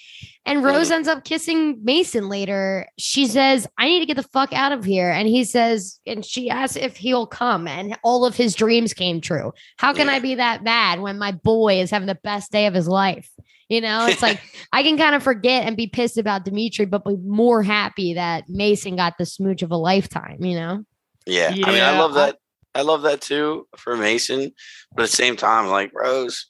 And 0.47 0.63
Rose 0.63 0.91
ends 0.91 1.07
up 1.07 1.23
kissing 1.23 1.79
Mason 1.83 2.29
later. 2.29 2.87
She 2.99 3.25
says, 3.25 3.65
I 3.79 3.87
need 3.87 4.01
to 4.01 4.05
get 4.05 4.15
the 4.15 4.29
fuck 4.29 4.53
out 4.53 4.71
of 4.71 4.85
here. 4.85 5.09
And 5.09 5.27
he 5.27 5.43
says, 5.43 5.99
and 6.05 6.23
she 6.23 6.51
asks 6.51 6.75
if 6.75 6.97
he'll 6.97 7.25
come, 7.25 7.67
and 7.67 7.97
all 8.03 8.25
of 8.25 8.35
his 8.35 8.53
dreams 8.53 8.93
came 8.93 9.21
true. 9.21 9.53
How 9.77 9.91
can 9.91 10.07
I 10.07 10.19
be 10.19 10.35
that 10.35 10.63
bad 10.63 11.01
when 11.01 11.17
my 11.17 11.31
boy 11.31 11.79
is 11.79 11.89
having 11.89 12.07
the 12.07 12.19
best 12.23 12.51
day 12.51 12.67
of 12.67 12.75
his 12.75 12.87
life? 12.87 13.27
You 13.69 13.81
know, 13.81 14.05
it's 14.05 14.21
like 14.21 14.39
I 14.71 14.83
can 14.83 14.97
kind 14.97 15.15
of 15.15 15.23
forget 15.23 15.65
and 15.65 15.75
be 15.75 15.87
pissed 15.87 16.19
about 16.19 16.45
Dimitri, 16.45 16.85
but 16.85 17.03
be 17.05 17.15
more 17.17 17.63
happy 17.63 18.13
that 18.13 18.47
Mason 18.47 18.95
got 18.95 19.17
the 19.17 19.25
smooch 19.25 19.63
of 19.63 19.71
a 19.71 19.77
lifetime, 19.77 20.43
you 20.43 20.55
know? 20.55 20.85
Yeah. 21.25 21.49
I 21.49 21.71
mean, 21.71 21.81
I 21.81 21.97
love 21.97 22.13
that. 22.15 22.37
I, 22.73 22.81
love 22.81 23.03
that 23.03 23.21
too 23.21 23.67
for 23.77 23.95
Mason. 23.95 24.51
But 24.93 25.03
at 25.03 25.09
the 25.09 25.15
same 25.15 25.35
time, 25.35 25.67
like 25.67 25.91
Rose, 25.93 26.47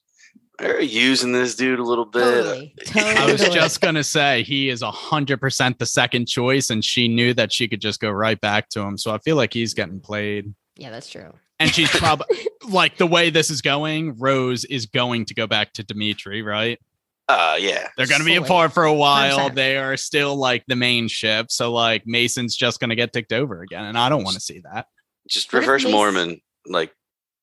they're 0.57 0.81
using 0.81 1.31
this 1.31 1.55
dude 1.55 1.79
a 1.79 1.83
little 1.83 2.05
bit. 2.05 2.21
Totally. 2.21 2.75
Totally. 2.85 3.15
I 3.15 3.31
was 3.31 3.49
just 3.49 3.81
gonna 3.81 4.03
say 4.03 4.43
he 4.43 4.69
is 4.69 4.81
a 4.81 4.91
hundred 4.91 5.39
percent 5.39 5.79
the 5.79 5.85
second 5.85 6.27
choice, 6.27 6.69
and 6.69 6.83
she 6.83 7.07
knew 7.07 7.33
that 7.33 7.51
she 7.51 7.67
could 7.67 7.81
just 7.81 7.99
go 7.99 8.09
right 8.09 8.39
back 8.39 8.69
to 8.69 8.81
him. 8.81 8.97
So 8.97 9.13
I 9.13 9.17
feel 9.19 9.35
like 9.35 9.53
he's 9.53 9.73
getting 9.73 9.99
played. 9.99 10.53
Yeah, 10.77 10.91
that's 10.91 11.09
true. 11.09 11.33
And 11.59 11.71
she's 11.73 11.89
probably 11.97 12.47
like 12.67 12.97
the 12.97 13.07
way 13.07 13.29
this 13.29 13.49
is 13.49 13.61
going, 13.61 14.17
Rose 14.17 14.65
is 14.65 14.85
going 14.85 15.25
to 15.25 15.33
go 15.33 15.47
back 15.47 15.73
to 15.73 15.83
Dimitri, 15.83 16.41
right? 16.41 16.79
Uh, 17.27 17.57
yeah. 17.59 17.87
They're 17.97 18.05
going 18.07 18.19
to 18.21 18.25
be 18.25 18.35
apart 18.35 18.71
for 18.73 18.83
a 18.83 18.93
while. 18.93 19.49
100%. 19.49 19.55
They 19.55 19.77
are 19.77 19.97
still 19.97 20.35
like 20.35 20.63
the 20.67 20.75
main 20.75 21.07
ship. 21.07 21.47
So 21.49 21.71
like 21.71 22.03
Mason's 22.05 22.55
just 22.55 22.79
going 22.79 22.91
to 22.91 22.95
get 22.95 23.13
ticked 23.13 23.33
over 23.33 23.61
again. 23.61 23.85
And 23.85 23.97
I 23.97 24.09
don't 24.09 24.23
want 24.23 24.35
to 24.35 24.41
see 24.41 24.61
that. 24.71 24.85
Just 25.27 25.51
What 25.51 25.61
reverse 25.61 25.83
Mormon, 25.85 26.39
like 26.67 26.93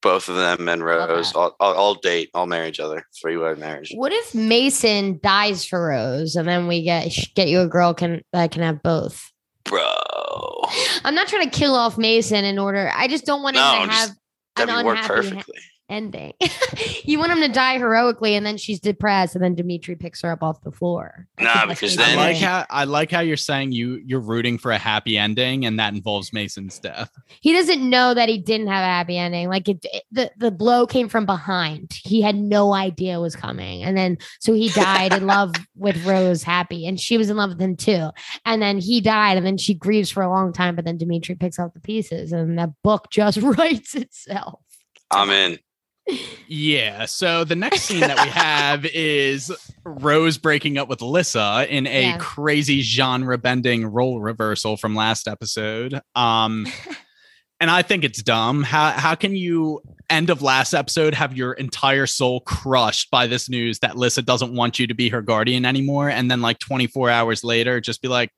both 0.01 0.29
of 0.29 0.37
them 0.37 0.69
and 0.69 0.85
Rose, 0.85 1.33
that. 1.33 1.39
all, 1.39 1.57
all, 1.59 1.75
all 1.75 1.95
date, 1.97 2.31
all 2.33 2.47
marry 2.47 2.69
each 2.69 2.79
other, 2.81 3.05
three 3.21 3.37
way 3.37 3.55
marriage. 3.55 3.93
What 3.95 4.13
if 4.13 4.35
Mason 4.37 5.19
dies 5.23 5.65
for 5.65 5.89
Rose 5.89 6.37
and 6.37 6.47
then 6.47 6.69
we 6.69 6.83
get 6.85 7.09
get 7.35 7.49
you 7.49 7.61
a 7.61 7.67
girl 7.69 7.93
can 7.93 8.23
that 8.33 8.53
can 8.53 8.63
have 8.63 8.83
both? 8.85 9.31
Bro. 9.65 9.83
I'm 11.05 11.15
not 11.15 11.27
trying 11.29 11.51
to 11.51 11.57
kill 11.59 11.75
off 11.75 11.99
Mason 11.99 12.45
in 12.45 12.59
order. 12.59 12.91
I 12.95 13.09
just 13.09 13.27
don't 13.27 13.43
want 13.43 13.57
him 13.57 13.63
to 13.63 13.87
just- 13.87 14.09
have 14.09 14.11
an 14.11 14.17
That'd 14.67 14.75
be 14.83 14.87
work 14.87 14.97
unhappy 14.99 15.09
ha- 15.09 15.15
perfectly. 15.35 15.59
Ending. 15.93 16.33
you 17.05 17.19
want 17.19 17.31
him 17.33 17.41
to 17.41 17.49
die 17.49 17.79
heroically 17.79 18.35
and 18.35 18.45
then 18.45 18.57
she's 18.57 18.81
depressed 18.81 19.35
and 19.35 19.45
then 19.45 19.55
Dimitri 19.55 19.95
picks 19.95 20.23
her 20.23 20.31
up 20.33 20.43
off 20.43 20.63
the 20.63 20.73
floor. 20.73 21.29
I 21.39 21.45
Nah, 21.45 21.67
because 21.67 21.97
the 21.97 22.05
I 22.05 22.15
like 22.15 22.37
how 22.37 22.65
I 22.71 22.85
like 22.85 23.11
how 23.11 23.21
you're 23.21 23.37
saying 23.37 23.73
you 23.73 24.01
you're 24.05 24.21
rooting 24.21 24.59
for 24.59 24.73
a 24.73 24.79
happy 24.79 25.19
ending, 25.19 25.67
and 25.67 25.79
that 25.79 25.95
involves 25.95 26.33
Mason's 26.33 26.79
death. 26.79 27.11
he 27.41 27.53
doesn't 27.53 27.89
know 27.89 28.15
that 28.15 28.29
he 28.29 28.39
didn't 28.39 28.69
have 28.69 28.83
a 28.83 28.87
happy 28.87 29.19
ending. 29.19 29.49
Like 29.49 29.69
it, 29.69 29.85
it- 29.93 30.05
the 30.11 30.31
the 30.37 30.51
blow 30.51 30.87
came 30.87 31.09
from 31.09 31.27
behind. 31.27 31.93
He 32.05 32.21
had 32.23 32.37
no 32.37 32.73
idea 32.75 33.17
it 33.19 33.21
was 33.21 33.37
coming, 33.37 33.83
and 33.83 33.97
then 33.97 34.19
so 34.41 34.53
he 34.53 34.69
died 34.71 35.13
in 35.13 35.27
love 35.27 35.55
with 35.77 36.05
Rose, 36.07 36.43
happy, 36.43 36.87
and 36.87 36.99
she 36.99 37.19
was 37.19 37.31
in 37.31 37.37
love 37.37 37.51
with 37.51 37.61
him 37.61 37.77
too. 37.77 38.11
And 38.45 38.61
then 38.63 38.79
he 38.79 39.01
died, 39.01 39.37
and 39.37 39.47
then 39.47 39.59
she 39.59 39.75
grieves 39.75 40.11
for 40.11 40.23
a 40.23 40.29
long 40.31 40.53
time. 40.53 40.77
But 40.77 40.85
then 40.85 40.97
Dimitri 40.99 41.35
picks 41.35 41.59
up 41.59 41.75
the 41.75 41.81
pieces, 41.81 42.33
and 42.33 42.59
that 42.59 42.71
book 42.83 43.09
just 43.11 43.39
writes 43.43 43.95
itself. 43.95 44.61
I'm 45.11 45.31
in. 45.31 45.59
Yeah. 46.49 47.07
So 47.07 47.45
the 47.45 47.55
next 47.57 47.83
scene 47.83 48.01
that 48.01 48.19
we 48.25 48.29
have 48.31 48.85
is 48.87 49.53
Rose 49.85 50.37
breaking 50.39 50.77
up 50.79 50.89
with 50.89 50.99
Alyssa 50.99 51.67
in 51.69 51.87
a 51.87 52.03
Yeah. 52.03 52.19
crazy 52.19 52.83
genre 52.83 53.39
bending 53.39 53.87
role 53.87 54.21
reversal 54.21 54.77
from 54.77 54.95
last 54.95 55.29
episode. 55.29 56.01
Um 56.15 56.67
and 57.61 57.71
I 57.71 57.83
think 57.83 58.03
it's 58.05 58.23
dumb. 58.23 58.65
How 58.65 58.91
how 58.91 59.15
can 59.15 59.37
you 59.37 59.81
end 60.11 60.29
of 60.31 60.43
last 60.43 60.75
episode 60.75 61.15
have 61.15 61.37
your 61.37 61.53
entire 61.53 62.07
soul 62.07 62.41
crushed 62.41 63.11
by 63.11 63.27
this 63.29 63.49
news 63.49 63.79
that 63.79 63.97
Lissa 63.97 64.23
doesn't 64.23 64.55
want 64.55 64.79
you 64.79 64.89
to 64.89 64.95
be 64.95 65.09
her 65.11 65.23
guardian 65.23 65.65
anymore 65.65 66.11
and 66.11 66.31
then 66.31 66.43
like 66.43 66.59
24 66.59 67.09
hours 67.11 67.45
later 67.45 67.81
just 67.81 68.03
be 68.03 68.09
like 68.09 68.31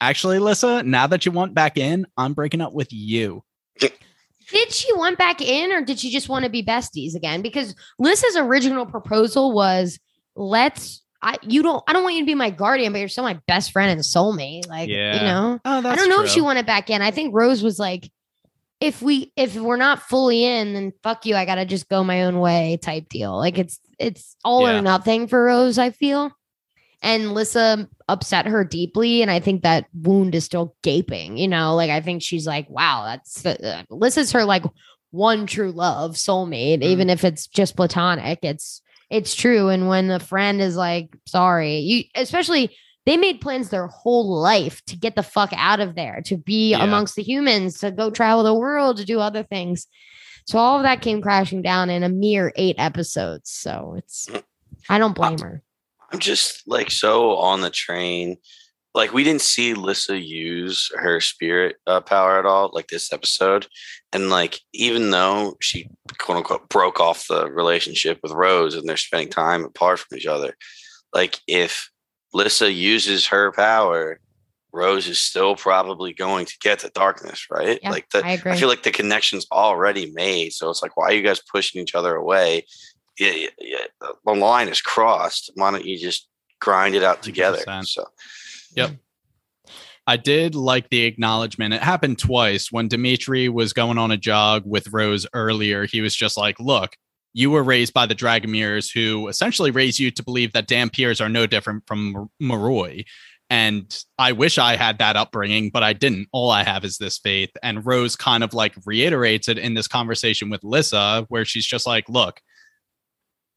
Actually, 0.00 0.38
Lissa, 0.38 0.82
now 0.82 1.06
that 1.06 1.24
you 1.24 1.32
want 1.32 1.54
back 1.54 1.78
in, 1.78 2.04
I'm 2.16 2.34
breaking 2.34 2.60
up 2.60 2.72
with 2.74 2.88
you. 2.92 3.42
Did 4.50 4.72
she 4.72 4.92
want 4.94 5.18
back 5.18 5.40
in, 5.40 5.72
or 5.72 5.82
did 5.84 5.98
she 5.98 6.10
just 6.10 6.28
want 6.28 6.44
to 6.44 6.50
be 6.50 6.62
besties 6.62 7.14
again? 7.14 7.42
Because 7.42 7.74
Lissa's 7.98 8.36
original 8.36 8.86
proposal 8.86 9.52
was, 9.52 9.98
"Let's." 10.36 11.02
I 11.22 11.36
you 11.42 11.62
don't. 11.62 11.82
I 11.88 11.94
don't 11.94 12.02
want 12.02 12.16
you 12.16 12.20
to 12.22 12.26
be 12.26 12.34
my 12.34 12.50
guardian, 12.50 12.92
but 12.92 12.98
you're 12.98 13.08
still 13.08 13.24
my 13.24 13.40
best 13.46 13.72
friend 13.72 13.90
and 13.90 14.00
soulmate. 14.02 14.68
Like 14.68 14.90
Yeah. 14.90 15.14
you 15.16 15.20
know. 15.22 15.58
Oh, 15.64 15.78
I 15.88 15.96
don't 15.96 16.10
know 16.10 16.22
if 16.22 16.28
she 16.30 16.42
wanted 16.42 16.66
back 16.66 16.90
in. 16.90 17.00
I 17.00 17.10
think 17.12 17.34
Rose 17.34 17.62
was 17.62 17.78
like, 17.78 18.10
if 18.80 19.00
we 19.00 19.32
if 19.34 19.54
we're 19.56 19.78
not 19.78 20.02
fully 20.02 20.44
in, 20.44 20.74
then 20.74 20.92
fuck 21.02 21.24
you. 21.24 21.34
I 21.34 21.46
gotta 21.46 21.64
just 21.64 21.88
go 21.88 22.04
my 22.04 22.24
own 22.24 22.40
way 22.40 22.78
type 22.82 23.08
deal. 23.08 23.34
Like 23.38 23.56
it's 23.58 23.80
it's 23.98 24.36
all 24.44 24.68
Yeah. 24.68 24.78
or 24.78 24.82
nothing 24.82 25.26
for 25.26 25.42
Rose, 25.44 25.78
I 25.78 25.90
feel. 25.92 26.30
And 27.00 27.32
Lissa 27.32 27.88
upset 28.08 28.46
her 28.46 28.64
deeply. 28.64 29.22
And 29.22 29.30
I 29.30 29.40
think 29.40 29.62
that 29.62 29.86
wound 29.94 30.34
is 30.34 30.44
still 30.44 30.76
gaping, 30.82 31.36
you 31.38 31.48
know, 31.48 31.74
like 31.74 31.90
I 31.90 32.00
think 32.00 32.22
she's 32.22 32.46
like, 32.46 32.68
wow, 32.68 33.04
that's 33.06 33.44
uh, 33.46 33.82
is 34.16 34.32
her 34.32 34.44
like 34.44 34.64
one 35.10 35.46
true 35.46 35.72
love, 35.72 36.12
soulmate, 36.16 36.80
Mhm. 36.80 36.84
even 36.84 37.10
if 37.10 37.24
it's 37.24 37.46
just 37.46 37.76
platonic. 37.76 38.40
It's 38.42 38.82
it's 39.10 39.34
true. 39.34 39.68
And 39.68 39.88
when 39.88 40.08
the 40.08 40.18
friend 40.18 40.60
is 40.60 40.76
like, 40.76 41.16
sorry, 41.26 41.78
you 41.78 42.04
especially 42.14 42.76
they 43.06 43.16
made 43.18 43.40
plans 43.40 43.68
their 43.68 43.86
whole 43.86 44.40
life 44.40 44.82
to 44.86 44.96
get 44.96 45.14
the 45.14 45.22
fuck 45.22 45.50
out 45.54 45.78
of 45.78 45.94
there, 45.94 46.22
to 46.24 46.38
be 46.38 46.70
Yeah. 46.70 46.82
amongst 46.82 47.16
the 47.16 47.22
humans, 47.22 47.78
to 47.80 47.90
go 47.90 48.10
travel 48.10 48.42
the 48.44 48.54
world, 48.54 48.96
to 48.96 49.04
do 49.04 49.20
other 49.20 49.42
things. 49.42 49.86
So 50.46 50.58
all 50.58 50.76
of 50.78 50.82
that 50.84 51.00
came 51.02 51.22
crashing 51.22 51.62
down 51.62 51.90
in 51.90 52.02
a 52.02 52.08
mere 52.08 52.52
eight 52.56 52.76
episodes. 52.78 53.50
So 53.50 53.94
it's 53.98 54.28
I 54.88 54.98
don't 54.98 55.14
blame 55.14 55.38
her. 55.38 55.62
I'm 56.14 56.20
just 56.20 56.62
like 56.68 56.92
so 56.92 57.36
on 57.36 57.60
the 57.60 57.70
train. 57.70 58.36
Like 58.94 59.12
we 59.12 59.24
didn't 59.24 59.40
see 59.40 59.74
Lissa 59.74 60.16
use 60.16 60.88
her 60.94 61.20
spirit 61.20 61.76
uh, 61.88 62.00
power 62.00 62.38
at 62.38 62.46
all, 62.46 62.70
like 62.72 62.86
this 62.86 63.12
episode. 63.12 63.66
And 64.12 64.30
like 64.30 64.60
even 64.72 65.10
though 65.10 65.56
she 65.60 65.88
quote 66.18 66.38
unquote 66.38 66.68
broke 66.68 67.00
off 67.00 67.26
the 67.26 67.50
relationship 67.50 68.20
with 68.22 68.30
Rose 68.30 68.76
and 68.76 68.88
they're 68.88 68.96
spending 68.96 69.28
time 69.28 69.64
apart 69.64 69.98
from 69.98 70.16
each 70.16 70.26
other, 70.26 70.56
like 71.12 71.40
if 71.48 71.90
Lissa 72.32 72.70
uses 72.70 73.26
her 73.26 73.50
power, 73.50 74.20
Rose 74.72 75.08
is 75.08 75.18
still 75.18 75.56
probably 75.56 76.12
going 76.12 76.46
to 76.46 76.56
get 76.60 76.78
the 76.78 76.90
darkness, 76.90 77.48
right? 77.50 77.80
Yeah, 77.82 77.90
like 77.90 78.08
the, 78.10 78.24
I 78.24 78.32
agree. 78.32 78.56
feel 78.56 78.68
like 78.68 78.84
the 78.84 78.92
connection's 78.92 79.46
already 79.50 80.12
made. 80.12 80.52
So 80.52 80.70
it's 80.70 80.82
like, 80.82 80.96
why 80.96 81.06
are 81.06 81.12
you 81.12 81.22
guys 81.22 81.42
pushing 81.52 81.82
each 81.82 81.96
other 81.96 82.14
away? 82.14 82.66
Yeah, 83.18 83.48
yeah, 83.60 83.78
the 84.24 84.32
line 84.32 84.68
is 84.68 84.80
crossed. 84.80 85.52
Why 85.54 85.70
don't 85.70 85.84
you 85.84 85.98
just 85.98 86.28
grind 86.60 86.94
it 86.94 87.02
out 87.02 87.22
together? 87.22 87.58
100%. 87.58 87.86
So 87.86 88.04
yep. 88.74 88.92
I 90.06 90.16
did 90.16 90.54
like 90.54 90.90
the 90.90 91.04
acknowledgement. 91.04 91.74
It 91.74 91.82
happened 91.82 92.18
twice 92.18 92.70
when 92.70 92.88
Dimitri 92.88 93.48
was 93.48 93.72
going 93.72 93.98
on 93.98 94.10
a 94.10 94.16
jog 94.16 94.64
with 94.66 94.92
Rose 94.92 95.26
earlier. 95.32 95.86
He 95.86 96.00
was 96.00 96.14
just 96.14 96.36
like, 96.36 96.60
look, 96.60 96.96
you 97.32 97.50
were 97.50 97.62
raised 97.62 97.94
by 97.94 98.06
the 98.06 98.14
Dragomirs, 98.14 98.92
who 98.92 99.28
essentially 99.28 99.70
raised 99.70 99.98
you 99.98 100.10
to 100.12 100.22
believe 100.22 100.52
that 100.52 100.68
Dhampirs 100.68 101.24
are 101.24 101.28
no 101.28 101.46
different 101.46 101.84
from 101.86 102.12
Mar- 102.12 102.28
Moroi. 102.58 103.04
And 103.50 103.96
I 104.18 104.32
wish 104.32 104.58
I 104.58 104.76
had 104.76 104.98
that 104.98 105.16
upbringing, 105.16 105.70
but 105.70 105.82
I 105.82 105.92
didn't. 105.92 106.28
All 106.32 106.50
I 106.50 106.64
have 106.64 106.84
is 106.84 106.98
this 106.98 107.18
faith. 107.18 107.50
And 107.62 107.84
Rose 107.84 108.16
kind 108.16 108.42
of 108.42 108.54
like 108.54 108.74
reiterates 108.86 109.48
it 109.48 109.58
in 109.58 109.74
this 109.74 109.88
conversation 109.88 110.50
with 110.50 110.64
Lissa, 110.64 111.26
where 111.28 111.44
she's 111.44 111.66
just 111.66 111.86
like, 111.86 112.08
look, 112.08 112.40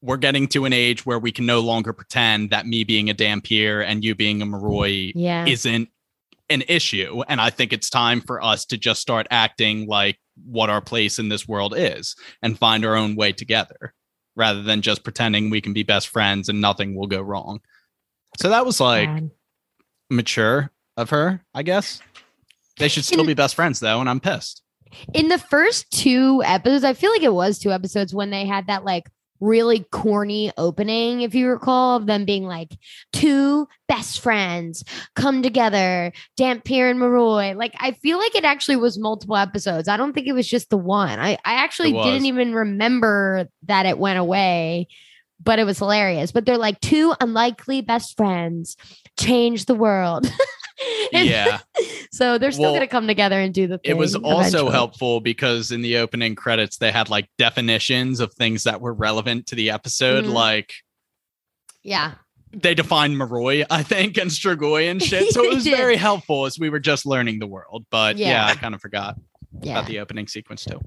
we're 0.00 0.16
getting 0.16 0.46
to 0.48 0.64
an 0.64 0.72
age 0.72 1.04
where 1.04 1.18
we 1.18 1.32
can 1.32 1.44
no 1.46 1.60
longer 1.60 1.92
pretend 1.92 2.50
that 2.50 2.66
me 2.66 2.84
being 2.84 3.10
a 3.10 3.14
Dhampir 3.14 3.84
and 3.84 4.04
you 4.04 4.14
being 4.14 4.40
a 4.42 4.46
Moroi 4.46 5.12
Yeah. 5.14 5.44
isn't 5.46 5.88
an 6.50 6.62
issue. 6.68 7.22
And 7.28 7.40
I 7.40 7.50
think 7.50 7.72
it's 7.72 7.90
time 7.90 8.20
for 8.20 8.42
us 8.42 8.64
to 8.66 8.78
just 8.78 9.00
start 9.00 9.26
acting 9.30 9.86
like 9.88 10.18
what 10.46 10.70
our 10.70 10.80
place 10.80 11.18
in 11.18 11.28
this 11.28 11.48
world 11.48 11.74
is 11.76 12.14
and 12.42 12.56
find 12.58 12.84
our 12.84 12.94
own 12.96 13.16
way 13.16 13.32
together 13.32 13.92
rather 14.36 14.62
than 14.62 14.80
just 14.82 15.02
pretending 15.02 15.50
we 15.50 15.60
can 15.60 15.72
be 15.72 15.82
best 15.82 16.08
friends 16.08 16.48
and 16.48 16.60
nothing 16.60 16.94
will 16.94 17.08
go 17.08 17.20
wrong. 17.20 17.60
So 18.38 18.48
that 18.50 18.64
was 18.64 18.80
like 18.80 19.10
mature 20.10 20.70
of 20.96 21.10
her, 21.10 21.42
I 21.54 21.62
guess. 21.62 22.00
They 22.78 22.88
should 22.88 23.04
still 23.04 23.26
be 23.26 23.34
best 23.34 23.56
friends 23.56 23.80
though, 23.80 24.00
and 24.00 24.08
I'm 24.08 24.20
pissed. 24.20 24.62
in 25.12 25.28
the 25.28 25.38
first 25.38 25.90
two 25.90 26.42
episodes, 26.44 26.84
I 26.84 26.94
feel 26.94 27.10
like 27.10 27.22
it 27.24 27.34
was 27.34 27.58
two 27.58 27.72
episodes 27.72 28.14
when 28.14 28.30
they 28.30 28.46
had 28.46 28.68
that 28.68 28.84
like 28.84 29.08
really 29.40 29.80
corny 29.90 30.52
opening, 30.56 31.22
if 31.22 31.34
you 31.34 31.48
recall, 31.48 31.96
of 31.96 32.06
them 32.06 32.24
being 32.24 32.44
like 32.44 32.76
two 33.12 33.68
best 33.86 34.20
friends 34.20 34.84
come 35.14 35.42
together, 35.42 36.12
Dhampir 36.38 36.90
and 36.90 37.00
Moroi. 37.00 37.56
Like 37.56 37.74
I 37.78 37.92
feel 37.92 38.18
like 38.18 38.34
it 38.34 38.44
actually 38.44 38.76
was 38.76 38.98
multiple 38.98 39.36
episodes. 39.36 39.88
I 39.88 39.96
don't 39.96 40.12
think 40.12 40.26
it 40.26 40.32
was 40.32 40.48
just 40.48 40.70
the 40.70 40.78
one. 40.78 41.18
I, 41.18 41.32
I 41.44 41.54
actually 41.54 41.92
didn't 41.92 42.26
even 42.26 42.54
remember 42.54 43.48
that 43.64 43.86
it 43.86 43.98
went 43.98 44.18
away. 44.18 44.88
But 45.40 45.60
it 45.60 45.64
was 45.64 45.78
hilarious. 45.78 46.32
But 46.32 46.46
they're 46.46 46.58
like 46.58 46.80
two 46.80 47.14
unlikely 47.20 47.80
best 47.80 48.16
friends 48.16 48.76
change 49.16 49.66
the 49.66 49.74
world. 49.76 50.28
Yeah. 51.12 51.58
so 52.12 52.38
they're 52.38 52.52
still 52.52 52.64
Well, 52.64 52.74
gonna 52.74 52.86
come 52.86 53.06
together 53.06 53.38
and 53.40 53.52
do 53.54 53.66
the 53.66 53.78
thing. 53.78 53.90
It 53.90 53.96
was 53.96 54.14
also 54.14 54.68
helpful 54.70 55.20
because 55.20 55.72
in 55.72 55.82
the 55.82 55.96
opening 55.98 56.34
credits 56.34 56.76
they 56.78 56.92
had 56.92 57.08
like 57.08 57.28
definitions 57.38 58.20
of 58.20 58.32
things 58.34 58.64
that 58.64 58.80
were 58.80 58.92
relevant 58.92 59.46
to 59.48 59.54
the 59.54 59.70
episode, 59.70 60.24
Mhm. 60.24 60.32
like 60.32 60.72
Yeah. 61.82 62.12
they 62.52 62.74
defined 62.74 63.16
Moroi, 63.16 63.64
I 63.70 63.82
think, 63.82 64.16
and 64.18 64.30
Strigoi 64.30 64.90
and 64.90 65.02
shit. 65.02 65.32
So 65.32 65.44
it 65.44 65.50
was 65.54 65.64
very 65.66 65.96
helpful 65.96 66.46
as 66.46 66.58
we 66.58 66.70
were 66.70 66.80
just 66.80 67.06
learning 67.06 67.38
the 67.40 67.46
world. 67.46 67.86
But 67.90 68.16
yeah, 68.16 68.28
Yeah. 68.28 68.46
I 68.46 68.54
kind 68.54 68.74
of 68.74 68.80
forgot 68.80 69.16
Yeah. 69.62 69.72
about 69.78 69.86
the 69.88 69.98
opening 70.00 70.28
sequence 70.28 70.64
too. 70.64 70.80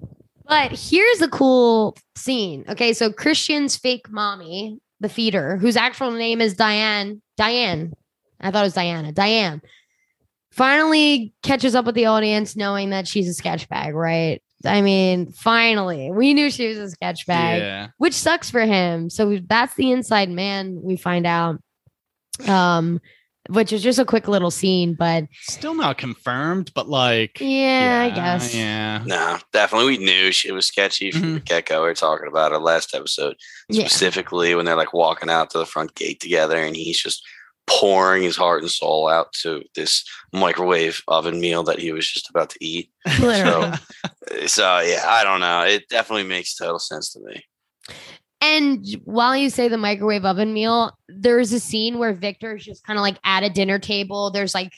But 0.48 0.72
here's 0.72 1.22
a 1.22 1.28
cool 1.30 1.96
scene. 2.16 2.66
Okay, 2.68 2.94
so 2.94 3.12
Christian's 3.12 3.78
fake 3.78 4.10
mommy, 4.10 4.80
the 5.00 5.08
feeder, 5.10 5.58
whose 5.58 5.78
actual 5.78 6.12
name 6.12 6.42
is 6.42 6.56
Diane. 6.56 7.22
Diane. 7.38 7.94
I 8.42 8.52
thought 8.52 8.62
it 8.62 8.64
was 8.68 8.74
Diana. 8.74 9.12
Diane. 9.12 9.62
Finally 10.52 11.34
catches 11.44 11.76
up 11.76 11.86
with 11.86 11.96
the 11.96 12.06
audience 12.06 12.56
knowing 12.56 12.90
that 12.90 13.08
she's 13.08 13.28
a 13.28 13.34
sketch 13.34 13.68
bag, 13.70 13.94
right? 13.96 14.42
I 14.66 14.82
mean, 14.82 15.32
finally. 15.32 16.12
We 16.12 16.34
knew 16.34 16.52
she 16.52 16.68
was 16.68 16.78
a 16.78 16.90
sketch 16.90 17.26
bag, 17.26 17.62
Yeah. 17.62 17.88
which 17.98 18.14
sucks 18.14 18.52
for 18.52 18.62
him. 18.62 19.10
So 19.10 19.28
we- 19.30 19.40
that's 19.48 19.74
the 19.76 19.92
inside 19.92 20.30
man 20.30 20.80
we 20.84 20.98
find 20.98 21.26
out. 21.26 21.58
Um 22.48 23.02
which 23.50 23.74
is 23.74 23.82
just 23.82 23.98
a 23.98 24.06
quick 24.06 24.28
little 24.28 24.52
scene, 24.52 24.94
but 24.94 25.24
Still 25.42 25.74
not 25.74 25.98
confirmed, 25.98 26.72
but 26.76 26.88
like 26.88 27.40
yeah, 27.42 28.08
I 28.12 28.16
guess. 28.16 28.54
Yeah. 28.54 29.02
no, 29.06 29.40
definitely 29.52 29.98
we 29.98 30.06
knew 30.06 30.32
she 30.32 30.52
was 30.52 30.68
sketchy 30.68 31.10
from 31.12 31.34
the 31.34 31.40
get 31.40 31.66
go. 31.66 31.82
We 31.82 31.88
were 31.88 31.94
talking 31.96 32.28
about 32.28 32.52
it 32.52 32.60
last 32.60 32.94
episode, 32.94 33.36
Yeah. 33.68 33.88
specifically 33.88 34.54
when 34.54 34.66
they're 34.66 34.76
like 34.76 34.94
walking 34.94 35.30
out 35.30 35.50
to 35.52 35.58
the 35.58 35.66
front 35.66 35.96
gate 35.96 36.20
together 36.20 36.56
and 36.58 36.76
he's 36.76 37.02
just 37.02 37.24
pouring 37.80 38.22
his 38.24 38.36
heart 38.36 38.62
and 38.62 38.70
soul 38.72 39.08
out 39.08 39.32
to 39.32 39.64
this 39.76 40.04
microwave 40.34 41.02
oven 41.08 41.40
meal 41.40 41.64
that 41.64 41.80
he 41.80 41.92
was 41.94 42.06
just 42.08 42.30
about 42.30 42.50
to 42.50 42.58
eat. 42.64 42.92
Literally. 43.20 43.78
So 44.48 44.80
yeah, 44.80 45.04
I 45.08 45.24
don't 45.24 45.40
know. 45.40 45.62
It 45.62 45.88
definitely 45.88 46.24
makes 46.28 46.56
total 46.56 46.80
sense 46.80 47.14
to 47.14 47.20
me. 47.22 47.44
And 48.42 48.86
while 49.06 49.38
you 49.38 49.50
say 49.50 49.68
the 49.68 49.78
microwave 49.78 50.26
oven 50.26 50.52
meal, 50.54 50.98
there's 51.08 51.54
a 51.54 51.60
scene 51.60 51.98
where 52.00 52.14
Victor 52.14 52.56
is 52.56 52.66
just 52.66 52.84
kind 52.84 52.98
of 52.98 53.02
like 53.04 53.18
at 53.24 53.44
a 53.44 53.50
dinner 53.50 53.80
table. 53.80 54.32
There's 54.32 54.54
like 54.56 54.74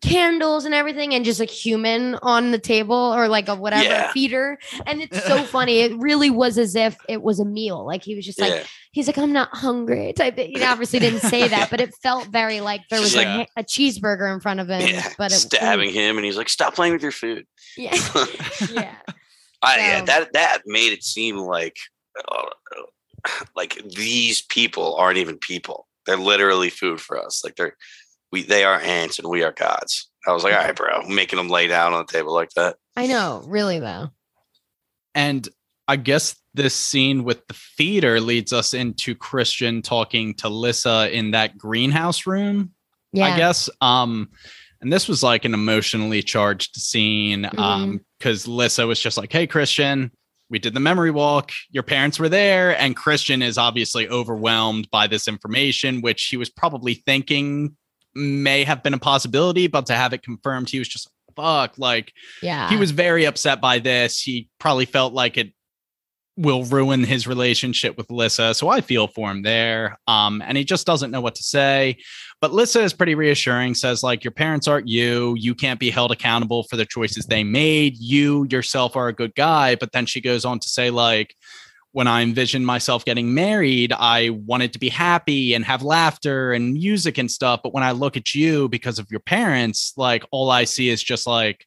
candles 0.00 0.64
and 0.64 0.72
everything, 0.74 1.12
and 1.14 1.24
just 1.24 1.40
a 1.40 1.44
human 1.44 2.14
on 2.22 2.52
the 2.52 2.58
table 2.58 2.94
or 2.94 3.28
like 3.28 3.48
a 3.48 3.56
whatever 3.56 3.82
Yeah. 3.84 4.12
feeder. 4.12 4.58
And 4.86 5.02
it's 5.02 5.22
so 5.24 5.42
funny. 5.44 5.80
It 5.80 5.98
really 5.98 6.30
was 6.30 6.58
as 6.58 6.76
if 6.76 6.96
it 7.08 7.22
was 7.22 7.40
a 7.40 7.44
meal. 7.44 7.84
Like 7.84 8.04
he 8.04 8.14
was 8.14 8.24
just 8.24 8.40
like, 8.40 8.52
yeah. 8.52 8.62
He's 8.92 9.06
like, 9.06 9.18
I'm 9.18 9.32
not 9.32 9.48
hungry. 9.54 10.12
Type. 10.12 10.36
Thing. 10.36 10.52
He 10.54 10.62
obviously 10.64 10.98
didn't 10.98 11.20
say 11.20 11.46
that, 11.48 11.70
but 11.70 11.80
it 11.80 11.94
felt 12.02 12.26
very 12.28 12.60
like 12.60 12.82
there 12.90 13.00
was 13.00 13.14
Yeah. 13.14 13.44
a, 13.56 13.60
a 13.60 13.64
cheeseburger 13.64 14.32
in 14.32 14.40
front 14.40 14.60
of 14.60 14.68
him. 14.68 14.82
yeah. 14.86 15.08
But 15.16 15.32
it, 15.32 15.36
stabbing 15.36 15.92
him 15.92 16.16
and 16.16 16.24
he's 16.24 16.36
like, 16.36 16.48
stop 16.48 16.74
playing 16.74 16.92
with 16.92 17.02
your 17.02 17.12
food. 17.12 17.46
Yeah. 17.76 17.94
yeah. 18.70 18.94
I, 19.62 19.76
yeah, 19.78 20.04
that 20.06 20.32
that 20.32 20.62
made 20.64 20.92
it 20.92 21.04
seem 21.04 21.36
like 21.36 21.76
uh, 22.26 22.46
like 23.54 23.74
these 23.94 24.40
people 24.42 24.94
aren't 24.96 25.18
even 25.18 25.36
people. 25.36 25.86
They're 26.06 26.16
literally 26.16 26.70
food 26.70 27.00
for 27.00 27.22
us. 27.22 27.44
Like 27.44 27.56
they're 27.56 27.76
we 28.32 28.42
they 28.42 28.64
are 28.64 28.80
ants 28.80 29.18
and 29.18 29.28
we 29.28 29.42
are 29.42 29.52
gods. 29.52 30.10
I 30.26 30.32
was 30.32 30.44
like, 30.44 30.54
all 30.54 30.60
right, 30.60 30.74
bro, 30.74 31.02
making 31.08 31.36
them 31.36 31.48
lay 31.48 31.66
down 31.66 31.92
on 31.92 32.06
the 32.06 32.12
table 32.12 32.32
like 32.32 32.50
that. 32.56 32.76
I 32.96 33.06
know. 33.06 33.42
Really 33.46 33.80
though. 33.80 34.08
And 35.14 35.46
I 35.90 35.96
guess 35.96 36.36
this 36.54 36.74
scene 36.74 37.24
with 37.24 37.46
the 37.48 37.54
theater 37.76 38.20
leads 38.20 38.52
us 38.52 38.74
into 38.74 39.14
Christian 39.14 39.82
talking 39.82 40.34
to 40.34 40.48
Lissa 40.48 41.10
in 41.16 41.32
that 41.32 41.58
greenhouse 41.58 42.26
room. 42.26 42.70
Yeah. 43.12 43.26
I 43.26 43.36
guess. 43.36 43.68
Um, 43.80 44.30
and 44.80 44.92
this 44.92 45.08
was 45.08 45.22
like 45.22 45.44
an 45.44 45.52
emotionally 45.52 46.22
charged 46.22 46.76
scene. 46.76 47.48
Um, 47.58 48.00
because 48.18 48.46
Lissa 48.46 48.86
was 48.86 49.00
just 49.00 49.16
like, 49.18 49.32
Hey, 49.32 49.46
Christian, 49.46 50.12
we 50.48 50.58
did 50.60 50.74
the 50.74 50.80
memory 50.80 51.10
walk. 51.10 51.50
Your 51.70 51.82
parents 51.82 52.18
were 52.20 52.28
there. 52.28 52.78
And 52.80 52.94
Christian 52.94 53.42
is 53.42 53.58
obviously 53.58 54.08
overwhelmed 54.08 54.88
by 54.90 55.06
this 55.08 55.26
information, 55.26 56.02
which 56.02 56.26
he 56.26 56.36
was 56.36 56.50
probably 56.50 56.94
thinking 56.94 57.76
may 58.14 58.62
have 58.64 58.82
been 58.82 58.94
a 58.94 58.98
possibility, 58.98 59.66
but 59.66 59.86
to 59.86 59.94
have 59.94 60.12
it 60.12 60.22
confirmed, 60.22 60.70
he 60.70 60.78
was 60.78 60.88
just 60.88 61.10
fuck. 61.36 61.78
Like 61.78 62.12
Yeah. 62.42 62.68
he 62.68 62.76
was 62.76 62.90
very 62.90 63.24
upset 63.24 63.60
by 63.60 63.78
this. 63.80 64.20
He 64.20 64.48
probably 64.58 64.84
felt 64.86 65.12
like 65.14 65.36
it 65.36 65.52
will 66.36 66.64
ruin 66.64 67.04
his 67.04 67.26
relationship 67.26 67.96
with 67.96 68.10
Lissa. 68.10 68.54
So 68.54 68.68
I 68.68 68.80
feel 68.80 69.08
for 69.08 69.30
him 69.30 69.42
there. 69.42 69.98
Um, 70.06 70.42
and 70.46 70.56
he 70.56 70.64
just 70.64 70.86
doesn't 70.86 71.10
know 71.10 71.20
what 71.20 71.34
to 71.34 71.42
say. 71.42 71.98
But 72.40 72.52
Lissa 72.52 72.80
is 72.80 72.94
pretty 72.94 73.14
reassuring, 73.14 73.74
says, 73.74 74.02
like, 74.02 74.24
your 74.24 74.30
parents 74.30 74.66
aren't 74.66 74.88
you. 74.88 75.34
You 75.38 75.54
can't 75.54 75.78
be 75.78 75.90
held 75.90 76.12
accountable 76.12 76.62
for 76.64 76.76
the 76.76 76.86
choices 76.86 77.26
they 77.26 77.44
made. 77.44 77.98
You 77.98 78.46
yourself 78.50 78.96
are 78.96 79.08
a 79.08 79.12
good 79.12 79.34
guy. 79.34 79.74
But 79.74 79.92
then 79.92 80.06
she 80.06 80.22
goes 80.22 80.46
on 80.46 80.58
to 80.60 80.68
say, 80.68 80.88
like, 80.88 81.34
when 81.92 82.06
I 82.06 82.22
envisioned 82.22 82.64
myself 82.64 83.04
getting 83.04 83.34
married, 83.34 83.92
I 83.92 84.30
wanted 84.30 84.72
to 84.74 84.78
be 84.78 84.88
happy 84.88 85.54
and 85.54 85.64
have 85.64 85.82
laughter 85.82 86.52
and 86.52 86.72
music 86.72 87.18
and 87.18 87.30
stuff. 87.30 87.60
But 87.62 87.74
when 87.74 87.82
I 87.82 87.90
look 87.90 88.16
at 88.16 88.34
you 88.34 88.68
because 88.68 88.98
of 88.98 89.10
your 89.10 89.20
parents, 89.20 89.92
like 89.96 90.24
all 90.30 90.50
I 90.50 90.64
see 90.64 90.88
is 90.88 91.02
just 91.02 91.26
like 91.26 91.66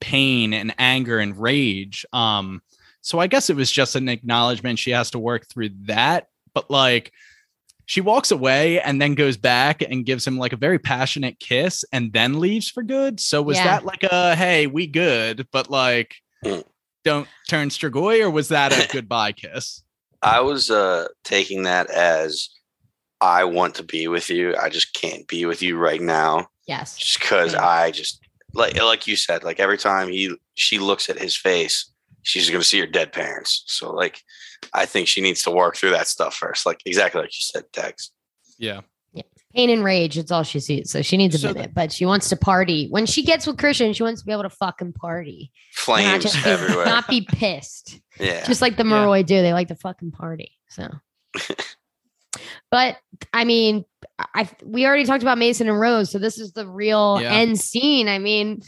pain 0.00 0.52
and 0.52 0.74
anger 0.78 1.18
and 1.18 1.36
rage. 1.36 2.06
Um, 2.12 2.62
so 3.06 3.20
I 3.20 3.28
guess 3.28 3.48
it 3.50 3.54
was 3.56 3.70
just 3.70 3.94
an 3.94 4.08
acknowledgement 4.08 4.80
she 4.80 4.90
has 4.90 5.10
to 5.12 5.18
work 5.20 5.46
through 5.48 5.70
that. 5.82 6.26
But 6.54 6.68
like 6.72 7.12
she 7.84 8.00
walks 8.00 8.32
away 8.32 8.80
and 8.80 9.00
then 9.00 9.14
goes 9.14 9.36
back 9.36 9.80
and 9.80 10.04
gives 10.04 10.26
him 10.26 10.36
like 10.38 10.52
a 10.52 10.56
very 10.56 10.80
passionate 10.80 11.38
kiss 11.38 11.84
and 11.92 12.12
then 12.12 12.40
leaves 12.40 12.68
for 12.68 12.82
good. 12.82 13.20
So 13.20 13.42
was 13.42 13.58
Yeah. 13.58 13.64
that 13.64 13.84
like 13.84 14.02
a 14.02 14.34
hey, 14.34 14.66
we 14.66 14.88
good, 14.88 15.46
but 15.52 15.70
like 15.70 16.16
Mm. 16.44 16.64
don't 17.04 17.28
turn 17.48 17.68
Strigoi, 17.68 18.22
or 18.22 18.30
was 18.30 18.48
that 18.48 18.72
a 18.72 18.88
goodbye 18.92 19.30
kiss? 19.32 19.82
I 20.20 20.40
was 20.40 20.68
uh 20.68 21.06
taking 21.22 21.62
that 21.62 21.88
as 21.90 22.48
I 23.20 23.44
want 23.44 23.76
to 23.76 23.84
be 23.84 24.08
with 24.08 24.28
you. 24.30 24.56
I 24.56 24.68
just 24.68 24.92
can't 24.94 25.28
be 25.28 25.46
with 25.46 25.62
you 25.62 25.76
right 25.78 26.02
now. 26.02 26.48
yes. 26.66 26.96
Just 26.98 27.20
because 27.20 27.52
Yeah. 27.52 27.64
I 27.64 27.92
just 27.92 28.18
like 28.52 28.82
like 28.82 29.06
you 29.06 29.14
said, 29.14 29.44
like 29.44 29.60
every 29.60 29.78
time 29.78 30.08
he 30.08 30.34
she 30.54 30.80
looks 30.80 31.08
at 31.08 31.18
his 31.20 31.36
face, 31.36 31.92
she's 32.26 32.50
gonna 32.50 32.64
see 32.64 32.80
her 32.80 32.86
dead 32.86 33.12
parents. 33.12 33.62
So 33.66 33.92
like 33.92 34.20
I 34.72 34.84
think 34.86 35.06
she 35.08 35.20
needs 35.20 35.42
to 35.44 35.50
work 35.50 35.76
through 35.76 35.90
that 35.92 36.08
stuff 36.08 36.34
first. 36.34 36.66
Like 36.66 36.80
exactly 36.84 37.20
like 37.20 37.38
you 37.38 37.42
said, 37.44 37.64
Dex. 37.72 38.10
Yeah. 38.58 38.80
Yeah. 39.12 39.22
Pain 39.54 39.70
and 39.70 39.84
rage. 39.84 40.18
It's 40.18 40.30
all 40.32 40.42
she 40.42 40.60
sees. 40.60 40.90
So 40.90 41.02
she 41.02 41.16
needs 41.16 41.34
a 41.34 41.38
So 41.38 41.52
minute, 41.52 41.72
but 41.74 41.92
she 41.92 42.04
wants 42.04 42.28
to 42.30 42.36
party. 42.36 42.88
When 42.90 43.06
she 43.06 43.22
gets 43.22 43.46
with 43.46 43.58
Christian, 43.58 43.92
she 43.92 44.02
wants 44.02 44.20
to 44.22 44.26
be 44.26 44.32
able 44.32 44.42
to 44.42 44.50
fucking 44.50 44.92
party. 44.94 45.52
Not 45.76 45.80
Flames 45.82 46.22
just 46.24 46.42
be, 46.44 46.50
everywhere. 46.50 46.84
not 46.86 47.06
be 47.08 47.20
pissed. 47.22 48.00
yeah. 48.18 48.44
Just 48.46 48.60
like 48.60 48.76
the 48.76 48.84
Yeah. 48.84 48.90
Moroi 48.92 49.24
do. 49.24 49.40
They 49.42 49.52
like 49.52 49.68
to 49.68 49.74
fucking 49.76 50.10
party. 50.10 50.52
So 50.68 50.88
but 52.70 52.96
I 53.32 53.44
mean, 53.44 53.84
I 54.34 54.48
we 54.64 54.84
already 54.86 55.04
talked 55.04 55.22
about 55.22 55.38
Mason 55.38 55.68
and 55.68 55.78
Rose, 55.78 56.10
so 56.10 56.18
this 56.18 56.38
is 56.38 56.52
the 56.52 56.66
real 56.66 57.18
Yeah. 57.20 57.32
end 57.32 57.58
scene. 57.60 58.08
I 58.08 58.18
mean, 58.18 58.62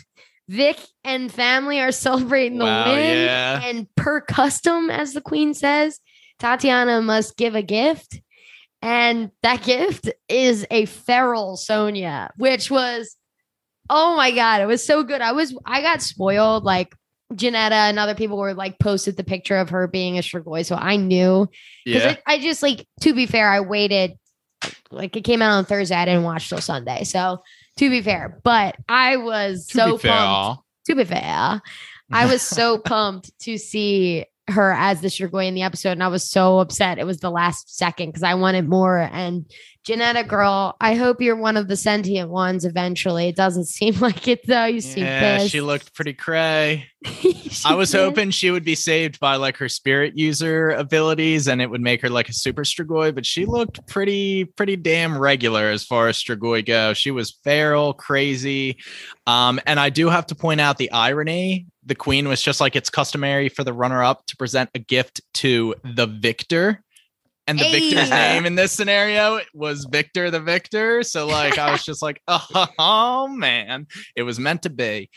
Vic 0.49 0.79
and 1.05 1.31
family 1.31 1.81
are 1.81 1.93
celebrating 1.93 2.59
the 2.59 2.65
Wow, 2.65 2.93
win, 2.93 3.25
yeah. 3.25 3.61
and 3.63 3.87
per 3.97 4.21
custom, 4.21 4.91
as 4.91 5.13
the 5.13 5.21
queen 5.21 5.55
says, 5.55 6.01
Tatiana 6.39 7.03
must 7.03 7.37
give 7.37 7.55
a 7.55 7.63
gift, 7.63 8.21
and 8.81 9.31
that 9.43 9.63
gift 9.63 10.09
is 10.29 10.67
a 10.71 10.87
feral 10.87 11.57
Sonya, 11.57 12.31
which 12.37 12.71
was, 12.71 13.17
oh 13.91 14.17
my 14.17 14.31
god, 14.31 14.63
it 14.63 14.67
was 14.67 14.85
so 14.85 15.03
good. 15.03 15.21
I 15.21 15.33
was 15.33 15.57
I 15.65 15.83
got 15.83 16.03
spoiled 16.03 16.65
like. 16.65 16.95
Jonetta 17.35 17.73
and 17.73 17.99
other 17.99 18.15
people 18.15 18.39
were 18.39 18.55
like 18.55 18.79
posted 18.79 19.19
the 19.19 19.23
picture 19.23 19.59
of 19.59 19.69
her 19.69 19.87
being 19.87 20.17
a 20.17 20.23
Strigoi, 20.23 20.65
so 20.65 20.75
I 20.77 20.97
knew 20.97 21.47
because 21.85 22.03
Yeah. 22.03 22.17
I 22.27 22.39
just 22.39 22.63
like 22.63 22.89
to 23.03 23.13
be 23.13 23.27
fair, 23.27 23.51
I 23.51 23.61
waited 23.61 24.15
like 24.91 25.15
it 25.15 25.25
came 25.25 25.43
out 25.43 25.51
on 25.59 25.67
Thursday. 25.67 25.95
I 25.95 26.07
didn't 26.07 26.23
watch 26.23 26.49
till 26.49 26.63
Sunday. 26.63 27.05
So 27.05 27.43
to 27.79 27.91
be 27.91 28.03
fair, 28.03 28.41
but 28.45 28.77
I 28.89 29.17
was 29.17 29.67
To 29.69 29.79
so 29.79 29.93
be 29.97 30.03
fair, 30.03 30.13
pumped. 30.13 30.63
To 30.87 30.95
be 30.95 31.05
fair, 31.05 31.63
I 32.13 32.27
was 32.27 32.43
so 32.43 32.79
pumped 32.85 33.37
to 33.41 33.59
see 33.59 34.25
her 34.49 34.73
as 34.73 35.01
the 35.01 35.09
Strigoi 35.09 35.47
in 35.47 35.55
the 35.55 35.63
episode, 35.63 35.93
and 35.93 36.03
I 36.03 36.09
was 36.09 36.29
so 36.29 36.59
upset. 36.59 36.99
It 36.99 37.07
was 37.07 37.19
the 37.19 37.31
last 37.31 37.77
second 37.77 38.11
because 38.11 38.23
I 38.23 38.35
wanted 38.35 38.69
more. 38.69 38.99
And 38.99 39.47
Jonetta, 39.89 40.29
girl, 40.29 40.77
I 40.83 40.95
hope 40.97 41.23
you're 41.23 41.35
one 41.35 41.57
of 41.57 41.69
the 41.69 41.77
sentient 41.77 42.29
ones 42.29 42.67
eventually. 42.67 43.29
It 43.29 43.37
doesn't 43.37 43.65
seem 43.69 43.99
like 44.01 44.29
it 44.29 44.47
though. 44.47 44.67
You 44.67 44.81
seem 44.81 45.05
yeah, 45.05 45.39
pissed. 45.39 45.51
she 45.51 45.61
looked 45.63 45.95
pretty 45.95 46.13
cray. 46.13 46.87
I 47.65 47.75
was 47.75 47.93
did. 47.93 47.99
hoping 47.99 48.31
she 48.31 48.51
would 48.51 48.65
be 48.65 48.75
saved 48.75 49.19
by 49.19 49.37
like 49.37 49.57
her 49.57 49.69
spirit 49.69 50.19
user 50.19 50.71
abilities 50.71 51.49
and 51.49 51.63
it 51.63 51.71
would 51.71 51.81
make 51.81 52.03
her 52.03 52.11
like 52.11 52.29
a 52.29 52.35
super 52.35 52.65
Strigoi, 52.65 53.15
but 53.15 53.25
she 53.25 53.47
looked 53.47 53.87
pretty, 53.87 54.45
pretty 54.45 54.77
damn 54.77 55.17
regular 55.17 55.71
as 55.71 55.85
far 55.85 56.09
as 56.09 56.19
Strigoi 56.19 56.67
go. 56.67 56.93
She 56.93 57.11
was 57.11 57.39
feral, 57.43 57.95
crazy. 57.95 58.79
Um, 59.27 59.59
and 59.67 59.81
I 59.81 59.89
do 59.89 60.09
have 60.09 60.27
to 60.27 60.35
point 60.35 60.61
out 60.61 60.77
the 60.77 60.91
irony. 60.91 61.67
The 61.89 61.95
queen 61.95 62.29
was 62.29 62.43
just 62.43 62.61
like 62.61 62.77
it's 62.77 62.91
customary 62.91 63.49
for 63.49 63.65
the 63.65 63.73
runner 63.73 64.03
up 64.03 64.27
to 64.27 64.37
present 64.37 64.71
a 64.75 64.79
gift 64.79 65.21
to 65.35 65.75
the 65.83 66.07
victor. 66.07 66.83
And 67.47 67.59
the 67.59 67.71
victor's 67.71 68.11
name 68.29 68.45
in 68.45 68.55
this 68.55 68.73
scenario 68.73 69.41
was 69.55 69.87
Victor 69.91 70.31
the 70.31 70.41
Victor. 70.41 71.03
So 71.03 71.27
like 71.27 71.59
I 71.59 71.73
was 71.73 71.83
just 71.83 72.03
like, 72.03 72.23
oh 72.29 73.29
man, 73.29 73.87
it 74.15 74.23
was 74.23 74.39
meant 74.39 74.63
to 74.63 74.71
be. 74.71 75.09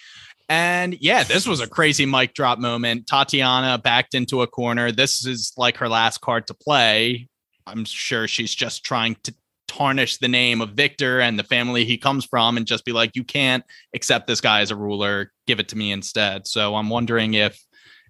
And 0.47 0.97
yeah, 0.99 1.23
this 1.23 1.47
was 1.47 1.59
a 1.59 1.67
crazy 1.67 2.05
mic 2.05 2.33
drop 2.33 2.57
moment. 2.59 3.07
Tatiana 3.07 3.77
backed 3.77 4.13
into 4.13 4.41
a 4.41 4.47
corner. 4.47 4.91
This 4.91 5.25
is 5.25 5.53
like 5.57 5.77
her 5.77 5.87
last 5.87 6.19
card 6.21 6.47
to 6.47 6.53
play. 6.53 7.29
I'm 7.67 7.85
sure 7.85 8.27
she's 8.27 8.53
just 8.53 8.83
trying 8.83 9.15
to 9.23 9.33
tarnish 9.71 10.17
the 10.17 10.27
name 10.27 10.61
of 10.61 10.71
Victor 10.71 11.21
and 11.21 11.39
the 11.39 11.43
family 11.43 11.85
he 11.85 11.97
comes 11.97 12.25
from 12.25 12.57
and 12.57 12.67
just 12.67 12.83
be 12.83 12.91
like, 12.91 13.15
you 13.15 13.23
can't 13.23 13.63
accept 13.95 14.27
this 14.27 14.41
guy 14.41 14.59
as 14.61 14.71
a 14.71 14.75
ruler. 14.75 15.31
Give 15.47 15.59
it 15.59 15.69
to 15.69 15.77
me 15.77 15.91
instead. 15.91 16.45
So 16.45 16.75
I'm 16.75 16.89
wondering 16.89 17.35
if 17.35 17.57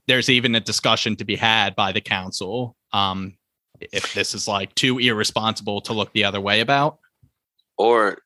there's 0.08 0.30
even 0.30 0.56
a 0.56 0.60
discussion 0.60 1.16
to 1.18 1.26
be 1.26 1.36
had 1.36 1.76
by 1.76 1.92
the 1.92 2.02
council. 2.02 2.76
Um, 2.94 3.38
if 3.80 4.14
this 4.14 4.34
is 4.34 4.48
like 4.48 4.74
too 4.76 4.98
irresponsible 5.00 5.82
to 5.82 5.94
look 5.94 6.12
the 6.14 6.24
other 6.26 6.42
way 6.42 6.62
about. 6.62 6.98
or 7.78 8.18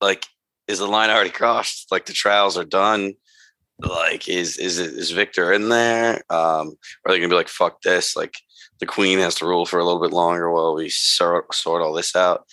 like 0.00 0.26
is 0.68 0.78
the 0.78 0.86
line 0.86 1.10
already 1.10 1.30
crossed 1.30 1.90
like 1.90 2.06
the 2.06 2.12
trials 2.12 2.56
are 2.56 2.64
done 2.64 3.12
like 3.78 4.28
is 4.28 4.58
is 4.58 4.78
is 4.78 5.10
victor 5.10 5.52
in 5.52 5.68
there 5.68 6.14
um 6.30 6.74
are 7.04 7.12
they 7.12 7.18
gonna 7.18 7.28
be 7.28 7.34
like 7.34 7.48
fuck 7.48 7.82
this 7.82 8.16
like 8.16 8.34
the 8.80 8.86
queen 8.86 9.18
has 9.18 9.34
to 9.34 9.46
rule 9.46 9.66
for 9.66 9.78
a 9.78 9.84
little 9.84 10.00
bit 10.00 10.12
longer 10.12 10.50
while 10.50 10.74
we 10.74 10.88
sort 10.88 11.52
sort 11.54 11.82
all 11.82 11.92
this 11.92 12.16
out 12.16 12.46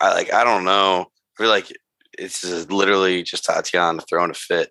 i 0.00 0.12
like 0.14 0.32
i 0.32 0.44
don't 0.44 0.64
know 0.64 1.06
i 1.08 1.42
feel 1.42 1.50
like 1.50 1.72
it's 2.18 2.40
just 2.40 2.70
literally 2.70 3.22
just 3.22 3.44
tatiana 3.44 4.00
throwing 4.02 4.30
a 4.30 4.34
fit 4.34 4.70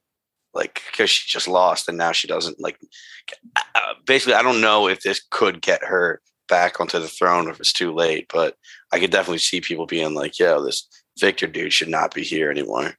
like 0.54 0.82
because 0.92 1.10
she 1.10 1.30
just 1.30 1.48
lost 1.48 1.88
and 1.90 1.98
now 1.98 2.12
she 2.12 2.28
doesn't 2.28 2.60
like 2.60 2.78
uh, 3.56 3.94
basically 4.06 4.34
i 4.34 4.42
don't 4.42 4.62
know 4.62 4.88
if 4.88 5.02
this 5.02 5.22
could 5.32 5.62
get 5.62 5.84
her 5.84 6.22
back 6.48 6.80
onto 6.80 7.00
the 7.00 7.08
throne 7.08 7.50
if 7.50 7.60
it's 7.60 7.74
too 7.74 7.94
late 7.94 8.28
but 8.34 8.56
i 8.92 9.00
could 9.00 9.12
definitely 9.12 9.40
see 9.40 9.60
people 9.60 9.86
being 9.86 10.14
like 10.14 10.38
yo 10.40 10.64
this 10.64 10.88
Victor 11.20 11.48
dude 11.48 11.74
should 11.74 11.88
not 11.88 12.14
be 12.14 12.24
here 12.24 12.52
anymore. 12.52 12.96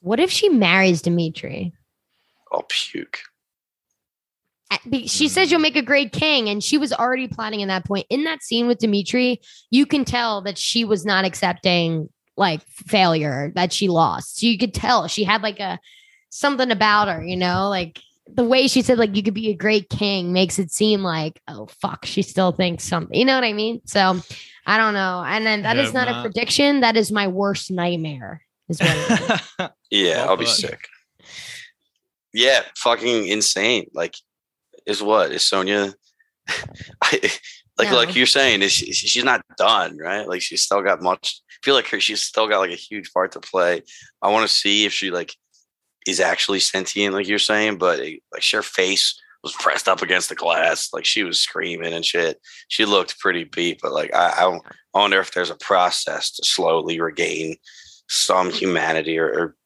What 0.00 0.20
if 0.20 0.30
she 0.30 0.48
marries 0.48 1.02
Dimitri? 1.02 1.72
I'll 2.50 2.66
puke. 2.68 3.20
Be- 4.88 5.06
She 5.06 5.28
says 5.28 5.50
you'll 5.50 5.60
make 5.60 5.76
a 5.76 5.82
great 5.82 6.12
king, 6.12 6.48
and 6.48 6.62
she 6.62 6.78
was 6.78 6.92
already 6.92 7.28
planning 7.28 7.60
in 7.60 7.68
that 7.68 7.84
point. 7.84 8.06
In 8.10 8.24
that 8.24 8.42
scene 8.42 8.66
with 8.66 8.78
Dimitri, 8.78 9.40
you 9.70 9.86
can 9.86 10.04
tell 10.04 10.42
that 10.42 10.58
she 10.58 10.84
was 10.84 11.04
not 11.04 11.24
accepting 11.24 12.08
like 12.36 12.62
failure, 12.68 13.52
that 13.54 13.72
she 13.72 13.88
lost. 13.88 14.38
So 14.38 14.46
you 14.46 14.58
could 14.58 14.74
tell 14.74 15.06
she 15.08 15.24
had 15.24 15.42
like 15.42 15.60
a 15.60 15.78
something 16.30 16.70
about 16.70 17.08
her, 17.08 17.22
you 17.22 17.36
know, 17.36 17.68
like 17.68 18.00
the 18.26 18.44
way 18.44 18.68
she 18.68 18.82
said 18.82 18.98
like 18.98 19.14
you 19.16 19.22
could 19.22 19.34
be 19.34 19.50
a 19.50 19.54
great 19.54 19.90
king 19.90 20.32
makes 20.32 20.58
it 20.58 20.70
seem 20.70 21.02
like 21.02 21.40
oh 21.48 21.66
fuck, 21.66 22.06
she 22.06 22.22
still 22.22 22.52
thinks 22.52 22.84
something. 22.84 23.18
You 23.18 23.24
know 23.24 23.34
what 23.34 23.44
I 23.44 23.52
mean? 23.52 23.82
So 23.84 24.18
I 24.66 24.78
don't 24.78 24.94
know. 24.94 25.22
And 25.26 25.44
then 25.44 25.62
that 25.62 25.76
is 25.76 25.86
Hope 25.86 25.94
not, 25.94 26.08
a 26.08 26.22
prediction. 26.22 26.80
That 26.80 26.96
is 26.96 27.12
my 27.12 27.28
worst 27.28 27.70
nightmare. 27.70 28.42
Is 28.68 28.80
what 28.80 28.90
it 28.90 29.42
is. 29.60 29.68
Yeah, 29.90 30.22
Well 30.22 30.30
I'll 30.30 30.36
be 30.38 30.46
sick. 30.46 30.88
Yeah, 32.32 32.62
fucking 32.76 33.26
insane. 33.28 33.90
Like, 33.92 34.14
is 34.86 35.02
what 35.02 35.32
is 35.32 35.42
Sonya? 35.46 35.94
I, 37.02 37.30
like, 37.78 37.90
No. 37.90 37.96
like 37.96 38.14
you're 38.14 38.26
saying, 38.26 38.62
is 38.62 38.72
she, 38.72 38.92
she's 38.92 39.24
not 39.24 39.42
done, 39.56 39.96
right? 39.98 40.28
Like, 40.28 40.42
she's 40.42 40.62
still 40.62 40.82
got 40.82 41.02
much. 41.02 41.40
I 41.50 41.58
feel 41.64 41.74
like 41.74 41.88
her, 41.88 42.00
she's 42.00 42.22
still 42.22 42.48
got 42.48 42.58
like 42.58 42.70
a 42.72 42.76
huge 42.76 43.12
part 43.12 43.32
to 43.32 43.40
play. 43.40 43.82
I 44.20 44.28
want 44.30 44.46
to 44.48 44.54
see 44.54 44.84
if 44.84 44.92
she 44.92 45.10
like 45.10 45.34
is 46.06 46.20
actually 46.20 46.60
sentient, 46.60 47.14
like 47.14 47.28
you're 47.28 47.38
saying, 47.38 47.78
but 47.78 48.00
it, 48.00 48.20
like 48.32 48.44
her 48.52 48.62
face 48.62 49.20
was 49.42 49.52
pressed 49.54 49.88
up 49.88 50.02
against 50.02 50.28
the 50.28 50.34
glass, 50.34 50.90
like 50.92 51.04
she 51.04 51.24
was 51.24 51.40
screaming 51.40 51.92
and 51.92 52.04
shit. 52.04 52.40
She 52.68 52.84
looked 52.84 53.18
pretty 53.18 53.44
beat, 53.44 53.80
but 53.82 53.92
like 53.92 54.14
I, 54.14 54.28
I, 54.28 54.58
I 54.94 55.00
wonder 55.00 55.20
if 55.20 55.32
there's 55.32 55.50
a 55.50 55.56
process 55.56 56.30
to 56.32 56.44
slowly 56.44 57.00
regain 57.00 57.56
some 58.08 58.50
humanity 58.50 59.18
or, 59.18 59.26
or 59.28 59.56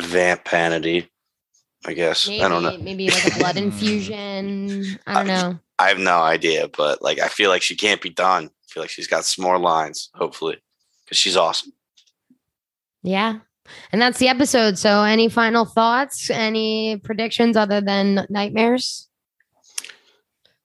vampanity. 0.00 1.08
I 1.84 1.92
guess 1.92 2.26
Maybe, 2.28 2.42
I 2.42 2.48
don't 2.48 2.62
know. 2.62 2.78
maybe 2.78 3.10
like 3.10 3.34
a 3.34 3.38
blood 3.38 3.56
infusion. 3.66 4.98
I 5.06 5.14
don't 5.14 5.30
I- 5.30 5.42
know. 5.42 5.58
I 5.78 5.88
have 5.88 5.98
no 5.98 6.20
idea, 6.22 6.68
but 6.68 7.02
like 7.02 7.18
I 7.20 7.28
feel 7.28 7.50
like 7.50 7.60
she 7.62 7.76
can't 7.76 8.00
be 8.00 8.08
done. 8.08 8.46
I 8.46 8.66
feel 8.72 8.82
like 8.82 8.90
she's 8.90 9.06
got 9.06 9.24
some 9.26 9.44
more 9.44 9.58
lines, 9.58 10.08
hopefully, 10.14 10.56
because 11.04 11.18
she's 11.18 11.36
awesome. 11.36 11.72
Yeah. 13.02 13.40
And 13.92 14.00
that's 14.00 14.18
the 14.18 14.28
episode. 14.28 14.78
So, 14.78 15.02
any 15.02 15.28
final 15.28 15.64
thoughts? 15.66 16.30
Any 16.30 16.96
predictions 16.96 17.56
other 17.56 17.80
than 17.82 18.26
nightmares? 18.30 19.08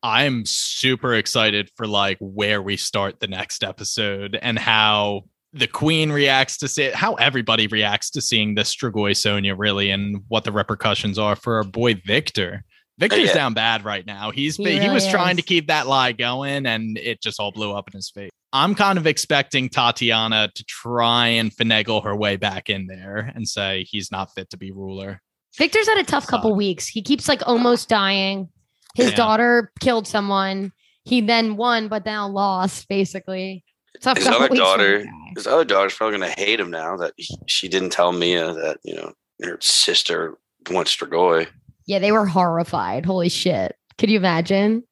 I'm 0.03 0.45
super 0.45 1.14
excited 1.14 1.70
for 1.76 1.88
like 1.88 2.18
where 2.20 2.62
we 2.62 2.78
start 2.78 3.20
the 3.20 3.28
next 3.28 3.64
episode 3.64 4.38
and 4.41 4.57
how 4.57 5.24
the 5.54 5.68
queen 5.68 6.12
reacts 6.12 6.58
to 6.58 6.68
see 6.68 6.91
how 6.91 7.16
everybody 7.16 7.68
reacts 7.68 8.10
to 8.12 8.22
seeing 8.22 8.56
this 8.56 8.74
Strigoi 8.74 9.16
Sonya 9.16 9.56
really 9.56 9.89
and 9.89 10.24
what 10.30 10.43
the 10.45 10.52
repercussions 10.52 11.20
are 11.20 11.36
for 11.36 11.58
our 11.58 11.64
boy 11.64 11.95
Victor. 12.06 12.64
Victor's 12.99 13.28
Yeah. 13.30 13.34
down 13.34 13.54
bad 13.54 13.84
right 13.84 14.06
now. 14.06 14.32
He's 14.32 14.58
He 14.58 14.64
been, 14.64 14.74
he 14.74 14.80
really 14.82 14.93
was 14.93 15.08
trying 15.10 15.36
to 15.38 15.41
keep 15.41 15.68
that 15.68 15.88
lie 15.88 16.12
going 16.12 16.66
and 16.66 16.97
it 16.97 17.22
just 17.22 17.39
all 17.39 17.52
blew 17.52 17.74
up 17.74 17.88
in 17.89 17.93
his 17.97 18.10
face. 18.10 18.30
I'm 18.54 18.76
kind 18.76 18.97
of 18.97 19.08
expecting 19.08 19.70
Tatiana 19.70 20.49
to 20.54 20.64
try 20.66 21.28
and 21.28 21.52
finagle 21.56 22.04
her 22.04 22.16
way 22.16 22.36
back 22.36 22.70
in 22.70 22.86
there 22.88 23.32
and 23.34 23.47
say 23.47 23.86
he's 23.89 24.12
not 24.12 24.30
fit 24.36 24.49
to 24.52 24.58
be 24.58 24.72
ruler. 24.72 25.22
Victor's 25.58 25.88
had 25.88 25.97
a 25.97 26.04
tough 26.04 26.28
couple 26.28 26.52
Suck. 26.52 26.58
weeks. 26.58 26.88
He 26.88 27.02
keeps 27.02 27.28
like 27.28 27.41
almost 27.47 27.89
dying. 27.89 28.49
His 28.95 29.10
Yeah. 29.12 29.16
daughter 29.18 29.72
killed 29.80 30.06
someone. 30.08 30.72
He 31.04 31.22
then 31.22 31.56
won, 31.58 31.88
but 31.88 32.06
now 32.06 32.28
lost, 32.28 32.88
basically. 32.88 33.64
Tough 34.02 34.18
His 34.18 34.26
couple 34.28 34.41
other 34.43 34.52
weeks 34.52 34.60
for 34.60 34.66
daughter- 34.66 35.04
guy. 35.06 35.12
His 35.36 35.47
other 35.47 35.65
daughter's 35.65 35.93
probably 35.95 36.17
gonna 36.19 36.32
hate 36.32 36.59
him 36.59 36.69
now 36.71 36.97
that 36.97 37.13
he, 37.17 37.36
she 37.47 37.67
didn't 37.67 37.91
tell 37.91 38.11
Mia 38.11 38.53
that 38.53 38.77
you 38.84 38.95
know 38.95 39.13
her 39.43 39.57
sister 39.61 40.38
went 40.69 40.88
Strigoi. 40.88 41.47
Yeah, 41.88 41.99
they 41.99 42.11
were 42.11 42.25
horrified. 42.25 43.05
Holy 43.05 43.29
shit. 43.29 43.75
Could 43.97 44.09
you 44.09 44.17
imagine? 44.17 44.84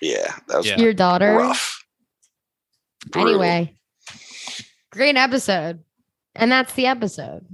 Yeah, 0.00 0.34
that 0.48 0.56
was 0.58 0.66
Yeah. 0.66 0.78
Your 0.78 0.92
daughter? 0.94 1.34
rough. 1.34 1.84
Brutal. 3.10 3.30
Anyway, 3.42 3.76
great 4.90 5.16
episode. 5.16 5.82
And 6.34 6.50
that's 6.50 6.72
the 6.74 6.86
episode. 6.86 7.46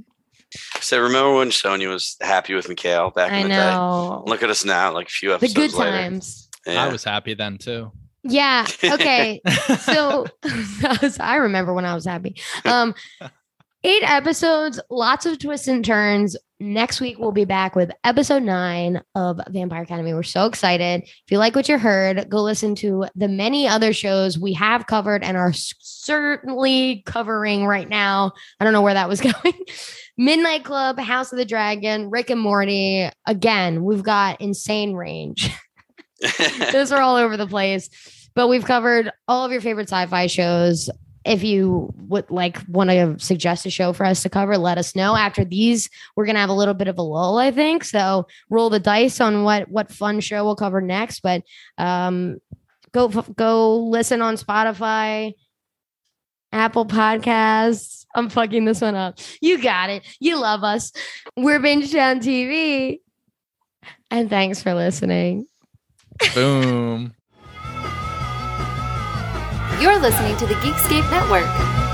So 0.81 1.01
remember 1.01 1.35
when 1.35 1.51
Sonya 1.53 1.89
was 1.89 2.17
happy 2.21 2.55
with 2.55 2.69
Mikhail 2.69 3.11
back 3.11 3.31
I 3.33 3.37
in 3.39 3.43
the 3.45 3.49
know. 3.51 4.23
day? 4.27 4.31
Look 4.31 4.43
at 4.43 4.51
us 4.51 4.65
now, 4.65 4.93
like 4.93 5.07
a 5.07 5.11
few 5.11 5.35
episodes. 5.35 5.55
The 5.55 5.61
episodes 5.61 5.75
good 5.75 5.81
later. 5.85 5.97
times. 5.97 6.49
Yeah. 6.67 6.85
I 6.85 6.89
was 6.93 7.05
happy 7.05 7.35
then 7.35 7.59
too. 7.59 7.93
Yeah. 8.23 8.67
Okay. 8.83 9.41
so 9.81 10.27
I 11.21 11.37
remember 11.37 11.73
when 11.73 11.85
I 11.85 11.95
was 11.95 12.05
happy. 12.05 12.37
Um, 12.65 12.95
eight 13.83 14.03
episodes, 14.03 14.81
lots 14.91 15.27
of 15.27 15.39
twists 15.39 15.69
and 15.69 15.85
turns. 15.85 16.37
Next 16.63 17.01
week, 17.01 17.19
we'll 17.19 17.33
be 17.33 17.47
back 17.47 17.75
with 17.75 17.91
episode 18.05 18.43
nine 18.43 19.01
of 19.15 19.41
Vampire 19.49 19.83
Academy. 19.83 20.13
We're 20.13 20.23
so 20.23 20.45
excited. 20.45 21.03
If 21.05 21.31
you 21.31 21.39
like 21.39 21.57
what 21.57 21.71
you 21.71 21.79
heard, 21.79 22.29
go 22.29 22.43
listen 22.43 22.75
to 22.77 23.07
the 23.15 23.29
many 23.29 23.67
other 23.67 23.95
shows 23.95 24.39
we 24.39 24.53
have 24.53 24.87
covered 24.87 25.25
and 25.25 25.39
are 25.39 25.55
certainly 25.55 27.03
covering 27.07 27.65
right 27.65 27.89
now. 27.89 28.33
I 28.59 28.65
don't 28.65 28.75
know 28.75 28.83
where 28.83 28.93
that 28.93 29.09
was 29.09 29.21
going. 29.43 29.55
Midnight 30.19 30.65
Club, 30.65 30.99
House 30.99 31.33
of 31.33 31.39
the 31.39 31.47
Dragon, 31.47 32.11
Rick 32.11 32.29
and 32.29 32.41
Morty. 32.43 33.09
Again, 33.27 33.83
we've 33.83 34.03
got 34.03 34.39
insane 34.43 34.93
range. 34.93 35.51
Those 36.73 36.93
are 36.93 37.01
all 37.01 37.17
over 37.17 37.37
the 37.37 37.47
place. 37.47 37.89
But 38.35 38.49
we've 38.49 38.65
covered 38.65 39.11
all 39.29 39.45
of 39.45 39.53
your 39.53 39.61
favorite 39.61 39.89
sci-fi 39.89 40.27
shows. 40.27 40.89
If 41.25 41.43
you 41.45 41.93
would 42.09 42.31
like 42.31 42.59
want 42.69 42.91
to 42.91 43.19
suggest 43.19 43.67
a 43.67 43.71
show 43.71 43.93
for 43.93 44.07
us 44.07 44.23
to 44.23 44.31
cover, 44.31 44.57
let 44.57 44.79
us 44.79 44.97
know. 44.97 45.15
After 45.15 45.45
these, 45.45 45.91
we're 46.17 46.25
gonna 46.25 46.39
have 46.39 46.49
a 46.49 46.55
little 46.55 46.75
bit 46.75 46.89
of 46.89 46.97
a 46.97 47.03
lull, 47.03 47.39
I 47.39 47.51
think. 47.51 47.85
So 47.85 48.27
roll 48.49 48.71
the 48.71 48.81
dice 48.81 49.21
on 49.21 49.45
what 49.45 49.69
what 49.69 49.93
fun 49.93 50.21
show 50.21 50.45
we'll 50.45 50.57
cover 50.57 50.81
next. 50.81 51.21
But 51.21 51.43
um, 51.77 52.39
go 52.93 53.09
go 53.09 53.77
listen 53.79 54.23
on 54.23 54.37
Spotify, 54.37 55.35
Apple 56.53 56.87
Podcasts. 56.87 58.07
I'm 58.15 58.29
fucking 58.29 58.65
this 58.65 58.81
one 58.81 58.95
up. 58.95 59.19
You 59.41 59.63
got 59.63 59.91
it. 59.91 60.05
You 60.21 60.37
love 60.37 60.65
us. 60.65 60.93
We're 61.37 61.61
Bingetown 61.61 62.21
TV. 62.21 63.01
And 64.11 64.29
thanks 64.29 64.63
for 64.63 64.75
listening. 64.75 65.47
Boom. 66.35 67.15
You're 69.81 69.99
listening 69.99 70.37
to 70.37 70.47
the 70.47 70.55
Geekscape 70.55 71.11
Network. 71.11 71.90